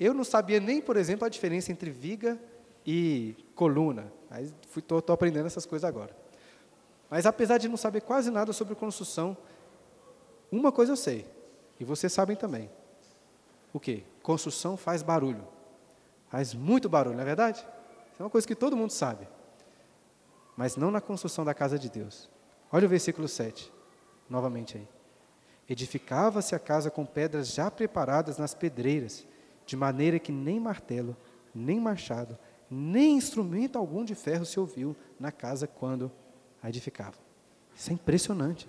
eu 0.00 0.14
não 0.14 0.24
sabia 0.24 0.58
nem, 0.58 0.80
por 0.80 0.96
exemplo, 0.96 1.26
a 1.26 1.28
diferença 1.28 1.70
entre 1.70 1.90
viga 1.90 2.40
e 2.86 3.36
coluna. 3.54 4.10
Estou 4.74 5.02
aprendendo 5.12 5.46
essas 5.46 5.66
coisas 5.66 5.86
agora. 5.86 6.16
Mas 7.10 7.26
apesar 7.26 7.58
de 7.58 7.68
não 7.68 7.76
saber 7.76 8.00
quase 8.00 8.30
nada 8.30 8.52
sobre 8.54 8.74
construção, 8.74 9.36
uma 10.50 10.72
coisa 10.72 10.92
eu 10.92 10.96
sei, 10.96 11.26
e 11.78 11.84
vocês 11.84 12.12
sabem 12.12 12.36
também. 12.36 12.70
O 13.72 13.80
que? 13.80 14.04
Construção 14.22 14.76
faz 14.76 15.02
barulho. 15.02 15.46
Faz 16.28 16.54
muito 16.54 16.88
barulho, 16.88 17.16
não 17.16 17.22
é 17.22 17.26
verdade? 17.26 17.58
Isso 17.58 18.22
é 18.22 18.24
uma 18.24 18.30
coisa 18.30 18.46
que 18.46 18.54
todo 18.54 18.76
mundo 18.76 18.90
sabe. 18.90 19.28
Mas 20.56 20.76
não 20.76 20.90
na 20.90 21.00
construção 21.00 21.44
da 21.44 21.54
casa 21.54 21.78
de 21.78 21.88
Deus. 21.88 22.30
Olha 22.72 22.86
o 22.86 22.88
versículo 22.88 23.28
7, 23.28 23.72
novamente 24.28 24.78
aí. 24.78 24.88
Edificava-se 25.68 26.54
a 26.54 26.58
casa 26.58 26.90
com 26.90 27.04
pedras 27.04 27.52
já 27.52 27.70
preparadas 27.70 28.38
nas 28.38 28.54
pedreiras, 28.54 29.26
de 29.66 29.76
maneira 29.76 30.18
que 30.18 30.32
nem 30.32 30.60
martelo, 30.60 31.16
nem 31.54 31.80
machado, 31.80 32.38
nem 32.70 33.16
instrumento 33.16 33.76
algum 33.76 34.04
de 34.04 34.14
ferro 34.14 34.44
se 34.44 34.58
ouviu 34.58 34.96
na 35.18 35.32
casa 35.32 35.66
quando 35.66 36.10
a 36.62 36.68
edificava. 36.68 37.18
Isso 37.74 37.90
é 37.90 37.92
impressionante. 37.92 38.68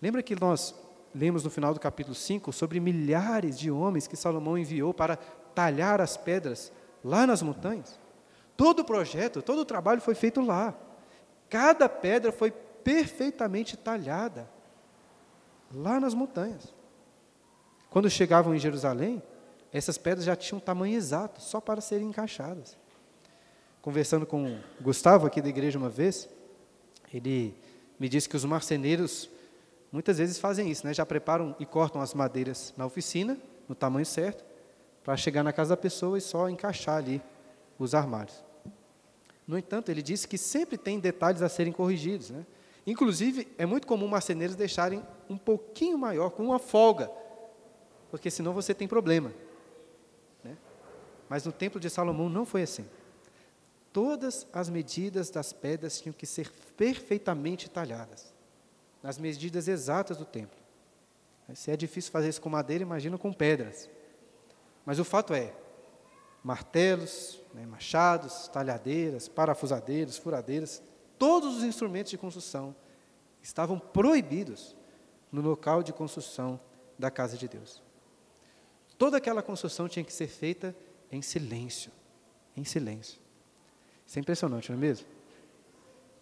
Lembra 0.00 0.22
que 0.22 0.38
nós 0.38 0.74
lemos 1.14 1.44
no 1.44 1.50
final 1.50 1.74
do 1.74 1.80
capítulo 1.80 2.14
5 2.14 2.52
sobre 2.52 2.80
milhares 2.80 3.58
de 3.58 3.70
homens 3.70 4.06
que 4.06 4.16
Salomão 4.16 4.58
enviou 4.58 4.92
para 4.92 5.16
talhar 5.54 6.00
as 6.00 6.16
pedras 6.16 6.72
lá 7.04 7.26
nas 7.26 7.42
montanhas? 7.42 7.98
Todo 8.56 8.80
o 8.80 8.84
projeto, 8.84 9.40
todo 9.40 9.60
o 9.60 9.64
trabalho 9.64 10.00
foi 10.00 10.14
feito 10.14 10.40
lá. 10.40 10.74
Cada 11.48 11.88
pedra 11.88 12.32
foi 12.32 12.50
perfeitamente 12.50 13.76
talhada 13.76 14.48
lá 15.72 16.00
nas 16.00 16.14
montanhas. 16.14 16.74
Quando 17.90 18.10
chegavam 18.10 18.54
em 18.54 18.58
Jerusalém, 18.58 19.22
essas 19.72 19.98
pedras 19.98 20.24
já 20.24 20.34
tinham 20.34 20.58
um 20.58 20.60
tamanho 20.60 20.96
exato, 20.96 21.42
só 21.42 21.60
para 21.60 21.80
serem 21.80 22.08
encaixadas. 22.08 22.76
Conversando 23.80 24.26
com 24.26 24.58
Gustavo 24.80 25.26
aqui 25.26 25.40
da 25.40 25.48
igreja 25.48 25.78
uma 25.78 25.88
vez, 25.88 26.28
ele 27.12 27.54
me 27.98 28.08
disse 28.08 28.28
que 28.28 28.36
os 28.36 28.44
marceneiros 28.44 29.30
muitas 29.90 30.18
vezes 30.18 30.38
fazem 30.38 30.70
isso, 30.70 30.86
né? 30.86 30.92
já 30.92 31.04
preparam 31.04 31.54
e 31.58 31.66
cortam 31.66 32.00
as 32.00 32.14
madeiras 32.14 32.74
na 32.76 32.86
oficina, 32.86 33.38
no 33.68 33.74
tamanho 33.74 34.06
certo, 34.06 34.44
para 35.02 35.16
chegar 35.16 35.42
na 35.42 35.52
casa 35.52 35.70
da 35.70 35.76
pessoa 35.76 36.18
e 36.18 36.20
só 36.20 36.48
encaixar 36.48 36.96
ali 36.96 37.22
os 37.78 37.94
armários. 37.94 38.44
No 39.46 39.56
entanto, 39.56 39.90
ele 39.90 40.02
disse 40.02 40.28
que 40.28 40.36
sempre 40.36 40.76
tem 40.76 41.00
detalhes 41.00 41.40
a 41.40 41.48
serem 41.48 41.72
corrigidos. 41.72 42.28
Né? 42.28 42.44
Inclusive, 42.86 43.48
é 43.56 43.64
muito 43.64 43.86
comum 43.86 44.06
marceneiros 44.06 44.54
deixarem 44.54 45.02
um 45.28 45.38
pouquinho 45.38 45.96
maior, 45.96 46.30
com 46.30 46.44
uma 46.44 46.58
folga, 46.58 47.10
porque 48.10 48.30
senão 48.30 48.52
você 48.52 48.74
tem 48.74 48.86
problema. 48.86 49.32
Né? 50.44 50.56
Mas 51.28 51.46
no 51.46 51.52
templo 51.52 51.80
de 51.80 51.88
Salomão 51.88 52.28
não 52.28 52.44
foi 52.44 52.62
assim. 52.62 52.84
Todas 53.90 54.46
as 54.52 54.68
medidas 54.68 55.30
das 55.30 55.52
pedras 55.52 56.00
tinham 56.00 56.12
que 56.12 56.26
ser 56.26 56.52
perfeitamente 56.76 57.70
talhadas, 57.70 58.34
nas 59.02 59.18
medidas 59.18 59.68
exatas 59.68 60.16
do 60.16 60.24
templo. 60.24 60.58
Se 61.54 61.70
é 61.70 61.76
difícil 61.76 62.12
fazer 62.12 62.28
isso 62.28 62.40
com 62.40 62.50
madeira, 62.50 62.82
imagina 62.82 63.16
com 63.16 63.32
pedras. 63.32 63.88
Mas 64.84 64.98
o 64.98 65.04
fato 65.04 65.32
é, 65.32 65.54
martelos, 66.42 67.40
né, 67.54 67.64
machados, 67.64 68.48
talhadeiras, 68.48 69.28
parafusadeiras, 69.28 70.18
furadeiras, 70.18 70.82
todos 71.18 71.58
os 71.58 71.62
instrumentos 71.64 72.10
de 72.10 72.18
construção 72.18 72.74
estavam 73.42 73.78
proibidos 73.78 74.76
no 75.32 75.40
local 75.40 75.82
de 75.82 75.92
construção 75.92 76.60
da 76.98 77.10
casa 77.10 77.36
de 77.36 77.48
Deus. 77.48 77.82
Toda 78.96 79.16
aquela 79.16 79.42
construção 79.42 79.88
tinha 79.88 80.04
que 80.04 80.12
ser 80.12 80.26
feita 80.26 80.74
em 81.10 81.22
silêncio, 81.22 81.92
em 82.56 82.64
silêncio. 82.64 83.20
Isso 84.06 84.18
é 84.18 84.20
impressionante, 84.20 84.70
não 84.70 84.76
é 84.76 84.80
mesmo? 84.80 85.06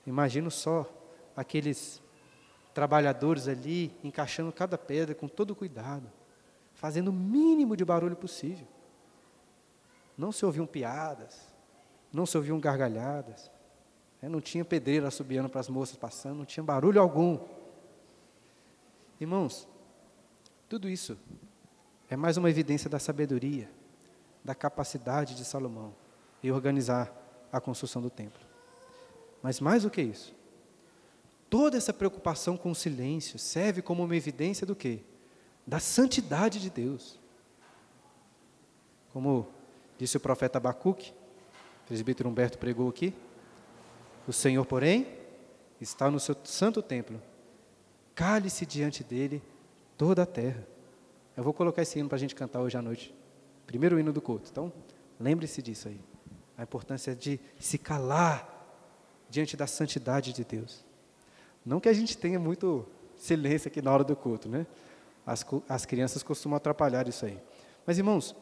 Imagino 0.07 0.51
só 0.51 0.89
aqueles 1.35 2.03
trabalhadores 2.77 3.49
ali 3.49 3.91
encaixando 4.05 4.53
cada 4.53 4.77
pedra 4.77 5.14
com 5.14 5.27
todo 5.27 5.57
cuidado, 5.57 6.12
fazendo 6.74 7.09
o 7.09 7.12
mínimo 7.12 7.74
de 7.74 7.87
barulho 7.87 8.14
possível. 8.14 8.66
Não 10.16 10.31
se 10.31 10.45
ouviam 10.45 10.66
piadas, 10.66 11.41
não 12.12 12.27
se 12.27 12.37
ouviam 12.37 12.61
gargalhadas, 12.61 13.51
né? 14.20 14.29
Não 14.29 14.43
tinha 14.43 14.62
pedreiro 14.62 15.07
assobiando 15.07 15.49
para 15.49 15.61
as 15.61 15.70
moças 15.70 15.97
passando, 15.97 16.37
não 16.37 16.45
tinha 16.45 16.62
barulho 16.62 17.01
algum. 17.01 17.41
Irmãos, 19.18 19.66
tudo 20.68 20.87
isso 20.87 21.16
é 22.11 22.16
mais 22.16 22.37
uma 22.37 22.51
evidência 22.51 22.91
da 22.91 22.99
sabedoria, 22.99 23.70
da 24.45 24.55
capacidade 24.55 25.35
de 25.35 25.47
Salomão 25.47 25.95
em 26.45 26.53
organizar 26.53 27.11
a 27.51 27.59
construção 27.59 28.03
do 28.03 28.11
templo. 28.11 28.45
Mas 29.43 29.61
mais 29.61 29.85
do 29.85 29.91
que 29.91 30.03
isso, 30.03 30.35
toda 31.57 31.79
essa 31.79 31.91
preocupação 31.91 32.55
com 32.55 32.71
o 32.71 32.75
silêncio 32.75 33.39
serve 33.39 33.81
como 33.81 34.05
uma 34.05 34.15
evidência 34.15 34.67
do 34.67 34.77
quê? 34.77 35.01
Da 35.67 35.81
santidade 35.81 36.61
de 36.61 36.69
Deus. 36.69 37.19
Como 39.11 39.49
disse 39.97 40.19
o 40.19 40.21
profeta 40.21 40.59
Abacuque, 40.59 41.13
o 41.13 41.87
presbítero 41.87 42.29
Humberto 42.29 42.59
pregou 42.59 42.91
aqui, 42.91 43.15
o 44.29 44.35
Senhor, 44.35 44.67
porém, 44.67 45.09
está 45.81 46.11
no 46.11 46.21
seu 46.21 46.37
santo 46.45 46.83
templo. 46.83 47.23
Cale-se 48.15 48.67
diante 48.67 49.03
dele 49.03 49.43
toda 49.97 50.25
a 50.25 50.27
terra. 50.27 50.63
Eu 51.35 51.43
vou 51.43 51.55
colocar 51.55 51.81
esse 51.81 51.99
hino 51.99 52.07
para 52.11 52.17
a 52.17 52.21
gente 52.21 52.35
cantar 52.35 52.61
hoje 52.61 52.77
à 52.77 52.83
noite. 52.83 53.15
Primeiro 53.67 53.99
hino 53.99 54.13
do 54.13 54.21
culto. 54.21 54.51
Então, 54.53 54.71
lembre-se 55.19 55.63
disso 55.63 55.89
aí. 55.89 55.99
A 56.59 56.65
importância 56.65 57.17
de 57.17 57.41
se 57.59 57.79
calar 57.79 58.47
diante 59.31 59.57
da 59.57 59.67
santidade 59.67 60.35
de 60.35 60.45
Deus. 60.45 60.85
Não 61.67 61.81
que 61.81 61.89
a 61.89 61.93
gente 61.93 62.17
tenha 62.17 62.39
muito 62.39 62.87
silêncio 63.17 63.67
aqui 63.67 63.83
na 63.83 63.93
hora 63.93 64.05
do 64.05 64.14
culto, 64.14 64.49
né? 64.49 64.64
As, 65.27 65.45
as 65.69 65.85
crianças 65.85 66.23
costumam 66.23 66.57
atrapalhar 66.57 67.09
isso 67.09 67.27
aí. 67.27 67.41
Mas, 67.85 67.99
irmãos, 67.99 68.37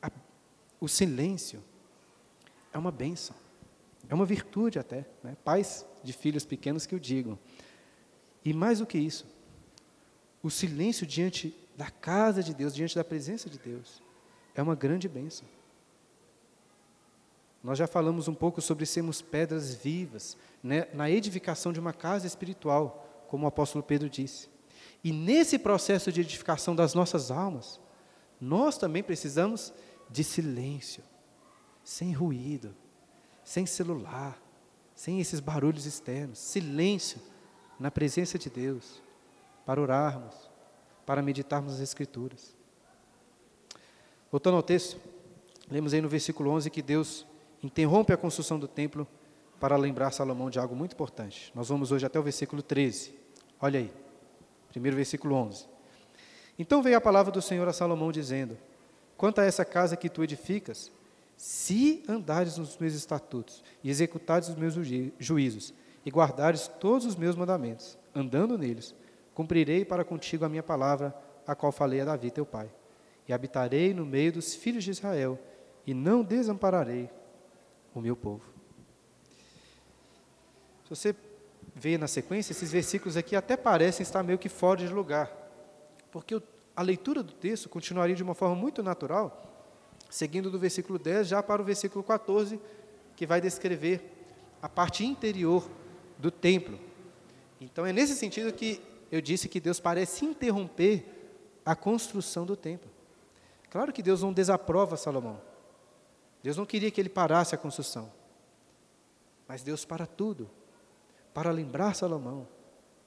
a, 0.00 0.10
o 0.80 0.88
silêncio 0.88 1.62
é 2.72 2.78
uma 2.78 2.90
bênção. 2.90 3.36
É 4.08 4.14
uma 4.14 4.24
virtude 4.24 4.78
até, 4.78 5.04
né? 5.22 5.36
pais 5.44 5.84
de 6.02 6.14
filhos 6.14 6.46
pequenos 6.46 6.86
que 6.86 6.94
o 6.94 7.00
digam. 7.00 7.38
E 8.42 8.54
mais 8.54 8.78
do 8.78 8.86
que 8.86 8.96
isso, 8.96 9.26
o 10.42 10.50
silêncio 10.50 11.06
diante 11.06 11.54
da 11.76 11.90
casa 11.90 12.42
de 12.42 12.54
Deus, 12.54 12.74
diante 12.74 12.94
da 12.94 13.04
presença 13.04 13.50
de 13.50 13.58
Deus, 13.58 14.02
é 14.54 14.62
uma 14.62 14.74
grande 14.74 15.08
bênção. 15.08 15.46
Nós 17.66 17.78
já 17.78 17.88
falamos 17.88 18.28
um 18.28 18.34
pouco 18.34 18.62
sobre 18.62 18.86
sermos 18.86 19.20
pedras 19.20 19.74
vivas 19.74 20.36
né, 20.62 20.86
na 20.94 21.10
edificação 21.10 21.72
de 21.72 21.80
uma 21.80 21.92
casa 21.92 22.24
espiritual, 22.24 23.24
como 23.26 23.44
o 23.44 23.48
apóstolo 23.48 23.82
Pedro 23.82 24.08
disse. 24.08 24.48
E 25.02 25.10
nesse 25.10 25.58
processo 25.58 26.12
de 26.12 26.20
edificação 26.20 26.76
das 26.76 26.94
nossas 26.94 27.28
almas, 27.28 27.80
nós 28.40 28.78
também 28.78 29.02
precisamos 29.02 29.74
de 30.08 30.22
silêncio, 30.22 31.02
sem 31.82 32.12
ruído, 32.12 32.72
sem 33.42 33.66
celular, 33.66 34.40
sem 34.94 35.20
esses 35.20 35.40
barulhos 35.40 35.86
externos, 35.86 36.38
silêncio 36.38 37.20
na 37.80 37.90
presença 37.90 38.38
de 38.38 38.48
Deus, 38.48 39.02
para 39.64 39.80
orarmos, 39.80 40.36
para 41.04 41.20
meditarmos 41.20 41.74
as 41.74 41.80
Escrituras. 41.80 42.54
Voltando 44.30 44.56
ao 44.56 44.62
texto, 44.62 45.00
lemos 45.68 45.92
aí 45.92 46.00
no 46.00 46.08
versículo 46.08 46.52
11 46.52 46.70
que 46.70 46.80
Deus 46.80 47.26
interrompe 47.62 48.12
a 48.12 48.16
construção 48.16 48.58
do 48.58 48.68
templo 48.68 49.06
para 49.58 49.76
lembrar 49.76 50.10
Salomão 50.10 50.50
de 50.50 50.58
algo 50.58 50.74
muito 50.74 50.92
importante. 50.92 51.50
Nós 51.54 51.68
vamos 51.68 51.92
hoje 51.92 52.04
até 52.06 52.18
o 52.18 52.22
versículo 52.22 52.62
13. 52.62 53.14
Olha 53.60 53.80
aí, 53.80 53.92
primeiro 54.68 54.96
versículo 54.96 55.34
11. 55.34 55.66
Então 56.58 56.82
veio 56.82 56.96
a 56.96 57.00
palavra 57.00 57.32
do 57.32 57.42
Senhor 57.42 57.66
a 57.68 57.72
Salomão 57.72 58.12
dizendo: 58.12 58.56
Quanto 59.16 59.40
a 59.40 59.44
essa 59.44 59.64
casa 59.64 59.96
que 59.96 60.08
tu 60.08 60.22
edificas, 60.22 60.90
se 61.36 62.02
andares 62.08 62.56
nos 62.56 62.76
meus 62.78 62.94
estatutos 62.94 63.62
e 63.82 63.90
executares 63.90 64.48
os 64.48 64.56
meus 64.56 64.74
juízos 65.18 65.74
e 66.04 66.10
guardares 66.10 66.68
todos 66.80 67.04
os 67.04 67.16
meus 67.16 67.36
mandamentos, 67.36 67.98
andando 68.14 68.56
neles, 68.56 68.94
cumprirei 69.34 69.84
para 69.84 70.04
contigo 70.04 70.44
a 70.44 70.48
minha 70.48 70.62
palavra, 70.62 71.14
a 71.46 71.54
qual 71.54 71.72
falei 71.72 72.00
a 72.00 72.04
Davi 72.04 72.30
teu 72.30 72.46
pai. 72.46 72.70
E 73.28 73.32
habitarei 73.32 73.92
no 73.92 74.06
meio 74.06 74.32
dos 74.32 74.54
filhos 74.54 74.84
de 74.84 74.90
Israel, 74.90 75.38
e 75.86 75.92
não 75.92 76.22
desampararei 76.22 77.10
o 78.00 78.02
meu 78.02 78.16
povo. 78.16 78.42
Se 80.84 80.90
você 80.90 81.16
vê 81.74 81.98
na 81.98 82.06
sequência, 82.06 82.52
esses 82.52 82.70
versículos 82.70 83.16
aqui 83.16 83.34
até 83.34 83.56
parecem 83.56 84.02
estar 84.02 84.22
meio 84.22 84.38
que 84.38 84.48
fora 84.48 84.80
de 84.80 84.88
lugar, 84.88 85.30
porque 86.10 86.40
a 86.74 86.82
leitura 86.82 87.22
do 87.22 87.32
texto 87.32 87.68
continuaria 87.68 88.14
de 88.14 88.22
uma 88.22 88.34
forma 88.34 88.54
muito 88.54 88.82
natural, 88.82 89.42
seguindo 90.08 90.50
do 90.50 90.58
versículo 90.58 90.98
10 90.98 91.28
já 91.28 91.42
para 91.42 91.60
o 91.60 91.64
versículo 91.64 92.04
14, 92.04 92.60
que 93.16 93.26
vai 93.26 93.40
descrever 93.40 94.12
a 94.62 94.68
parte 94.68 95.04
interior 95.04 95.68
do 96.18 96.30
templo. 96.30 96.78
Então 97.60 97.84
é 97.84 97.92
nesse 97.92 98.14
sentido 98.14 98.52
que 98.52 98.80
eu 99.10 99.20
disse 99.20 99.48
que 99.48 99.60
Deus 99.60 99.80
parece 99.80 100.24
interromper 100.24 101.04
a 101.64 101.74
construção 101.74 102.44
do 102.46 102.56
templo. 102.56 102.90
Claro 103.70 103.92
que 103.92 104.02
Deus 104.02 104.22
não 104.22 104.32
desaprova 104.32 104.96
Salomão. 104.96 105.40
Deus 106.46 106.56
não 106.56 106.64
queria 106.64 106.92
que 106.92 107.00
ele 107.00 107.08
parasse 107.08 107.56
a 107.56 107.58
construção. 107.58 108.08
Mas 109.48 109.64
Deus 109.64 109.84
para 109.84 110.06
tudo, 110.06 110.48
para 111.34 111.50
lembrar 111.50 111.92
Salomão 111.92 112.46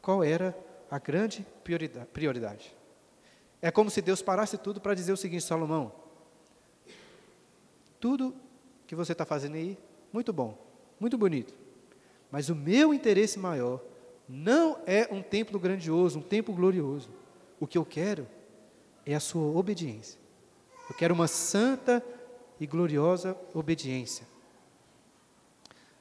qual 0.02 0.22
era 0.26 0.54
a 0.92 1.00
grande 1.00 1.48
prioridade. 2.12 2.76
É 3.62 3.72
como 3.72 3.90
se 3.90 4.02
Deus 4.02 4.22
parasse 4.22 4.58
tudo 4.58 4.82
para 4.82 4.94
dizer 4.94 5.14
o 5.14 5.16
seguinte: 5.16 5.46
Salomão, 5.46 5.90
tudo 7.98 8.36
que 8.86 8.94
você 8.94 9.14
está 9.14 9.24
fazendo 9.24 9.56
aí, 9.56 9.78
muito 10.12 10.34
bom, 10.34 10.58
muito 11.00 11.18
bonito. 11.18 11.54
Mas 12.30 12.50
o 12.50 12.56
meu 12.56 12.94
interesse 12.94 13.40
maior 13.40 13.82
não 14.28 14.82
é 14.86 15.08
um 15.10 15.22
templo 15.22 15.58
grandioso, 15.58 16.20
um 16.20 16.22
templo 16.22 16.54
glorioso. 16.54 17.10
O 17.58 17.66
que 17.66 17.78
eu 17.78 17.86
quero 17.86 18.28
é 19.06 19.16
a 19.16 19.20
sua 19.22 19.58
obediência. 19.58 20.20
Eu 20.90 20.96
quero 20.98 21.14
uma 21.14 21.30
santa 21.30 22.04
e 22.60 22.68
gloriosa 22.68 23.38
obediência. 23.54 24.28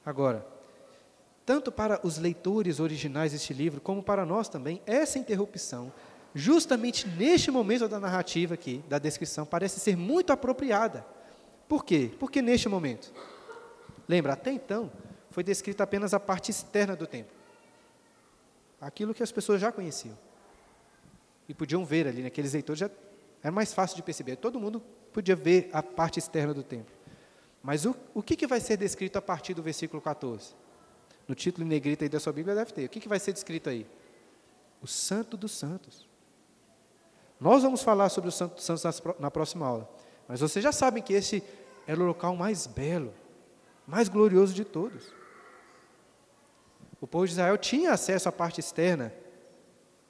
Agora, 0.05 0.45
tanto 1.45 1.71
para 1.71 1.99
os 2.05 2.17
leitores 2.17 2.79
originais 2.79 3.31
deste 3.31 3.53
livro, 3.53 3.81
como 3.81 4.03
para 4.03 4.25
nós 4.25 4.49
também, 4.49 4.81
essa 4.85 5.17
interrupção, 5.17 5.91
justamente 6.33 7.07
neste 7.07 7.49
momento 7.49 7.87
da 7.87 7.99
narrativa 7.99 8.53
aqui, 8.53 8.83
da 8.87 8.99
descrição, 8.99 9.45
parece 9.45 9.79
ser 9.79 9.95
muito 9.95 10.31
apropriada. 10.31 11.05
Por 11.67 11.83
quê? 11.85 12.11
Porque 12.19 12.41
neste 12.41 12.69
momento, 12.69 13.13
lembra, 14.07 14.33
até 14.33 14.51
então, 14.51 14.91
foi 15.31 15.43
descrita 15.43 15.83
apenas 15.83 16.13
a 16.13 16.19
parte 16.19 16.51
externa 16.51 16.95
do 16.95 17.07
templo. 17.07 17.35
Aquilo 18.81 19.13
que 19.13 19.23
as 19.23 19.31
pessoas 19.31 19.59
já 19.59 19.71
conheciam. 19.71 20.17
E 21.47 21.53
podiam 21.53 21.83
ver 21.83 22.07
ali, 22.07 22.21
naqueles 22.21 22.53
leitores, 22.53 22.79
já 22.79 22.89
era 23.41 23.51
mais 23.51 23.73
fácil 23.73 23.95
de 23.95 24.03
perceber. 24.03 24.35
Todo 24.35 24.59
mundo 24.59 24.83
podia 25.09 25.35
ver 25.35 25.69
a 25.73 25.81
parte 25.83 26.19
externa 26.19 26.53
do 26.53 26.63
templo. 26.63 26.93
Mas 27.61 27.85
o, 27.85 27.95
o 28.13 28.23
que, 28.23 28.35
que 28.35 28.47
vai 28.47 28.59
ser 28.59 28.77
descrito 28.77 29.17
a 29.17 29.21
partir 29.21 29.53
do 29.53 29.61
versículo 29.61 30.01
14? 30.01 30.53
No 31.27 31.35
título 31.35 31.65
em 31.65 31.69
negrita 31.69 32.05
aí 32.05 32.09
da 32.09 32.19
sua 32.19 32.33
Bíblia 32.33 32.55
deve 32.55 32.71
ter. 32.71 32.85
O 32.85 32.89
que, 32.89 32.99
que 32.99 33.09
vai 33.09 33.19
ser 33.19 33.33
descrito 33.33 33.69
aí? 33.69 33.85
O 34.81 34.87
Santo 34.87 35.35
dos 35.35 35.51
Santos. 35.51 36.07
Nós 37.39 37.63
vamos 37.63 37.83
falar 37.83 38.09
sobre 38.09 38.29
o 38.29 38.31
Santo 38.31 38.55
dos 38.55 38.63
Santos 38.63 39.01
na 39.19 39.29
próxima 39.29 39.65
aula. 39.65 39.89
Mas 40.27 40.41
vocês 40.41 40.63
já 40.63 40.71
sabem 40.71 41.01
que 41.03 41.13
esse 41.13 41.43
era 41.85 41.99
o 41.99 42.05
local 42.05 42.35
mais 42.35 42.67
belo, 42.67 43.13
mais 43.87 44.09
glorioso 44.09 44.53
de 44.53 44.63
todos. 44.63 45.13
O 47.01 47.07
povo 47.07 47.25
de 47.25 47.31
Israel 47.31 47.57
tinha 47.57 47.93
acesso 47.93 48.27
à 48.27 48.31
parte 48.31 48.59
externa, 48.59 49.13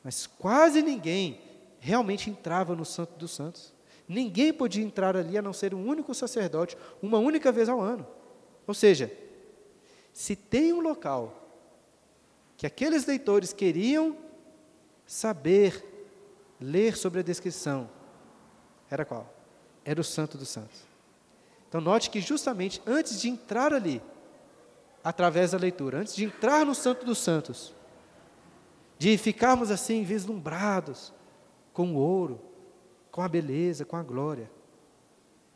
mas 0.03 0.25
quase 0.25 0.81
ninguém 0.81 1.39
realmente 1.79 2.29
entrava 2.29 2.75
no 2.75 2.83
Santo 2.83 3.17
dos 3.17 3.31
Santos. 3.31 3.73
Ninguém 4.09 4.51
podia 4.51 4.83
entrar 4.83 5.15
ali 5.15 5.37
a 5.37 5.41
não 5.41 5.53
ser 5.53 5.75
um 5.75 5.87
único 5.87 6.15
sacerdote, 6.15 6.75
uma 6.99 7.19
única 7.19 7.51
vez 7.51 7.69
ao 7.69 7.79
ano. 7.79 8.07
Ou 8.65 8.73
seja, 8.73 9.15
se 10.11 10.35
tem 10.35 10.73
um 10.73 10.81
local 10.81 11.47
que 12.57 12.65
aqueles 12.65 13.05
leitores 13.05 13.53
queriam 13.53 14.17
saber, 15.05 15.85
ler 16.59 16.97
sobre 16.97 17.19
a 17.19 17.23
descrição, 17.23 17.87
era 18.89 19.05
qual? 19.05 19.31
Era 19.85 20.01
o 20.01 20.03
Santo 20.03 20.39
dos 20.39 20.49
Santos. 20.49 20.81
Então, 21.67 21.79
note 21.79 22.09
que 22.09 22.19
justamente 22.19 22.81
antes 22.87 23.21
de 23.21 23.29
entrar 23.29 23.71
ali, 23.71 24.01
através 25.03 25.51
da 25.51 25.59
leitura, 25.59 25.99
antes 25.99 26.15
de 26.15 26.25
entrar 26.25 26.65
no 26.65 26.73
Santo 26.73 27.05
dos 27.05 27.19
Santos, 27.19 27.75
de 28.97 29.15
ficarmos 29.19 29.69
assim 29.69 30.03
vislumbrados 30.03 31.13
com 31.71 31.93
o 31.93 31.97
ouro, 31.97 32.48
com 33.19 33.23
a 33.23 33.27
beleza, 33.27 33.83
com 33.83 33.97
a 33.97 34.01
glória 34.01 34.49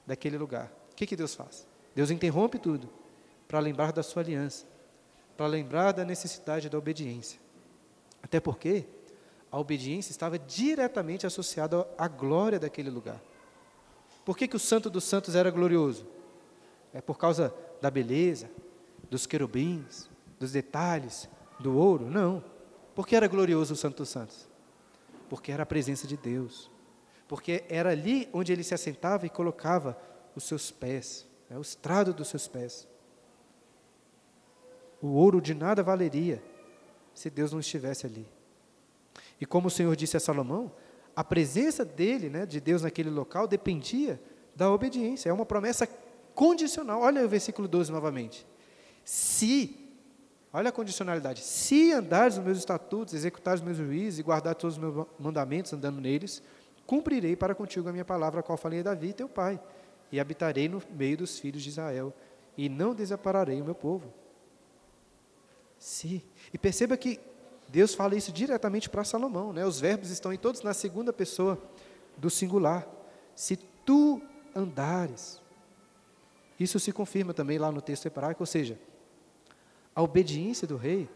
daquele 0.05 0.38
lugar, 0.38 0.70
o 0.91 0.95
que, 0.95 1.07
que 1.07 1.16
Deus 1.16 1.34
faz? 1.34 1.66
Deus 1.95 2.11
interrompe 2.11 2.59
tudo 2.59 2.89
para 3.47 3.57
lembrar 3.61 3.93
da 3.93 4.03
sua 4.03 4.22
aliança, 4.22 4.66
para 5.38 5.47
lembrar 5.47 5.93
da 5.93 6.03
necessidade 6.03 6.68
da 6.68 6.78
obediência. 6.78 7.39
Até 8.22 8.41
porque 8.41 8.84
a 9.49 9.57
obediência 9.57 10.11
estava 10.11 10.38
diretamente 10.38 11.26
associada 11.26 11.88
à 11.97 12.05
glória 12.09 12.59
daquele 12.59 12.89
lugar. 12.89 13.22
Por 14.26 14.38
que, 14.38 14.45
que 14.45 14.57
o 14.57 14.59
Santo 14.59 14.89
dos 14.89 15.05
Santos 15.05 15.34
era 15.34 15.49
glorioso? 15.49 16.05
É 16.93 16.99
por 16.99 17.18
causa 17.18 17.55
da 17.82 17.89
beleza, 17.89 18.51
dos 19.09 19.26
querubins, 19.26 20.09
dos 20.38 20.51
detalhes, 20.51 21.30
do 21.61 21.78
ouro? 21.78 22.09
Não. 22.09 22.43
Por 22.93 23.07
que 23.07 23.16
era 23.16 23.30
glorioso 23.30 23.74
o 23.74 23.78
Santo 23.78 23.99
dos 23.99 24.09
Santos? 24.09 24.49
Porque 25.30 25.49
era 25.49 25.64
a 25.64 25.66
presença 25.66 26.05
de 26.05 26.18
Deus. 26.18 26.72
Porque 27.34 27.63
era 27.67 27.89
ali 27.89 28.29
onde 28.31 28.53
ele 28.53 28.63
se 28.63 28.75
assentava 28.75 29.25
e 29.25 29.29
colocava 29.29 29.97
os 30.36 30.43
seus 30.43 30.69
pés, 30.69 31.25
né, 31.49 31.57
o 31.57 31.61
estrado 31.61 32.13
dos 32.13 32.27
seus 32.27 32.47
pés. 32.47 32.88
O 35.01 35.07
ouro 35.07 35.41
de 35.41 35.55
nada 35.55 35.81
valeria 35.81 36.43
se 37.11 37.31
Deus 37.31 37.51
não 37.51 37.59
estivesse 37.59 38.05
ali. 38.05 38.27
E 39.41 39.47
como 39.47 39.67
o 39.67 39.71
Senhor 39.71 39.95
disse 39.95 40.15
a 40.15 40.19
Salomão, 40.19 40.71
a 41.15 41.23
presença 41.23 41.84
dele, 41.84 42.29
né, 42.29 42.45
de 42.45 42.61
Deus 42.61 42.84
naquele 42.84 43.09
local, 43.09 43.47
dependia 43.47 44.21
da 44.55 44.71
obediência. 44.71 45.27
É 45.27 45.34
uma 45.34 45.43
promessa 45.43 45.89
condicional. 46.36 47.01
Olha 47.01 47.25
o 47.25 47.27
versículo 47.27 47.67
12 47.67 47.91
novamente. 47.91 48.45
Se, 49.03 49.89
olha 50.53 50.69
a 50.69 50.71
condicionalidade, 50.71 51.41
se 51.41 51.93
andares 51.93 52.36
nos 52.36 52.45
meus 52.45 52.59
estatutos, 52.59 53.15
executares 53.15 53.59
os 53.59 53.65
meus 53.65 53.77
juízes 53.77 54.19
e 54.19 54.23
guardar 54.23 54.53
todos 54.53 54.77
os 54.77 54.79
meus 54.79 55.07
mandamentos 55.17 55.73
andando 55.73 55.99
neles, 55.99 56.43
cumprirei 56.86 57.36
para 57.36 57.55
contigo 57.55 57.88
a 57.89 57.91
minha 57.91 58.05
palavra, 58.05 58.39
a 58.39 58.43
qual 58.43 58.57
falei 58.57 58.79
a 58.79 58.84
Davi, 58.84 59.13
teu 59.13 59.29
pai, 59.29 59.59
e 60.11 60.19
habitarei 60.19 60.67
no 60.67 60.81
meio 60.91 61.17
dos 61.17 61.39
filhos 61.39 61.63
de 61.63 61.69
Israel, 61.69 62.13
e 62.57 62.69
não 62.69 62.93
desampararei 62.93 63.61
o 63.61 63.65
meu 63.65 63.75
povo. 63.75 64.13
Se. 65.77 66.23
E 66.53 66.57
perceba 66.57 66.95
que 66.95 67.19
Deus 67.67 67.95
fala 67.95 68.15
isso 68.15 68.31
diretamente 68.31 68.89
para 68.89 69.03
Salomão, 69.03 69.51
né? 69.51 69.65
Os 69.65 69.79
verbos 69.79 70.09
estão 70.09 70.31
em 70.31 70.38
todos 70.38 70.61
na 70.61 70.73
segunda 70.73 71.11
pessoa 71.11 71.59
do 72.17 72.29
singular. 72.29 72.88
Se 73.36 73.57
tu 73.57 74.21
andares. 74.55 75.41
Isso 76.59 76.79
se 76.79 76.91
confirma 76.91 77.34
também 77.34 77.57
lá 77.57 77.71
no 77.71 77.81
texto 77.81 78.05
hebraico, 78.05 78.43
ou 78.43 78.47
seja, 78.47 78.79
a 79.95 80.01
obediência 80.01 80.67
do 80.67 80.77
rei 80.77 81.09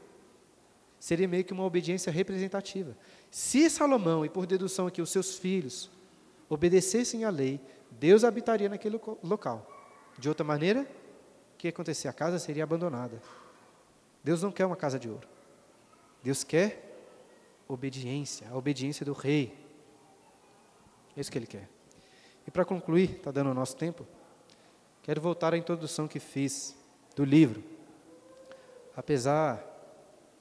seria 1.00 1.28
meio 1.28 1.44
que 1.44 1.54
uma 1.54 1.64
obediência 1.64 2.12
representativa. 2.12 2.98
Se 3.30 3.70
Salomão, 3.70 4.26
e 4.26 4.30
por 4.30 4.46
dedução 4.46 4.88
aqui 4.88 5.02
os 5.02 5.10
seus 5.10 5.38
filhos, 5.38 5.90
obedecessem 6.50 7.24
à 7.24 7.30
lei, 7.30 7.60
Deus 7.92 8.24
habitaria 8.24 8.70
naquele 8.70 9.00
local. 9.24 9.68
De 10.18 10.30
outra 10.30 10.44
maneira, 10.44 10.82
o 11.54 11.58
que 11.58 11.68
ia 11.68 11.70
acontecer? 11.70 12.08
A 12.08 12.14
casa 12.14 12.40
seria 12.40 12.64
abandonada. 12.64 13.22
Deus 14.24 14.42
não 14.42 14.52
quer 14.52 14.66
uma 14.66 14.76
casa 14.76 15.00
de 15.00 15.10
ouro. 15.10 15.28
Deus 16.24 16.44
quer 16.44 16.88
obediência, 17.68 18.48
a 18.50 18.58
obediência 18.58 19.06
do 19.06 19.14
rei. 19.14 19.58
É 21.16 21.22
isso 21.22 21.32
que 21.32 21.38
ele 21.38 21.48
quer. 21.48 21.70
E 22.46 22.52
para 22.52 22.64
concluir, 22.64 23.18
está 23.18 23.32
dando 23.32 23.52
o 23.52 23.54
nosso 23.54 23.76
tempo, 23.76 24.08
quero 25.04 25.20
voltar 25.20 25.54
à 25.54 25.58
introdução 25.58 26.08
que 26.08 26.20
fiz 26.20 26.76
do 27.16 27.26
livro. 27.26 27.64
Apesar 28.96 29.64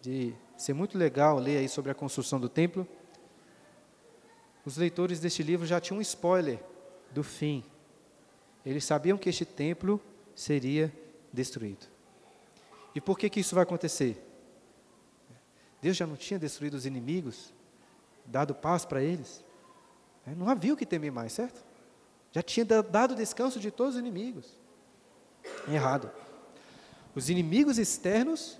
de 0.00 0.34
ser 0.56 0.72
muito 0.72 0.96
legal 0.96 1.38
ler 1.38 1.58
aí 1.58 1.68
sobre 1.68 1.90
a 1.90 1.94
construção 1.94 2.40
do 2.40 2.48
templo, 2.48 2.86
os 4.64 4.76
leitores 4.76 5.20
deste 5.20 5.42
livro 5.42 5.66
já 5.66 5.80
tinham 5.80 5.98
um 5.98 6.02
spoiler 6.02 6.58
do 7.12 7.22
fim. 7.22 7.64
Eles 8.64 8.84
sabiam 8.84 9.16
que 9.16 9.28
este 9.28 9.44
templo 9.44 10.00
seria 10.34 10.92
destruído. 11.32 11.86
E 12.94 13.00
por 13.00 13.18
que, 13.18 13.30
que 13.30 13.40
isso 13.40 13.54
vai 13.54 13.62
acontecer? 13.62 14.22
Deus 15.80 15.96
já 15.96 16.06
não 16.06 16.16
tinha 16.16 16.38
destruído 16.38 16.74
os 16.74 16.86
inimigos, 16.86 17.52
dado 18.24 18.54
paz 18.54 18.84
para 18.84 19.02
eles? 19.02 19.44
É, 20.26 20.34
não 20.34 20.48
havia 20.48 20.74
o 20.74 20.76
que 20.76 20.86
temer 20.86 21.12
mais, 21.12 21.32
certo? 21.32 21.64
Já 22.32 22.42
tinha 22.42 22.64
dado 22.64 23.14
descanso 23.14 23.60
de 23.60 23.70
todos 23.70 23.94
os 23.94 24.00
inimigos. 24.00 24.58
Errado. 25.68 26.10
Os 27.14 27.30
inimigos 27.30 27.78
externos 27.78 28.58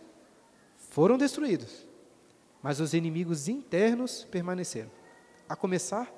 foram 0.91 1.19
destruídos, 1.19 1.86
mas 2.67 2.81
os 2.81 2.95
inimigos 2.95 3.47
internos 3.47 4.25
permaneceram. 4.25 4.91
A 5.49 5.55
começar 5.55 6.12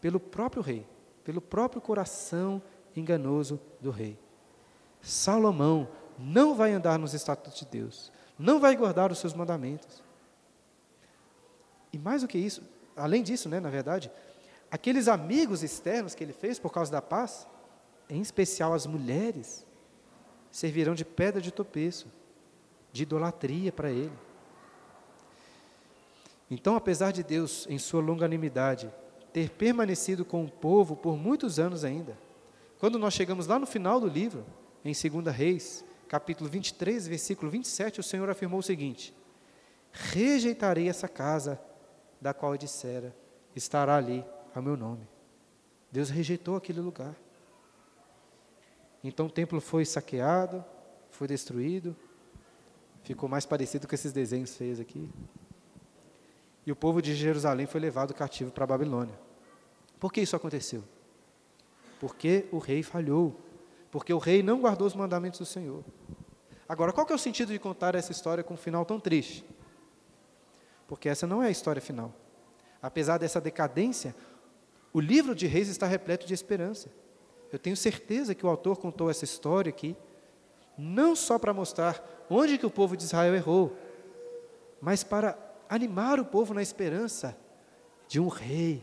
pelo 0.00 0.18
próprio 0.18 0.62
rei, 0.62 0.86
pelo 1.22 1.42
próprio 1.42 1.78
coração 1.78 2.62
enganoso 2.96 3.60
do 3.82 3.90
rei. 3.90 4.18
Salomão 5.02 5.90
não 6.18 6.54
vai 6.54 6.72
andar 6.72 6.98
nos 6.98 7.12
estatutos 7.12 7.58
de 7.58 7.66
Deus, 7.66 8.10
não 8.38 8.58
vai 8.58 8.74
guardar 8.74 9.12
os 9.12 9.18
seus 9.18 9.34
mandamentos. 9.34 10.02
E 11.92 11.98
mais 11.98 12.22
do 12.22 12.28
que 12.28 12.38
isso, 12.38 12.62
além 12.96 13.22
disso, 13.22 13.46
né, 13.46 13.60
na 13.60 13.68
verdade, 13.68 14.10
aqueles 14.70 15.06
amigos 15.06 15.62
externos 15.62 16.14
que 16.14 16.24
ele 16.24 16.32
fez 16.32 16.58
por 16.58 16.72
causa 16.72 16.90
da 16.90 17.02
paz, 17.02 17.46
em 18.08 18.22
especial 18.22 18.72
as 18.72 18.86
mulheres, 18.86 19.66
servirão 20.50 20.94
de 20.94 21.04
pedra 21.04 21.42
de 21.42 21.52
tropeço, 21.52 22.10
de 22.90 23.02
idolatria 23.02 23.70
para 23.70 23.90
ele. 23.90 24.29
Então, 26.50 26.74
apesar 26.74 27.12
de 27.12 27.22
Deus, 27.22 27.66
em 27.70 27.78
sua 27.78 28.02
longanimidade, 28.02 28.92
ter 29.32 29.50
permanecido 29.50 30.24
com 30.24 30.44
o 30.44 30.50
povo 30.50 30.96
por 30.96 31.16
muitos 31.16 31.60
anos 31.60 31.84
ainda, 31.84 32.18
quando 32.78 32.98
nós 32.98 33.14
chegamos 33.14 33.46
lá 33.46 33.58
no 33.58 33.66
final 33.66 34.00
do 34.00 34.08
livro, 34.08 34.44
em 34.84 34.92
2 34.92 35.34
Reis, 35.34 35.84
capítulo 36.08 36.50
23, 36.50 37.06
versículo 37.06 37.50
27, 37.50 38.00
o 38.00 38.02
Senhor 38.02 38.28
afirmou 38.28 38.58
o 38.58 38.62
seguinte: 38.64 39.14
Rejeitarei 39.92 40.88
essa 40.88 41.06
casa 41.06 41.60
da 42.20 42.34
qual 42.34 42.52
eu 42.52 42.58
dissera, 42.58 43.14
estará 43.54 43.96
ali 43.96 44.24
a 44.54 44.60
meu 44.60 44.76
nome. 44.76 45.06
Deus 45.92 46.10
rejeitou 46.10 46.56
aquele 46.56 46.80
lugar. 46.80 47.14
Então 49.02 49.26
o 49.26 49.30
templo 49.30 49.60
foi 49.60 49.84
saqueado, 49.84 50.64
foi 51.10 51.26
destruído, 51.26 51.96
ficou 53.02 53.28
mais 53.28 53.46
parecido 53.46 53.86
com 53.86 53.94
esses 53.94 54.12
desenhos 54.12 54.56
feios 54.56 54.80
aqui. 54.80 55.08
E 56.66 56.72
o 56.72 56.76
povo 56.76 57.00
de 57.00 57.14
Jerusalém 57.14 57.66
foi 57.66 57.80
levado 57.80 58.14
cativo 58.14 58.50
para 58.50 58.64
a 58.64 58.66
Babilônia. 58.66 59.18
Por 59.98 60.12
que 60.12 60.20
isso 60.20 60.36
aconteceu? 60.36 60.82
Porque 61.98 62.46
o 62.50 62.58
rei 62.58 62.82
falhou. 62.82 63.38
Porque 63.90 64.12
o 64.12 64.18
rei 64.18 64.42
não 64.42 64.60
guardou 64.60 64.86
os 64.86 64.94
mandamentos 64.94 65.38
do 65.38 65.46
Senhor. 65.46 65.84
Agora, 66.68 66.92
qual 66.92 67.04
que 67.04 67.12
é 67.12 67.16
o 67.16 67.18
sentido 67.18 67.52
de 67.52 67.58
contar 67.58 67.94
essa 67.94 68.12
história 68.12 68.44
com 68.44 68.54
um 68.54 68.56
final 68.56 68.84
tão 68.84 69.00
triste? 69.00 69.44
Porque 70.86 71.08
essa 71.08 71.26
não 71.26 71.42
é 71.42 71.48
a 71.48 71.50
história 71.50 71.82
final. 71.82 72.14
Apesar 72.80 73.18
dessa 73.18 73.40
decadência, 73.40 74.14
o 74.92 75.00
livro 75.00 75.34
de 75.34 75.46
Reis 75.46 75.68
está 75.68 75.86
repleto 75.86 76.26
de 76.26 76.32
esperança. 76.34 76.88
Eu 77.52 77.58
tenho 77.58 77.76
certeza 77.76 78.34
que 78.34 78.46
o 78.46 78.48
autor 78.48 78.78
contou 78.78 79.10
essa 79.10 79.24
história 79.24 79.70
aqui, 79.70 79.96
não 80.78 81.16
só 81.16 81.38
para 81.38 81.52
mostrar 81.52 82.24
onde 82.30 82.56
que 82.56 82.66
o 82.66 82.70
povo 82.70 82.96
de 82.96 83.02
Israel 83.02 83.34
errou, 83.34 83.76
mas 84.80 85.02
para 85.02 85.36
animar 85.70 86.18
o 86.18 86.24
povo 86.24 86.52
na 86.52 86.60
esperança 86.60 87.38
de 88.08 88.18
um 88.18 88.26
rei, 88.26 88.82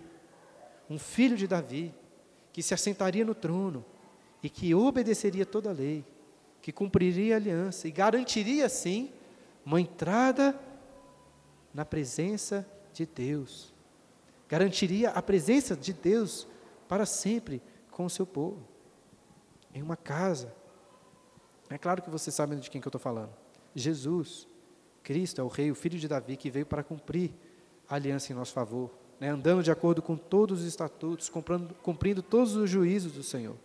um 0.89 0.97
filho 0.97 1.35
de 1.35 1.45
Davi, 1.45 1.93
que 2.53 2.63
se 2.63 2.73
assentaria 2.73 3.25
no 3.25 3.35
trono 3.35 3.83
e 4.41 4.49
que 4.49 4.73
obedeceria 4.73 5.45
toda 5.45 5.69
a 5.69 5.73
lei, 5.73 6.05
que 6.61 6.71
cumpriria 6.71 7.35
a 7.35 7.37
aliança 7.37 7.89
e 7.89 7.91
garantiria, 7.91 8.65
assim, 8.65 9.11
uma 9.65 9.81
entrada 9.81 10.57
na 11.73 11.83
presença 11.83 12.65
de 12.93 13.05
Deus. 13.05 13.73
Garantiria 14.47 15.09
a 15.09 15.21
presença 15.21 15.75
de 15.75 15.91
Deus 15.91 16.47
para 16.87 17.05
sempre 17.05 17.61
com 17.91 18.05
o 18.05 18.09
seu 18.09 18.25
povo, 18.25 18.65
em 19.73 19.81
uma 19.81 19.97
casa. 19.97 20.55
É 21.69 21.77
claro 21.77 22.01
que 22.01 22.09
vocês 22.09 22.33
sabem 22.33 22.57
de 22.57 22.69
quem 22.69 22.79
que 22.79 22.87
eu 22.87 22.89
estou 22.89 23.01
falando. 23.01 23.33
Jesus, 23.75 24.47
Cristo 25.07 25.39
é 25.39 25.43
o 25.43 25.47
Rei, 25.47 25.71
o 25.71 25.75
Filho 25.75 25.97
de 25.97 26.05
Davi, 26.05 26.35
que 26.35 26.49
veio 26.49 26.65
para 26.65 26.83
cumprir 26.83 27.31
a 27.87 27.95
aliança 27.95 28.33
em 28.33 28.35
nosso 28.35 28.51
favor, 28.51 28.91
né, 29.21 29.29
andando 29.29 29.63
de 29.63 29.71
acordo 29.71 30.01
com 30.01 30.17
todos 30.17 30.59
os 30.59 30.67
estatutos, 30.67 31.29
cumprindo, 31.29 31.73
cumprindo 31.75 32.21
todos 32.21 32.57
os 32.57 32.69
juízos 32.69 33.13
do 33.13 33.23
Senhor. 33.23 33.55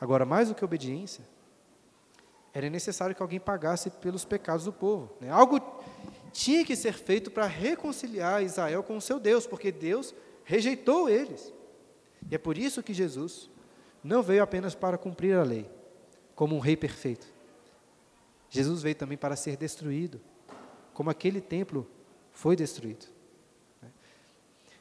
Agora, 0.00 0.26
mais 0.26 0.48
do 0.48 0.54
que 0.56 0.64
obediência, 0.64 1.24
era 2.52 2.68
necessário 2.68 3.14
que 3.14 3.22
alguém 3.22 3.38
pagasse 3.38 3.88
pelos 3.88 4.24
pecados 4.24 4.64
do 4.64 4.72
povo. 4.72 5.12
Né? 5.20 5.30
Algo 5.30 5.60
tinha 6.32 6.64
que 6.64 6.74
ser 6.74 6.94
feito 6.94 7.30
para 7.30 7.46
reconciliar 7.46 8.42
Israel 8.42 8.82
com 8.82 8.96
o 8.96 9.00
seu 9.00 9.20
Deus, 9.20 9.46
porque 9.46 9.70
Deus 9.70 10.12
rejeitou 10.42 11.08
eles. 11.08 11.54
E 12.28 12.34
é 12.34 12.38
por 12.38 12.58
isso 12.58 12.82
que 12.82 12.92
Jesus 12.92 13.48
não 14.02 14.24
veio 14.24 14.42
apenas 14.42 14.74
para 14.74 14.98
cumprir 14.98 15.36
a 15.36 15.44
lei, 15.44 15.70
como 16.34 16.56
um 16.56 16.58
rei 16.58 16.76
perfeito. 16.76 17.37
Jesus 18.50 18.82
veio 18.82 18.94
também 18.94 19.18
para 19.18 19.36
ser 19.36 19.56
destruído, 19.56 20.20
como 20.94 21.10
aquele 21.10 21.40
templo 21.40 21.86
foi 22.32 22.56
destruído. 22.56 23.06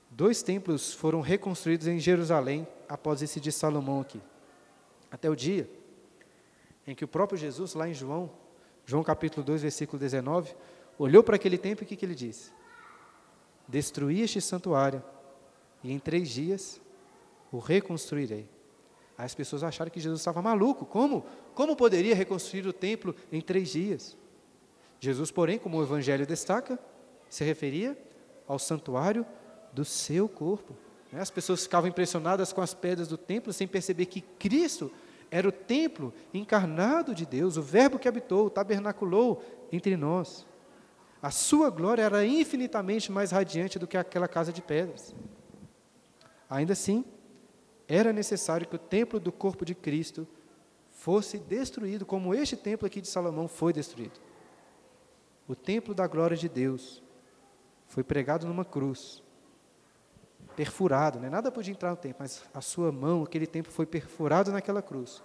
Dois 0.10 0.42
templos 0.42 0.94
foram 0.94 1.22
reconstruídos 1.22 1.88
em 1.88 2.00
Jerusalém 2.00 2.68
após 2.88 3.22
esse 3.22 3.40
de 3.40 3.52
Salomão 3.52 4.02
aqui. 4.02 4.22
Até 5.12 5.30
o 5.30 5.36
dia 5.36 5.70
em 6.88 6.96
que 6.96 7.04
o 7.04 7.08
próprio 7.08 7.38
Jesus, 7.38 7.74
lá 7.74 7.88
em 7.90 7.94
João, 7.94 8.32
João 8.86 9.04
capítulo 9.04 9.46
2, 9.46 9.62
versículo 9.62 10.00
19, 10.00 10.56
olhou 10.98 11.22
para 11.22 11.36
aquele 11.36 11.58
templo 11.58 11.84
e 11.84 11.86
o 11.86 11.88
que, 11.88 11.98
que 11.98 12.06
ele 12.06 12.16
disse? 12.16 12.52
Destruí 13.68 14.22
este 14.22 14.40
santuário, 14.40 15.04
e 15.84 15.92
em 15.92 16.00
três 16.00 16.30
dias 16.30 16.80
o 17.52 17.60
reconstruirei. 17.60 18.50
As 19.18 19.34
pessoas 19.34 19.64
acharam 19.64 19.90
que 19.90 20.00
Jesus 20.00 20.22
estava 20.22 20.42
maluco. 20.42 20.86
Como? 20.86 21.26
Como 21.56 21.76
poderia 21.76 22.14
reconstruir 22.14 22.68
o 22.68 22.74
templo 22.74 23.16
em 23.32 23.42
três 23.42 23.70
dias? 23.70 24.16
Jesus, 25.00 25.32
porém, 25.32 25.58
como 25.58 25.78
o 25.78 25.84
Evangelho 25.84 26.26
destaca, 26.26 26.80
se 27.30 27.44
referia 27.44 27.98
ao 28.48 28.60
santuário 28.60 29.26
do 29.74 29.84
seu 29.84 30.30
corpo. 30.30 30.76
Né? 31.12 31.20
As 31.20 31.32
pessoas 31.32 31.64
ficavam 31.64 31.90
impressionadas 31.90 32.54
com 32.54 32.62
as 32.62 32.74
pedras 32.74 33.08
do 33.08 33.18
templo 33.18 33.52
sem 33.52 33.68
perceber 33.68 34.06
que 34.06 34.22
Cristo 34.22 34.92
era 35.30 35.48
o 35.48 35.52
templo 35.52 36.14
encarnado 36.34 37.14
de 37.14 37.26
Deus, 37.26 37.58
o 37.58 37.62
Verbo 37.62 38.00
que 38.00 38.08
habitou, 38.08 38.50
tabernaculou 38.50 39.44
entre 39.72 39.98
nós. 39.98 40.46
A 41.22 41.32
sua 41.32 41.70
glória 41.70 42.04
era 42.04 42.26
infinitamente 42.26 43.12
mais 43.12 43.32
radiante 43.32 43.80
do 43.80 43.88
que 43.88 43.98
aquela 43.98 44.28
casa 44.28 44.54
de 44.54 44.62
pedras. 44.62 45.14
Ainda 46.50 46.74
assim, 46.74 47.04
era 47.88 48.12
necessário 48.12 48.68
que 48.68 48.76
o 48.76 48.80
templo 48.80 49.20
do 49.20 49.32
corpo 49.32 49.64
de 49.64 49.74
Cristo 49.74 50.28
fosse 50.90 51.38
destruído, 51.38 52.06
como 52.06 52.34
este 52.34 52.58
templo 52.58 52.86
aqui 52.86 53.00
de 53.00 53.08
Salomão 53.08 53.48
foi 53.48 53.72
destruído. 53.72 54.20
O 55.48 55.56
templo 55.56 55.94
da 55.94 56.06
glória 56.06 56.36
de 56.36 56.50
Deus 56.50 57.02
foi 57.88 58.04
pregado 58.04 58.46
numa 58.46 58.66
cruz, 58.66 59.24
perfurado, 60.56 61.20
né? 61.20 61.30
nada 61.30 61.52
podia 61.52 61.72
entrar 61.72 61.92
no 61.92 61.96
templo, 61.96 62.18
mas 62.20 62.44
a 62.54 62.60
sua 62.62 62.92
mão, 62.92 63.24
aquele 63.24 63.48
templo 63.48 63.72
foi 63.72 63.86
perfurado 63.86 64.52
naquela 64.52 64.82
cruz, 64.82 65.22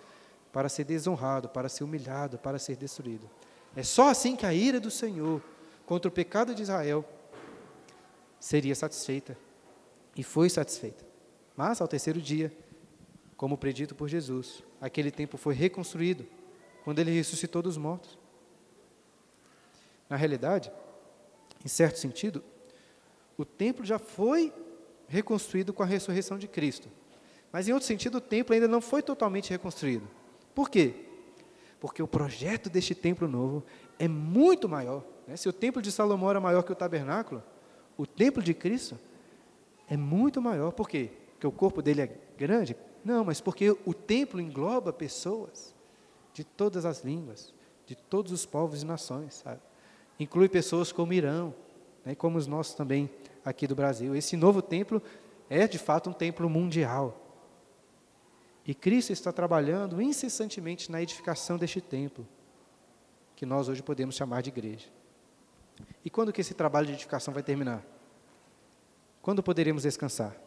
para 0.52 0.68
ser 0.68 0.84
desonrado, 0.84 1.48
para 1.48 1.68
ser 1.68 1.82
humilhado, 1.82 2.38
para 2.38 2.58
ser 2.58 2.76
destruído. 2.76 3.28
É 3.74 3.82
só 3.82 4.10
assim 4.10 4.36
que 4.36 4.46
a 4.46 4.52
ira 4.52 4.78
do 4.78 4.90
Senhor 4.90 5.42
contra 5.86 6.08
o 6.08 6.12
pecado 6.12 6.54
de 6.54 6.62
Israel 6.62 7.04
seria 8.38 8.74
satisfeita, 8.74 9.36
e 10.14 10.22
foi 10.22 10.50
satisfeita. 10.50 11.11
Mas, 11.56 11.80
ao 11.80 11.88
terceiro 11.88 12.20
dia, 12.20 12.52
como 13.36 13.58
predito 13.58 13.94
por 13.94 14.08
Jesus, 14.08 14.62
aquele 14.80 15.10
templo 15.10 15.38
foi 15.38 15.54
reconstruído 15.54 16.26
quando 16.84 16.98
ele 16.98 17.10
ressuscitou 17.10 17.62
dos 17.62 17.76
mortos. 17.76 18.18
Na 20.08 20.16
realidade, 20.16 20.70
em 21.64 21.68
certo 21.68 21.98
sentido, 21.98 22.42
o 23.36 23.44
templo 23.44 23.84
já 23.84 23.98
foi 23.98 24.52
reconstruído 25.08 25.72
com 25.72 25.82
a 25.82 25.86
ressurreição 25.86 26.38
de 26.38 26.48
Cristo. 26.48 26.88
Mas, 27.50 27.68
em 27.68 27.72
outro 27.72 27.86
sentido, 27.86 28.18
o 28.18 28.20
templo 28.20 28.54
ainda 28.54 28.68
não 28.68 28.80
foi 28.80 29.02
totalmente 29.02 29.50
reconstruído. 29.50 30.08
Por 30.54 30.70
quê? 30.70 30.94
Porque 31.80 32.02
o 32.02 32.08
projeto 32.08 32.70
deste 32.70 32.94
templo 32.94 33.28
novo 33.28 33.64
é 33.98 34.08
muito 34.08 34.68
maior. 34.68 35.04
Né? 35.26 35.36
Se 35.36 35.48
o 35.48 35.52
templo 35.52 35.82
de 35.82 35.92
Salomão 35.92 36.30
era 36.30 36.40
maior 36.40 36.62
que 36.62 36.72
o 36.72 36.76
tabernáculo, 36.76 37.42
o 37.96 38.06
templo 38.06 38.42
de 38.42 38.54
Cristo 38.54 38.98
é 39.88 39.96
muito 39.96 40.40
maior. 40.40 40.72
Por 40.72 40.88
quê? 40.88 41.10
Porque 41.42 41.46
o 41.48 41.50
corpo 41.58 41.82
dele 41.82 42.02
é 42.02 42.16
grande? 42.38 42.76
Não, 43.04 43.24
mas 43.24 43.40
porque 43.40 43.76
o 43.84 43.92
templo 43.92 44.40
engloba 44.40 44.92
pessoas 44.92 45.74
de 46.32 46.44
todas 46.44 46.84
as 46.84 47.02
línguas, 47.02 47.52
de 47.84 47.96
todos 47.96 48.30
os 48.30 48.46
povos 48.46 48.82
e 48.82 48.86
nações. 48.86 49.34
Sabe? 49.34 49.60
Inclui 50.20 50.48
pessoas 50.48 50.92
como 50.92 51.12
Irão, 51.12 51.52
né, 52.04 52.14
como 52.14 52.38
os 52.38 52.46
nossos 52.46 52.74
também 52.74 53.10
aqui 53.44 53.66
do 53.66 53.74
Brasil. 53.74 54.14
Esse 54.14 54.36
novo 54.36 54.62
templo 54.62 55.02
é 55.50 55.66
de 55.66 55.78
fato 55.78 56.08
um 56.08 56.12
templo 56.12 56.48
mundial. 56.48 57.18
E 58.64 58.72
Cristo 58.72 59.12
está 59.12 59.32
trabalhando 59.32 60.00
incessantemente 60.00 60.92
na 60.92 61.02
edificação 61.02 61.58
deste 61.58 61.80
templo, 61.80 62.24
que 63.34 63.44
nós 63.44 63.68
hoje 63.68 63.82
podemos 63.82 64.14
chamar 64.14 64.42
de 64.42 64.50
igreja. 64.50 64.86
E 66.04 66.08
quando 66.08 66.32
que 66.32 66.40
esse 66.40 66.54
trabalho 66.54 66.86
de 66.86 66.92
edificação 66.92 67.34
vai 67.34 67.42
terminar? 67.42 67.84
Quando 69.20 69.42
poderemos 69.42 69.82
descansar? 69.82 70.41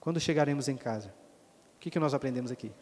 Quando 0.00 0.18
chegaremos 0.18 0.68
em 0.68 0.76
casa? 0.76 1.14
O 1.76 1.80
que, 1.80 1.90
que 1.90 2.00
nós 2.00 2.14
aprendemos 2.14 2.50
aqui? 2.50 2.72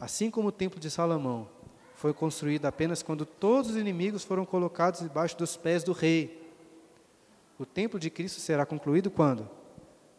Assim 0.00 0.30
como 0.30 0.48
o 0.48 0.52
templo 0.52 0.80
de 0.80 0.90
Salomão 0.90 1.48
foi 1.94 2.12
construído 2.12 2.66
apenas 2.66 3.02
quando 3.02 3.24
todos 3.24 3.70
os 3.70 3.76
inimigos 3.76 4.24
foram 4.24 4.44
colocados 4.44 5.00
debaixo 5.00 5.36
dos 5.36 5.56
pés 5.56 5.84
do 5.84 5.92
rei, 5.92 6.42
o 7.58 7.64
templo 7.64 8.00
de 8.00 8.10
Cristo 8.10 8.40
será 8.40 8.66
concluído 8.66 9.10
quando? 9.10 9.48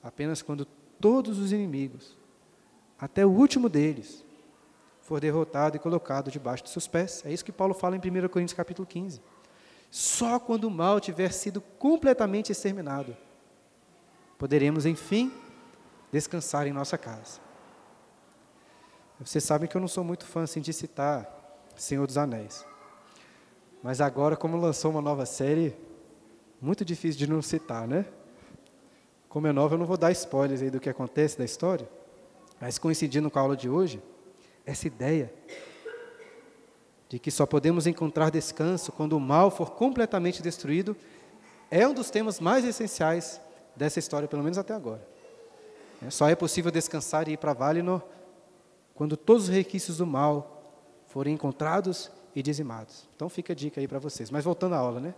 Apenas 0.02 0.42
quando 0.42 0.66
todos 1.00 1.38
os 1.38 1.52
inimigos 1.52 2.18
até 2.98 3.26
o 3.26 3.30
último 3.30 3.68
deles, 3.68 4.24
for 5.06 5.20
derrotado 5.20 5.76
e 5.76 5.80
colocado 5.80 6.32
debaixo 6.32 6.64
dos 6.64 6.72
seus 6.72 6.88
pés. 6.88 7.24
É 7.26 7.32
isso 7.32 7.46
que 7.46 7.52
Paulo 7.52 7.76
fala 7.76 7.96
em 7.96 8.00
1 8.00 8.28
Coríntios 8.28 8.58
capítulo 8.58 8.88
15. 8.88 9.22
Só 9.92 10.40
quando 10.40 10.66
o 10.66 10.72
mal 10.72 11.00
tiver 11.00 11.32
sido 11.32 11.62
completamente 11.62 12.52
exterminado, 12.52 13.16
poderemos, 14.40 14.86
enfim, 14.86 15.32
descansar 16.16 16.66
em 16.66 16.72
nossa 16.72 16.98
casa. 16.98 17.42
Vocês 19.20 19.44
sabem 19.44 19.68
que 19.68 19.76
eu 19.76 19.82
não 19.82 19.88
sou 19.88 20.02
muito 20.02 20.26
fã 20.26 20.44
assim, 20.44 20.62
de 20.62 20.72
citar 20.72 21.30
Senhor 21.76 22.08
dos 22.08 22.18
Anéis. 22.18 22.66
Mas 23.84 24.00
agora, 24.00 24.38
como 24.38 24.56
lançou 24.56 24.92
uma 24.92 25.02
nova 25.02 25.26
série, 25.26 25.76
muito 26.62 26.86
difícil 26.86 27.20
de 27.20 27.28
não 27.30 27.42
citar, 27.42 27.86
né? 27.86 28.06
Como 29.28 29.46
é 29.46 29.52
nova, 29.52 29.76
eu 29.76 29.78
não 29.78 29.86
vou 29.86 29.98
dar 29.98 30.10
spoilers 30.14 30.62
aí 30.62 30.70
do 30.70 30.80
que 30.80 30.90
acontece 30.90 31.38
da 31.38 31.44
história. 31.44 31.90
Mas 32.62 32.78
coincidindo 32.78 33.30
com 33.30 33.38
a 33.38 33.42
aula 33.42 33.58
de 33.58 33.70
hoje, 33.70 34.02
essa 34.66 34.88
ideia 34.88 35.34
de 37.10 37.20
que 37.20 37.30
só 37.30 37.46
podemos 37.46 37.88
encontrar 37.88 38.30
descanso 38.32 38.94
quando 38.94 39.18
o 39.18 39.20
mal 39.20 39.52
for 39.52 39.72
completamente 39.72 40.42
destruído 40.42 40.96
é 41.70 41.86
um 41.86 41.94
dos 41.94 42.10
temas 42.10 42.40
mais 42.40 42.64
essenciais 42.64 43.42
dessa 43.76 44.00
história, 44.00 44.30
pelo 44.30 44.44
menos 44.44 44.58
até 44.58 44.74
agora. 44.74 45.15
É, 46.02 46.10
só 46.10 46.28
é 46.30 46.36
possível 46.36 46.72
descansar 46.72 47.28
e 47.28 47.34
ir 47.34 47.38
para 47.38 47.54
Valinor 47.54 48.02
quando 48.94 49.18
todos 49.18 49.44
os 49.44 49.50
requisitos 49.50 49.98
do 49.98 50.08
mal 50.08 50.64
forem 51.08 51.34
encontrados 51.34 52.12
e 52.36 52.42
dizimados. 52.42 53.08
Então 53.16 53.30
fica 53.30 53.54
a 53.54 53.56
dica 53.56 53.80
aí 53.80 53.88
para 53.88 54.00
vocês. 54.00 54.30
Mas 54.30 54.44
voltando 54.44 54.76
à 54.76 54.78
aula, 54.78 55.00
né? 55.00 55.14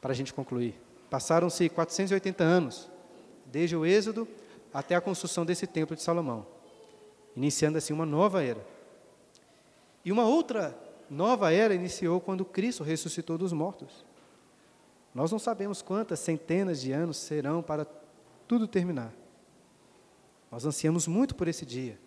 Para 0.00 0.12
a 0.12 0.14
gente 0.14 0.32
concluir. 0.32 0.74
Passaram-se 1.10 1.68
480 1.68 2.44
anos, 2.44 2.90
desde 3.46 3.74
o 3.74 3.84
Êxodo 3.84 4.28
até 4.72 4.94
a 4.94 5.00
construção 5.00 5.44
desse 5.44 5.66
templo 5.66 5.96
de 5.96 6.02
Salomão, 6.02 6.46
iniciando 7.34 7.78
assim 7.78 7.92
uma 7.92 8.04
nova 8.04 8.42
era. 8.44 8.64
E 10.04 10.12
uma 10.12 10.24
outra 10.24 10.78
nova 11.10 11.52
era 11.52 11.74
iniciou 11.74 12.20
quando 12.20 12.44
Cristo 12.44 12.84
ressuscitou 12.84 13.38
dos 13.38 13.52
mortos. 13.52 14.04
Nós 15.14 15.32
não 15.32 15.38
sabemos 15.38 15.80
quantas 15.80 16.20
centenas 16.20 16.80
de 16.80 16.92
anos 16.92 17.16
serão 17.16 17.62
para 17.62 17.86
tudo 18.46 18.68
terminar. 18.68 19.12
Nós 20.50 20.64
ansiamos 20.64 21.06
muito 21.06 21.34
por 21.34 21.48
esse 21.48 21.64
dia. 21.66 21.98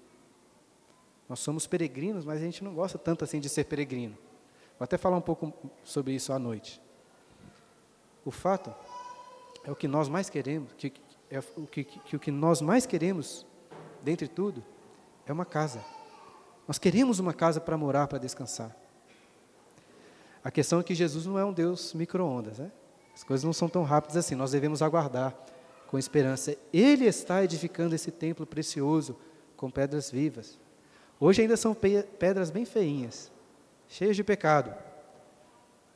Nós 1.30 1.40
somos 1.40 1.68
peregrinos, 1.68 2.26
mas 2.26 2.42
a 2.42 2.44
gente 2.44 2.64
não 2.64 2.74
gosta 2.74 2.98
tanto 2.98 3.24
assim 3.24 3.40
de 3.40 3.48
ser 3.48 3.66
peregrino. 3.66 4.18
Vou 4.78 4.84
até 4.84 4.98
falar 4.98 5.18
um 5.18 5.22
pouco 5.22 5.54
sobre 5.84 6.14
isso 6.14 6.34
à 6.34 6.40
noite. 6.40 6.82
O 8.26 8.32
fato 8.32 8.74
é 9.64 9.72
o 9.72 9.76
que 9.76 9.88
nós 9.88 10.10
mais 10.10 10.30
queremos, 10.30 10.74
que, 10.74 10.92
é 11.30 11.40
o 11.56 11.68
que, 11.68 11.84
que, 11.84 12.16
o 12.16 12.20
que 12.20 12.32
nós 12.32 12.62
mais 12.62 12.86
queremos, 12.86 13.46
dentre 14.02 14.28
tudo, 14.28 14.64
é 15.26 15.32
uma 15.32 15.46
casa. 15.46 15.84
Nós 16.68 16.78
queremos 16.78 17.20
uma 17.20 17.34
casa 17.34 17.62
para 17.62 17.78
morar, 17.78 18.08
para 18.08 18.18
descansar. 18.18 18.76
A 20.44 20.50
questão 20.50 20.80
é 20.80 20.84
que 20.84 20.96
Jesus 20.96 21.26
não 21.26 21.38
é 21.38 21.46
um 21.46 21.54
Deus 21.54 21.94
micro-ondas, 21.94 22.58
né? 22.58 22.72
As 23.14 23.24
coisas 23.24 23.44
não 23.44 23.54
são 23.54 23.70
tão 23.70 23.84
rápidas 23.84 24.18
assim, 24.18 24.36
nós 24.36 24.52
devemos 24.52 24.82
aguardar 24.82 25.36
com 25.92 26.00
esperança. 26.00 26.56
Ele 26.72 27.06
está 27.06 27.44
edificando 27.44 27.94
esse 27.94 28.10
templo 28.10 28.48
precioso 28.48 29.18
com 29.58 29.70
pedras 29.70 30.10
vivas. 30.10 30.58
Hoje 31.20 31.42
ainda 31.42 31.58
são 31.58 31.76
pedras 31.76 32.50
bem 32.50 32.64
feinhas, 32.64 33.30
cheias 33.90 34.16
de 34.16 34.24
pecado, 34.24 34.74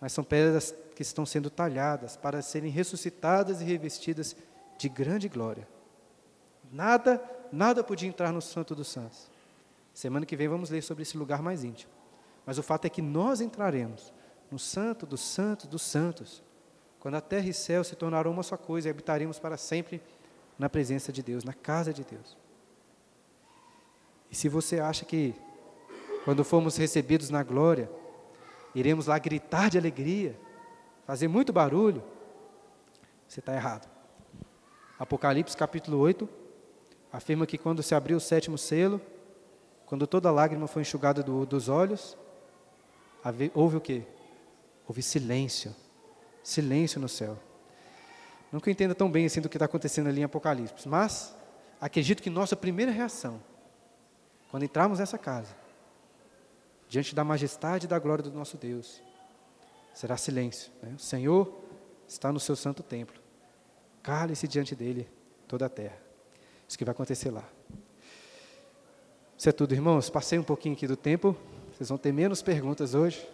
mas 0.02 0.12
são 0.12 0.22
pedras 0.22 0.76
que 0.93 1.02
estão 1.02 1.26
sendo 1.26 1.50
talhadas 1.50 2.18
para 2.18 2.41
serem 2.41 2.70
ressuscitadas 2.70 3.62
e 3.62 3.64
revestidas 3.64 4.36
de 4.78 4.89
grande 4.89 5.30
glória. 5.30 5.66
Nada, 6.70 7.24
nada 7.50 7.82
podia 7.82 8.10
entrar 8.10 8.34
no 8.34 8.41
Santo 8.41 8.76
dos 8.76 8.89
Santos. 8.89 9.32
Semana 9.93 10.26
que 10.26 10.36
vem 10.36 10.50
vamos 10.50 10.70
ler 10.70 10.84
sobre 10.84 11.04
esse 11.04 11.18
lugar 11.18 11.41
mais 11.41 11.64
íntimo. 11.64 11.91
Mas 12.46 12.58
o 12.58 12.64
fato 12.64 12.84
é 12.84 12.89
que 12.89 13.02
nós 13.02 13.39
entraremos 13.39 14.14
no 14.52 14.60
Santo 14.60 15.06
dos 15.06 15.22
Santos 15.22 15.68
dos 15.68 15.82
Santos, 15.82 16.43
quando 17.06 17.18
a 17.18 17.22
terra 17.22 17.47
e 17.47 17.53
céu 17.53 17.84
se 17.84 17.95
tornarão 17.95 18.32
uma 18.32 18.41
só 18.41 18.58
coisa 18.58 18.88
e 18.88 18.89
habitaremos 18.89 19.38
para 19.38 19.58
sempre 19.58 20.01
na 20.58 20.68
presença 20.68 21.14
de 21.14 21.22
Deus, 21.22 21.43
na 21.43 21.53
casa 21.53 21.93
de 21.93 22.03
Deus. 22.03 22.36
E 24.32 24.36
se 24.36 24.49
você 24.49 24.80
acha 24.80 25.06
que, 25.06 25.36
quando 26.24 26.43
formos 26.43 26.78
recebidos 26.78 27.30
na 27.30 27.43
glória, 27.43 27.88
iremos 28.74 29.06
lá 29.06 29.20
gritar 29.20 29.70
de 29.70 29.78
alegria, 29.78 30.36
fazer 31.06 31.28
muito 31.28 31.53
barulho, 31.53 32.03
você 33.28 33.39
está 33.39 33.53
errado. 33.53 33.88
Apocalipse 34.97 35.56
capítulo 35.56 35.99
8 35.99 36.28
afirma 37.14 37.45
que 37.45 37.60
quando 37.60 37.84
se 37.84 37.93
abriu 37.93 38.18
o 38.18 38.20
sétimo 38.20 38.58
selo, 38.58 38.99
quando 39.86 40.08
toda 40.08 40.32
lágrima 40.32 40.66
foi 40.66 40.82
enxugada 40.82 41.22
do, 41.22 41.45
dos 41.45 41.70
olhos, 41.70 42.18
houve 43.53 43.78
o 43.78 43.82
quê? 43.82 44.01
Houve 44.88 45.03
silêncio. 45.03 45.84
Silêncio 46.46 47.02
no 47.02 47.10
céu. 47.10 47.39
Nunca 48.52 48.70
entenda 48.70 48.93
tão 48.93 49.10
bem 49.10 49.26
assim 49.26 49.41
do 49.41 49.50
que 49.50 49.58
está 49.58 49.66
acontecendo 49.66 50.08
ali 50.08 50.22
em 50.22 50.26
Apocalipse, 50.26 50.88
mas 50.88 51.36
acredito 51.82 52.22
que 52.22 52.30
nossa 52.30 52.56
primeira 52.56 52.91
reação, 52.91 53.41
quando 54.52 54.62
entrarmos 54.62 55.00
nessa 55.00 55.18
casa, 55.18 55.56
diante 56.88 57.16
da 57.16 57.24
majestade 57.24 57.88
e 57.88 57.89
da 57.89 57.98
glória 57.98 58.24
do 58.24 58.32
nosso 58.32 58.58
Deus, 58.58 59.02
será 59.91 60.16
silêncio. 60.18 60.72
Né? 60.84 60.93
O 60.96 61.00
Senhor 61.00 61.52
está 62.08 62.32
no 62.32 62.39
seu 62.39 62.56
santo 62.56 62.84
templo. 62.84 63.20
Cale-se 64.04 64.48
diante 64.48 64.76
dele 64.76 65.10
toda 65.48 65.66
a 65.66 65.70
terra. 65.70 65.98
Isso 66.68 66.78
que 66.78 66.86
vai 66.86 66.91
acontecer 66.91 67.32
lá. 67.32 67.43
Isso 69.36 69.50
é 69.50 69.52
tudo, 69.52 69.74
irmãos. 69.74 70.12
Passei 70.12 70.38
um 70.38 70.43
pouquinho 70.43 70.76
aqui 70.76 70.86
do 70.86 70.96
tempo. 70.96 71.36
Vocês 71.74 71.89
vão 71.89 71.98
ter 71.98 72.14
menos 72.14 72.43
perguntas 72.43 72.93
hoje. 72.93 73.28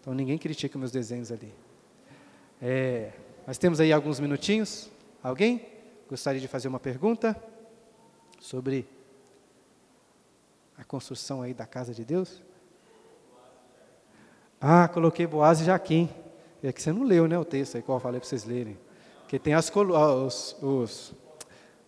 Então 0.00 0.14
ninguém 0.14 0.38
critica 0.38 0.78
meus 0.78 0.90
desenhos 0.90 1.30
ali. 1.30 1.52
É, 2.64 3.10
nós 3.44 3.58
temos 3.58 3.80
aí 3.80 3.92
alguns 3.92 4.20
minutinhos. 4.20 4.88
Alguém 5.20 5.66
gostaria 6.08 6.40
de 6.40 6.46
fazer 6.46 6.68
uma 6.68 6.78
pergunta 6.78 7.36
sobre 8.38 8.88
a 10.78 10.84
construção 10.84 11.42
aí 11.42 11.52
da 11.52 11.66
casa 11.66 11.92
de 11.92 12.04
Deus? 12.04 12.40
Ah, 14.60 14.86
coloquei 14.86 15.26
Boaz 15.26 15.60
e 15.60 15.64
Jaquim. 15.64 16.08
É 16.62 16.72
que 16.72 16.80
você 16.80 16.92
não 16.92 17.02
leu, 17.02 17.26
né, 17.26 17.36
o 17.36 17.44
texto 17.44 17.74
aí, 17.74 17.82
qual 17.82 17.96
eu 17.96 18.00
falei 18.00 18.20
para 18.20 18.28
vocês 18.28 18.44
lerem. 18.44 18.78
Que 19.26 19.40
tem 19.40 19.54
as 19.54 19.68
os, 19.74 20.56
os 20.62 21.14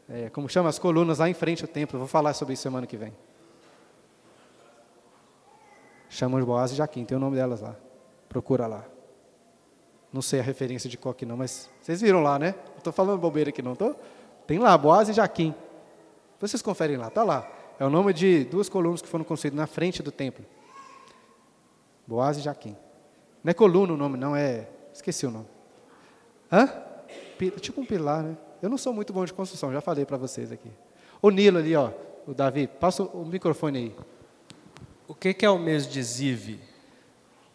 é, 0.09 0.29
como 0.31 0.49
chama 0.49 0.69
as 0.69 0.79
colunas 0.81 1.21
lá 1.21 1.29
em 1.29 1.35
frente 1.35 1.63
ao 1.63 1.69
templo. 1.69 2.01
Vou 2.01 2.09
falar 2.09 2.35
sobre 2.35 2.55
isso 2.55 2.65
semana 2.65 2.85
que 2.85 2.97
vem. 2.97 3.13
Chamam 6.09 6.45
Boaz 6.45 6.73
e 6.73 6.75
Jaquim, 6.75 7.05
tem 7.05 7.17
o 7.17 7.21
nome 7.21 7.37
delas 7.37 7.61
lá. 7.61 7.77
Procura 8.29 8.67
lá. 8.67 8.94
Não 10.15 10.23
sei 10.23 10.39
a 10.39 10.45
referência 10.45 10.89
de 10.89 10.97
qual 10.97 11.13
que 11.13 11.27
não, 11.27 11.37
mas 11.37 11.69
vocês 11.83 12.01
viram 12.01 12.23
lá, 12.23 12.39
né? 12.39 12.55
Não 12.69 12.79
estou 12.79 12.93
falando 12.93 13.19
bobeira 13.19 13.51
aqui, 13.51 13.61
não? 13.61 13.77
Tem 14.47 14.61
lá, 14.61 14.79
Boaz 14.79 15.09
e 15.09 15.13
Jaquim. 15.13 15.53
Vocês 16.39 16.63
conferem 16.63 16.97
lá, 16.97 17.09
está 17.09 17.25
lá. 17.25 17.51
É 17.81 17.85
o 17.85 17.91
nome 17.91 18.13
de 18.13 18.45
duas 18.45 18.69
colunas 18.69 19.03
que 19.03 19.09
foram 19.09 19.25
construídas 19.25 19.59
na 19.59 19.67
frente 19.67 20.05
do 20.05 20.13
templo. 20.13 20.45
Boaz 22.07 22.39
e 22.39 22.43
Jaquim. 22.43 22.77
Não 23.43 23.51
é 23.51 23.55
coluna 23.55 23.95
o 23.95 23.97
nome, 23.97 24.17
não, 24.17 24.37
é. 24.37 24.69
Esqueci 24.93 25.27
o 25.27 25.33
nome. 25.33 25.49
Hã? 26.53 26.73
tipo 27.61 27.81
um 27.81 27.85
pilar, 27.85 28.23
né? 28.23 28.37
Eu 28.63 28.71
não 28.71 28.79
sou 28.79 28.93
muito 28.93 29.13
bom 29.13 29.25
de 29.25 29.35
construção, 29.35 29.73
já 29.73 29.81
falei 29.81 30.05
para 30.05 30.17
vocês 30.17 30.53
aqui. 30.53 30.71
O 31.21 31.29
Nilo 31.29 31.59
ali, 31.59 31.75
ó, 31.75 31.91
o 32.25 32.33
Davi, 32.33 32.69
passa 32.69 33.03
o 33.03 33.27
microfone 33.27 33.79
aí. 33.79 33.97
O 35.09 35.15
que, 35.15 35.35
que 35.35 35.45
é 35.45 35.51
o 35.51 35.59
mês 35.59 35.89
de 35.89 36.01
Ziv? 36.01 36.61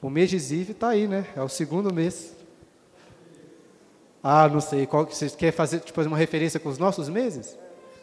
O 0.01 0.09
mês 0.09 0.29
de 0.29 0.37
Ziv 0.37 0.71
está 0.71 0.89
aí, 0.89 1.07
né? 1.07 1.25
É 1.37 1.41
o 1.41 1.47
segundo 1.47 1.93
mês. 1.93 2.37
Ah, 4.23 4.47
não 4.47 4.61
sei. 4.61 4.85
Qual, 4.85 5.05
você 5.05 5.29
quer 5.29 5.51
fazer 5.51 5.79
tipo, 5.79 6.01
uma 6.01 6.17
referência 6.17 6.59
com 6.59 6.69
os 6.69 6.77
nossos 6.77 7.09
meses? 7.09 7.57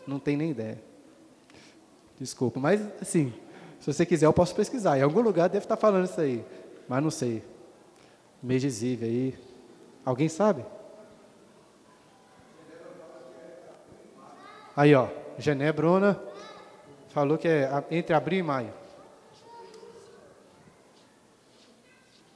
Não 0.06 0.18
tem 0.18 0.36
nem 0.36 0.50
ideia. 0.50 0.80
Desculpa, 2.18 2.58
mas 2.58 2.80
assim, 3.00 3.32
se 3.78 3.92
você 3.92 4.06
quiser, 4.06 4.26
eu 4.26 4.32
posso 4.32 4.54
pesquisar. 4.54 4.98
Em 4.98 5.02
algum 5.02 5.20
lugar 5.20 5.48
deve 5.48 5.64
estar 5.64 5.76
falando 5.76 6.06
isso 6.06 6.20
aí, 6.20 6.44
mas 6.88 7.02
não 7.02 7.10
sei. 7.10 7.42
Mês 8.42 8.62
de 8.62 8.70
Ziv 8.70 9.04
aí. 9.04 9.38
Alguém 10.04 10.28
sabe? 10.28 10.64
Aí, 14.76 14.94
ó, 14.94 15.08
Gené, 15.38 15.72
Bruna, 15.72 16.20
falou 17.08 17.36
que 17.36 17.48
é 17.48 17.68
entre 17.90 18.14
abril 18.14 18.40
e 18.40 18.42
maio. 18.42 18.72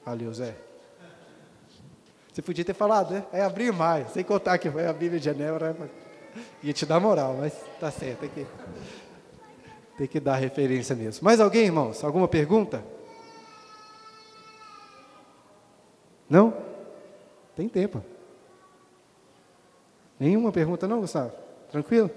Valeu, 0.04 0.32
Zé. 0.32 0.69
Você 2.32 2.42
podia 2.42 2.64
ter 2.64 2.74
falado, 2.74 3.12
né? 3.12 3.24
É 3.32 3.42
abril 3.42 3.72
e 3.72 3.76
maio, 3.76 4.06
sem 4.08 4.22
contar 4.22 4.58
que 4.58 4.68
a 4.68 4.92
Bíblia 4.92 5.18
de 5.18 5.24
Genebra. 5.24 5.72
né? 5.72 5.88
Ia 6.62 6.72
te 6.72 6.86
dar 6.86 7.00
moral, 7.00 7.36
mas 7.40 7.52
tá 7.80 7.90
certo, 7.90 8.20
tem 8.20 8.28
que, 8.28 8.46
tem 9.98 10.06
que 10.06 10.20
dar 10.20 10.36
referência 10.36 10.94
mesmo. 10.94 11.24
Mais 11.24 11.40
alguém, 11.40 11.64
irmãos? 11.64 12.04
Alguma 12.04 12.28
pergunta? 12.28 12.84
Não? 16.28 16.54
Tem 17.56 17.68
tempo. 17.68 18.02
Nenhuma 20.18 20.52
pergunta 20.52 20.86
não, 20.86 21.00
Gustavo? 21.00 21.32
Tranquilo? 21.70 22.10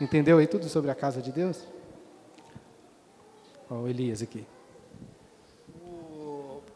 Entendeu 0.00 0.38
aí 0.38 0.46
tudo 0.46 0.68
sobre 0.68 0.90
a 0.90 0.94
casa 0.94 1.20
de 1.20 1.32
Deus? 1.32 1.66
Ó, 3.68 3.74
o 3.76 3.88
Elias 3.88 4.22
aqui. 4.22 4.46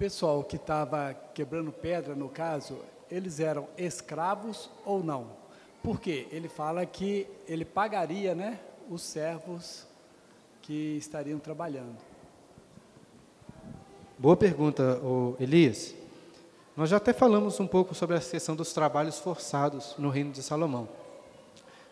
Pessoal 0.01 0.43
que 0.43 0.57
estava 0.57 1.15
quebrando 1.35 1.71
pedra, 1.71 2.15
no 2.15 2.31
caso, 2.31 2.79
eles 3.11 3.39
eram 3.39 3.69
escravos 3.77 4.71
ou 4.83 5.05
não? 5.05 5.27
Por 5.83 6.01
quê? 6.01 6.27
Ele 6.33 6.49
fala 6.49 6.87
que 6.87 7.27
ele 7.47 7.67
pagaria 7.67 8.35
né, 8.35 8.59
os 8.89 9.03
servos 9.03 9.87
que 10.63 10.97
estariam 10.97 11.39
trabalhando. 11.39 11.99
Boa 14.19 14.35
pergunta, 14.39 14.99
Elias. 15.39 15.95
Nós 16.75 16.89
já 16.89 16.97
até 16.97 17.13
falamos 17.13 17.61
um 17.61 17.67
pouco 17.67 17.95
sobre 17.95 18.17
a 18.17 18.21
questão 18.21 18.57
dos 18.57 18.73
trabalhos 18.73 19.19
forçados 19.19 19.95
no 19.99 20.09
reino 20.09 20.33
de 20.33 20.43
Salomão. 20.43 20.89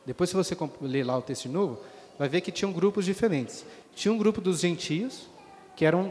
Depois, 0.06 0.30
se 0.30 0.36
você 0.36 0.56
ler 0.80 1.04
lá 1.04 1.18
o 1.18 1.20
texto 1.20 1.46
novo, 1.50 1.78
vai 2.18 2.26
ver 2.26 2.40
que 2.40 2.50
tinham 2.50 2.72
grupos 2.72 3.04
diferentes. 3.04 3.66
Tinha 3.94 4.10
um 4.10 4.16
grupo 4.16 4.40
dos 4.40 4.60
gentios, 4.60 5.28
que 5.76 5.84
eram. 5.84 6.10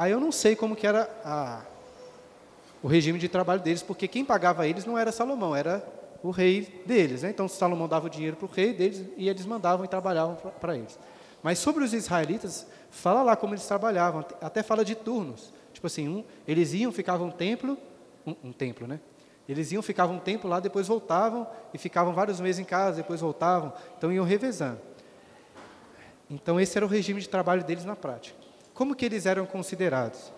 Aí 0.00 0.12
eu 0.12 0.18
não 0.18 0.32
sei 0.32 0.56
como 0.56 0.74
que 0.74 0.86
era 0.86 1.10
a- 1.22 1.60
o 2.82 2.88
regime 2.88 3.18
de 3.18 3.28
trabalho 3.28 3.60
deles, 3.60 3.82
porque 3.82 4.08
quem 4.08 4.24
pagava 4.24 4.66
eles 4.66 4.86
não 4.86 4.96
era 4.96 5.12
Salomão, 5.12 5.54
era 5.54 5.86
o 6.22 6.30
rei 6.30 6.82
deles. 6.86 7.20
Né? 7.20 7.28
Então, 7.28 7.46
Salomão 7.46 7.86
dava 7.86 8.06
o 8.06 8.08
dinheiro 8.08 8.34
para 8.34 8.46
o 8.46 8.50
rei 8.50 8.72
deles 8.72 9.04
e 9.18 9.28
eles 9.28 9.44
mandavam 9.44 9.84
e 9.84 9.88
trabalhavam 9.88 10.36
para 10.58 10.74
eles. 10.74 10.98
Mas 11.42 11.58
sobre 11.58 11.84
os 11.84 11.92
israelitas, 11.92 12.66
fala 12.90 13.22
lá 13.22 13.36
como 13.36 13.52
eles 13.52 13.66
trabalhavam, 13.66 14.24
até 14.40 14.62
fala 14.62 14.86
de 14.86 14.94
turnos. 14.94 15.52
Tipo 15.70 15.86
assim, 15.86 16.08
um, 16.08 16.24
eles 16.48 16.72
iam, 16.72 16.90
ficavam 16.90 17.26
um 17.26 17.30
templo, 17.30 17.76
um, 18.26 18.34
um 18.44 18.52
templo, 18.54 18.86
né? 18.86 19.00
Eles 19.46 19.70
iam, 19.70 19.82
ficavam 19.82 20.16
um 20.16 20.18
tempo 20.18 20.48
lá, 20.48 20.60
depois 20.60 20.88
voltavam 20.88 21.46
e 21.74 21.78
ficavam 21.78 22.14
vários 22.14 22.40
meses 22.40 22.58
em 22.58 22.64
casa, 22.64 22.96
depois 22.96 23.20
voltavam, 23.20 23.70
então 23.98 24.10
iam 24.10 24.24
revezando. 24.24 24.80
Então 26.30 26.58
esse 26.58 26.78
era 26.78 26.86
o 26.86 26.88
regime 26.88 27.20
de 27.20 27.28
trabalho 27.28 27.62
deles 27.62 27.84
na 27.84 27.94
prática. 27.94 28.39
Como 28.80 28.96
que 28.96 29.04
eles 29.04 29.26
eram 29.26 29.44
considerados? 29.44 30.32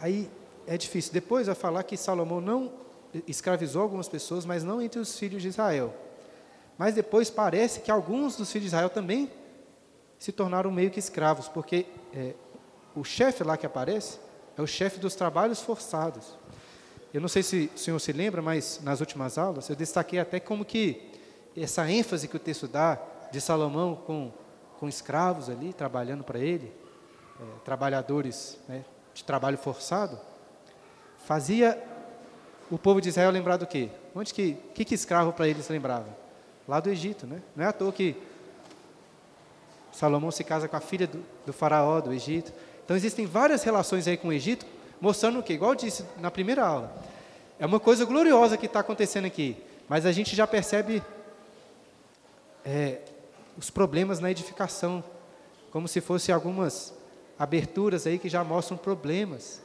Aí 0.00 0.28
é 0.66 0.76
difícil. 0.76 1.12
Depois 1.12 1.46
vai 1.46 1.54
falar 1.54 1.84
que 1.84 1.96
Salomão 1.96 2.40
não 2.40 2.72
escravizou 3.24 3.82
algumas 3.82 4.08
pessoas, 4.08 4.44
mas 4.44 4.64
não 4.64 4.82
entre 4.82 4.98
os 4.98 5.16
filhos 5.16 5.42
de 5.42 5.46
Israel. 5.46 5.94
Mas 6.76 6.92
depois 6.92 7.30
parece 7.30 7.82
que 7.82 7.88
alguns 7.88 8.34
dos 8.34 8.50
filhos 8.50 8.64
de 8.64 8.74
Israel 8.74 8.90
também 8.90 9.30
se 10.18 10.32
tornaram 10.32 10.72
meio 10.72 10.90
que 10.90 10.98
escravos, 10.98 11.46
porque 11.46 11.86
é, 12.12 12.34
o 12.96 13.04
chefe 13.04 13.44
lá 13.44 13.56
que 13.56 13.64
aparece 13.64 14.18
é 14.58 14.60
o 14.60 14.66
chefe 14.66 14.98
dos 14.98 15.14
trabalhos 15.14 15.60
forçados. 15.62 16.36
Eu 17.14 17.20
não 17.20 17.28
sei 17.28 17.44
se 17.44 17.70
o 17.72 17.78
senhor 17.78 18.00
se 18.00 18.12
lembra, 18.12 18.42
mas 18.42 18.80
nas 18.82 18.98
últimas 18.98 19.38
aulas 19.38 19.68
eu 19.68 19.76
destaquei 19.76 20.18
até 20.18 20.40
como 20.40 20.64
que 20.64 21.12
essa 21.56 21.88
ênfase 21.88 22.26
que 22.26 22.34
o 22.34 22.40
texto 22.40 22.66
dá 22.66 23.00
de 23.30 23.40
Salomão 23.40 23.94
com, 24.04 24.32
com 24.82 24.88
escravos 24.88 25.48
ali, 25.48 25.72
trabalhando 25.72 26.24
para 26.24 26.40
ele, 26.40 26.72
é, 27.40 27.44
trabalhadores 27.64 28.58
né, 28.68 28.84
de 29.14 29.22
trabalho 29.22 29.56
forçado, 29.56 30.18
fazia 31.24 31.80
o 32.68 32.76
povo 32.76 33.00
de 33.00 33.08
Israel 33.08 33.30
lembrar 33.30 33.58
do 33.58 33.64
quê? 33.64 33.90
Onde 34.12 34.34
que, 34.34 34.54
que, 34.74 34.84
que 34.84 34.96
escravo 34.96 35.32
para 35.32 35.46
eles 35.46 35.68
lembrava? 35.68 36.08
Lá 36.66 36.80
do 36.80 36.90
Egito, 36.90 37.28
né? 37.28 37.40
Não 37.54 37.64
é 37.64 37.68
à 37.68 37.72
toa 37.72 37.92
que 37.92 38.16
Salomão 39.92 40.32
se 40.32 40.42
casa 40.42 40.66
com 40.66 40.74
a 40.74 40.80
filha 40.80 41.06
do, 41.06 41.24
do 41.46 41.52
faraó 41.52 42.00
do 42.00 42.12
Egito. 42.12 42.52
Então 42.84 42.96
existem 42.96 43.24
várias 43.24 43.62
relações 43.62 44.08
aí 44.08 44.16
com 44.16 44.26
o 44.26 44.32
Egito, 44.32 44.66
mostrando 45.00 45.38
o 45.38 45.44
quê? 45.44 45.52
Igual 45.52 45.70
eu 45.70 45.76
disse 45.76 46.04
na 46.18 46.28
primeira 46.28 46.66
aula. 46.66 46.92
É 47.56 47.64
uma 47.64 47.78
coisa 47.78 48.04
gloriosa 48.04 48.56
que 48.56 48.66
está 48.66 48.80
acontecendo 48.80 49.26
aqui, 49.26 49.56
mas 49.88 50.04
a 50.04 50.10
gente 50.10 50.34
já 50.34 50.44
percebe 50.44 51.00
é, 52.64 52.98
os 53.56 53.70
problemas 53.70 54.20
na 54.20 54.30
edificação, 54.30 55.02
como 55.70 55.88
se 55.88 56.00
fossem 56.00 56.34
algumas 56.34 56.94
aberturas 57.38 58.06
aí 58.06 58.18
que 58.18 58.28
já 58.28 58.44
mostram 58.44 58.76
problemas 58.76 59.62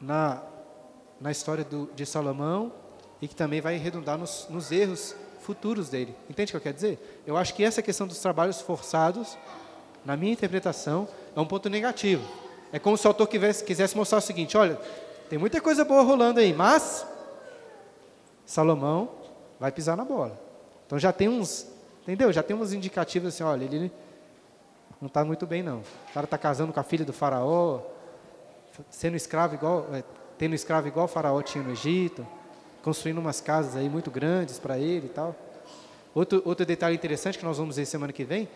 na, 0.00 0.42
na 1.20 1.30
história 1.30 1.64
do, 1.64 1.90
de 1.94 2.04
Salomão 2.04 2.72
e 3.20 3.28
que 3.28 3.34
também 3.34 3.60
vai 3.60 3.76
redundar 3.76 4.18
nos, 4.18 4.46
nos 4.50 4.70
erros 4.70 5.16
futuros 5.40 5.88
dele. 5.88 6.14
Entende 6.28 6.50
o 6.50 6.52
que 6.52 6.56
eu 6.56 6.60
quero 6.60 6.74
dizer? 6.74 7.22
Eu 7.26 7.36
acho 7.36 7.54
que 7.54 7.62
essa 7.62 7.82
questão 7.82 8.06
dos 8.06 8.18
trabalhos 8.18 8.60
forçados, 8.60 9.36
na 10.04 10.16
minha 10.16 10.32
interpretação, 10.32 11.08
é 11.34 11.40
um 11.40 11.46
ponto 11.46 11.68
negativo. 11.68 12.26
É 12.72 12.78
como 12.78 12.96
se 12.96 13.06
o 13.06 13.08
autor 13.08 13.28
quisesse, 13.28 13.64
quisesse 13.64 13.96
mostrar 13.96 14.18
o 14.18 14.20
seguinte: 14.20 14.56
olha, 14.56 14.78
tem 15.28 15.38
muita 15.38 15.60
coisa 15.60 15.84
boa 15.84 16.02
rolando 16.02 16.40
aí, 16.40 16.52
mas 16.52 17.06
Salomão 18.44 19.10
vai 19.60 19.70
pisar 19.70 19.96
na 19.96 20.04
bola. 20.04 20.38
Então 20.86 20.98
já 20.98 21.12
tem 21.12 21.28
uns, 21.28 21.66
entendeu? 22.04 22.32
Já 22.32 22.42
tem 22.42 22.54
uns 22.56 22.72
indicativos 22.72 23.28
assim: 23.34 23.42
olha, 23.42 23.64
ele 23.64 23.90
não 25.00 25.08
está 25.08 25.24
muito 25.24 25.46
bem, 25.46 25.62
não. 25.62 25.78
O 25.78 26.12
cara 26.14 26.24
está 26.24 26.38
casando 26.38 26.72
com 26.72 26.80
a 26.80 26.82
filha 26.84 27.04
do 27.04 27.12
faraó, 27.12 27.80
sendo 28.88 29.16
escravo 29.16 29.54
igual, 29.54 29.86
é, 29.92 30.02
tendo 30.38 30.54
escravo 30.54 30.86
igual 30.88 31.06
o 31.06 31.08
faraó 31.08 31.40
tinha 31.42 31.62
no 31.64 31.72
Egito, 31.72 32.26
construindo 32.82 33.18
umas 33.18 33.40
casas 33.40 33.76
aí 33.76 33.88
muito 33.88 34.10
grandes 34.10 34.58
para 34.58 34.78
ele 34.78 35.06
e 35.06 35.10
tal. 35.10 35.34
Outro, 36.14 36.40
outro 36.44 36.64
detalhe 36.64 36.94
interessante 36.94 37.38
que 37.38 37.44
nós 37.44 37.58
vamos 37.58 37.76
ver 37.76 37.86
semana 37.86 38.12
que 38.12 38.24
vem 38.24 38.48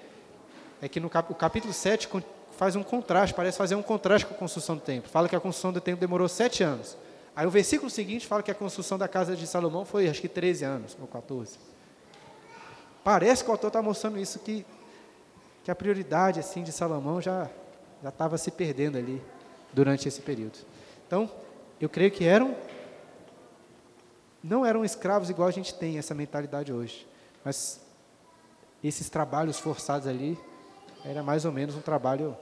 é 0.81 0.89
que 0.89 1.01
no 1.01 1.11
cap, 1.11 1.31
o 1.33 1.35
capítulo 1.35 1.73
7 1.75 2.07
con- 2.07 2.23
faz 2.57 2.77
um 2.77 2.83
contraste, 2.85 3.35
parece 3.35 3.59
fazer 3.59 3.75
um 3.75 3.83
contraste 3.83 4.27
com 4.27 4.35
a 4.35 4.39
construção 4.39 4.77
do 4.77 4.81
templo. 4.83 5.11
Fala 5.11 5.29
que 5.29 5.35
a 5.35 5.41
construção 5.41 5.73
do 5.73 5.81
templo 5.81 6.01
demorou 6.01 6.29
sete 6.29 6.63
anos. 6.63 6.97
Aí 7.35 7.47
o 7.47 7.51
versículo 7.51 7.89
seguinte 7.91 8.27
fala 8.27 8.43
que 8.43 8.51
a 8.51 8.55
construção 8.55 8.97
da 8.99 9.07
casa 9.09 9.35
de 9.37 9.47
Salomão 9.47 9.85
foi 9.85 10.09
acho 10.09 10.21
que 10.21 10.29
13 10.29 10.65
anos, 10.65 10.97
ou 11.01 11.07
14. 11.07 11.57
Parece 13.09 13.43
que 13.43 13.49
o 13.49 13.53
autor 13.53 13.69
está 13.69 13.81
mostrando 13.81 14.19
isso, 14.19 14.39
que, 14.39 14.67
que 15.65 15.71
a 15.71 15.75
prioridade 15.75 16.41
assim 16.41 16.63
de 16.63 16.71
Salomão 16.71 17.23
já 17.23 17.49
estava 18.05 18.37
se 18.37 18.51
perdendo 18.51 18.99
ali 18.99 19.23
durante 19.73 20.07
esse 20.07 20.21
período. 20.21 20.59
Então, 21.07 21.31
eu 21.81 21.89
creio 21.89 22.11
que 22.11 22.27
eram 22.27 22.55
não 24.45 24.67
eram 24.67 24.85
escravos 24.85 25.31
igual 25.31 25.49
a 25.49 25.51
gente 25.51 25.73
tem 25.73 25.97
essa 25.97 26.15
mentalidade 26.15 26.71
hoje, 26.71 27.09
mas 27.43 27.81
esses 28.85 29.09
trabalhos 29.09 29.59
forçados 29.59 30.07
ali 30.07 30.39
era 31.03 31.23
mais 31.23 31.47
ou 31.47 31.51
menos 31.51 31.77
um 31.77 31.81
trabalho 31.81 32.37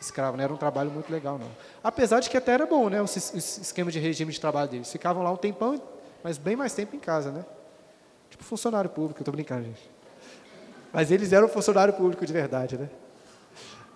escravo, 0.00 0.36
não 0.36 0.44
era 0.44 0.54
um 0.54 0.56
trabalho 0.56 0.92
muito 0.92 1.10
legal 1.10 1.36
não. 1.36 1.50
Apesar 1.82 2.20
de 2.20 2.30
que 2.30 2.36
até 2.36 2.52
era 2.52 2.64
bom, 2.64 2.88
né, 2.88 3.02
o 3.02 3.06
esquema 3.06 3.90
de 3.90 3.98
regime 3.98 4.32
de 4.32 4.40
trabalho 4.40 4.70
deles. 4.70 4.92
Ficavam 4.92 5.24
lá 5.24 5.32
um 5.32 5.36
tempão, 5.36 5.82
mas 6.22 6.38
bem 6.38 6.54
mais 6.54 6.72
tempo 6.74 6.94
em 6.94 7.00
casa, 7.00 7.32
né? 7.32 7.44
Tipo 8.30 8.44
funcionário 8.44 8.88
público, 8.88 9.24
tô 9.24 9.32
brincando, 9.32 9.64
gente. 9.64 9.95
Mas 10.92 11.10
eles 11.10 11.32
eram 11.32 11.48
funcionário 11.48 11.94
público 11.94 12.24
de 12.24 12.32
verdade, 12.32 12.78
né? 12.78 12.88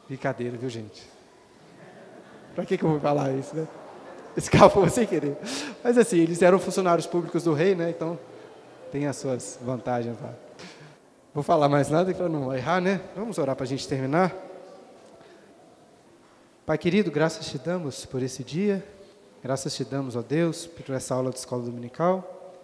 Brincadeira, 0.07 0.57
viu, 0.57 0.69
gente? 0.69 1.09
Para 2.55 2.65
que, 2.65 2.77
que 2.77 2.85
eu 2.85 2.91
vou 2.91 3.01
falar 3.01 3.33
isso, 3.33 3.55
né? 3.55 3.67
Escapou 4.37 4.89
sem 4.89 5.07
querer. 5.07 5.37
Mas 5.83 5.97
assim, 5.97 6.19
eles 6.19 6.43
eram 6.43 6.59
funcionários 6.59 7.07
públicos 7.07 7.45
do 7.45 7.53
rei, 7.53 7.75
né? 7.75 7.91
Então, 7.91 8.19
tem 8.91 9.07
as 9.07 9.17
suas 9.17 9.59
vantagens 9.63 10.21
lá. 10.21 10.35
Vou 11.33 11.45
falar 11.45 11.69
mais 11.69 11.89
nada 11.89 12.13
para 12.13 12.29
não 12.29 12.55
errar, 12.55 12.81
né? 12.81 13.01
Vamos 13.15 13.39
orar 13.39 13.55
para 13.55 13.65
a 13.65 13.69
gente 13.69 13.87
terminar. 13.87 14.35
Pai 16.67 16.77
querido, 16.77 17.11
graças 17.11 17.47
te 17.47 17.59
damos 17.59 18.05
por 18.05 18.23
esse 18.23 18.43
dia. 18.43 18.85
Graças 19.43 19.75
te 19.75 19.85
damos, 19.85 20.17
ó 20.17 20.23
Deus, 20.23 20.67
por 20.67 20.95
essa 20.95 21.15
aula 21.15 21.31
de 21.31 21.39
escola 21.39 21.63
dominical. 21.63 22.55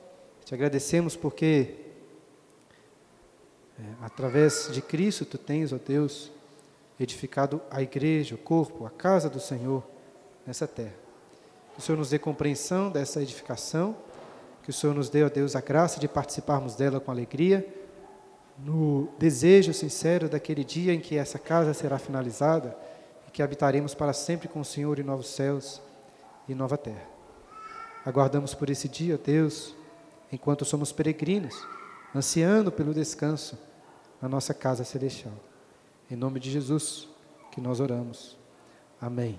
Te 0.45 0.55
agradecemos 0.55 1.17
porque, 1.17 1.75
é, 3.79 4.05
através 4.05 4.71
de 4.73 4.81
Cristo, 4.81 5.25
tu 5.25 5.37
tens, 5.37 5.73
ó 5.73 5.77
Deus, 5.77 6.31
edificado 6.99 7.61
a 7.71 7.83
igreja, 7.83 8.35
o 8.35 8.39
corpo, 8.39 8.87
a 8.87 8.91
casa 8.91 9.29
do 9.29 9.39
Senhor 9.39 9.85
nessa 10.47 10.67
terra. 10.67 10.95
Que 11.75 11.81
o 11.81 11.83
Senhor 11.83 11.99
nos 11.99 12.09
dê 12.09 12.19
compreensão 12.19 12.91
dessa 12.91 13.21
edificação, 13.21 13.95
que 14.63 14.71
o 14.71 14.73
Senhor 14.73 14.95
nos 14.95 15.11
dê, 15.11 15.23
ó 15.23 15.29
Deus, 15.29 15.55
a 15.55 15.61
graça 15.61 16.01
de 16.01 16.09
participarmos 16.09 16.75
dela 16.75 16.99
com 16.99 17.11
alegria, 17.11 17.67
no 18.59 19.09
desejo 19.19 19.75
sincero 19.75 20.31
daquele 20.31 20.65
dia 20.65 20.95
em 20.95 21.01
que 21.01 21.19
essa 21.19 21.39
casa 21.39 21.75
será 21.75 21.99
finalizada 21.99 22.75
e 23.29 23.31
que 23.31 23.43
habitaremos 23.43 23.95
para 23.95 24.15
sempre 24.15 24.49
com 24.49 24.61
o 24.61 24.65
Senhor 24.65 24.99
em 24.99 25.03
novos 25.03 25.29
céus 25.29 25.83
e 26.49 26.55
nova 26.55 26.79
terra. 26.79 27.05
Aguardamos 28.07 28.55
por 28.55 28.71
esse 28.71 28.89
dia, 28.89 29.17
ó 29.17 29.19
Deus, 29.23 29.75
enquanto 30.33 30.65
somos 30.65 30.93
peregrinos, 30.93 31.55
ansiando 32.15 32.73
pelo 32.73 32.95
descanso 32.95 33.59
na 34.27 34.31
nossa 34.31 34.53
casa 34.53 34.83
celestial. 34.83 35.35
Em 36.11 36.17
nome 36.17 36.41
de 36.41 36.51
Jesus 36.51 37.09
que 37.53 37.61
nós 37.61 37.79
oramos. 37.79 38.37
Amém. 39.01 39.39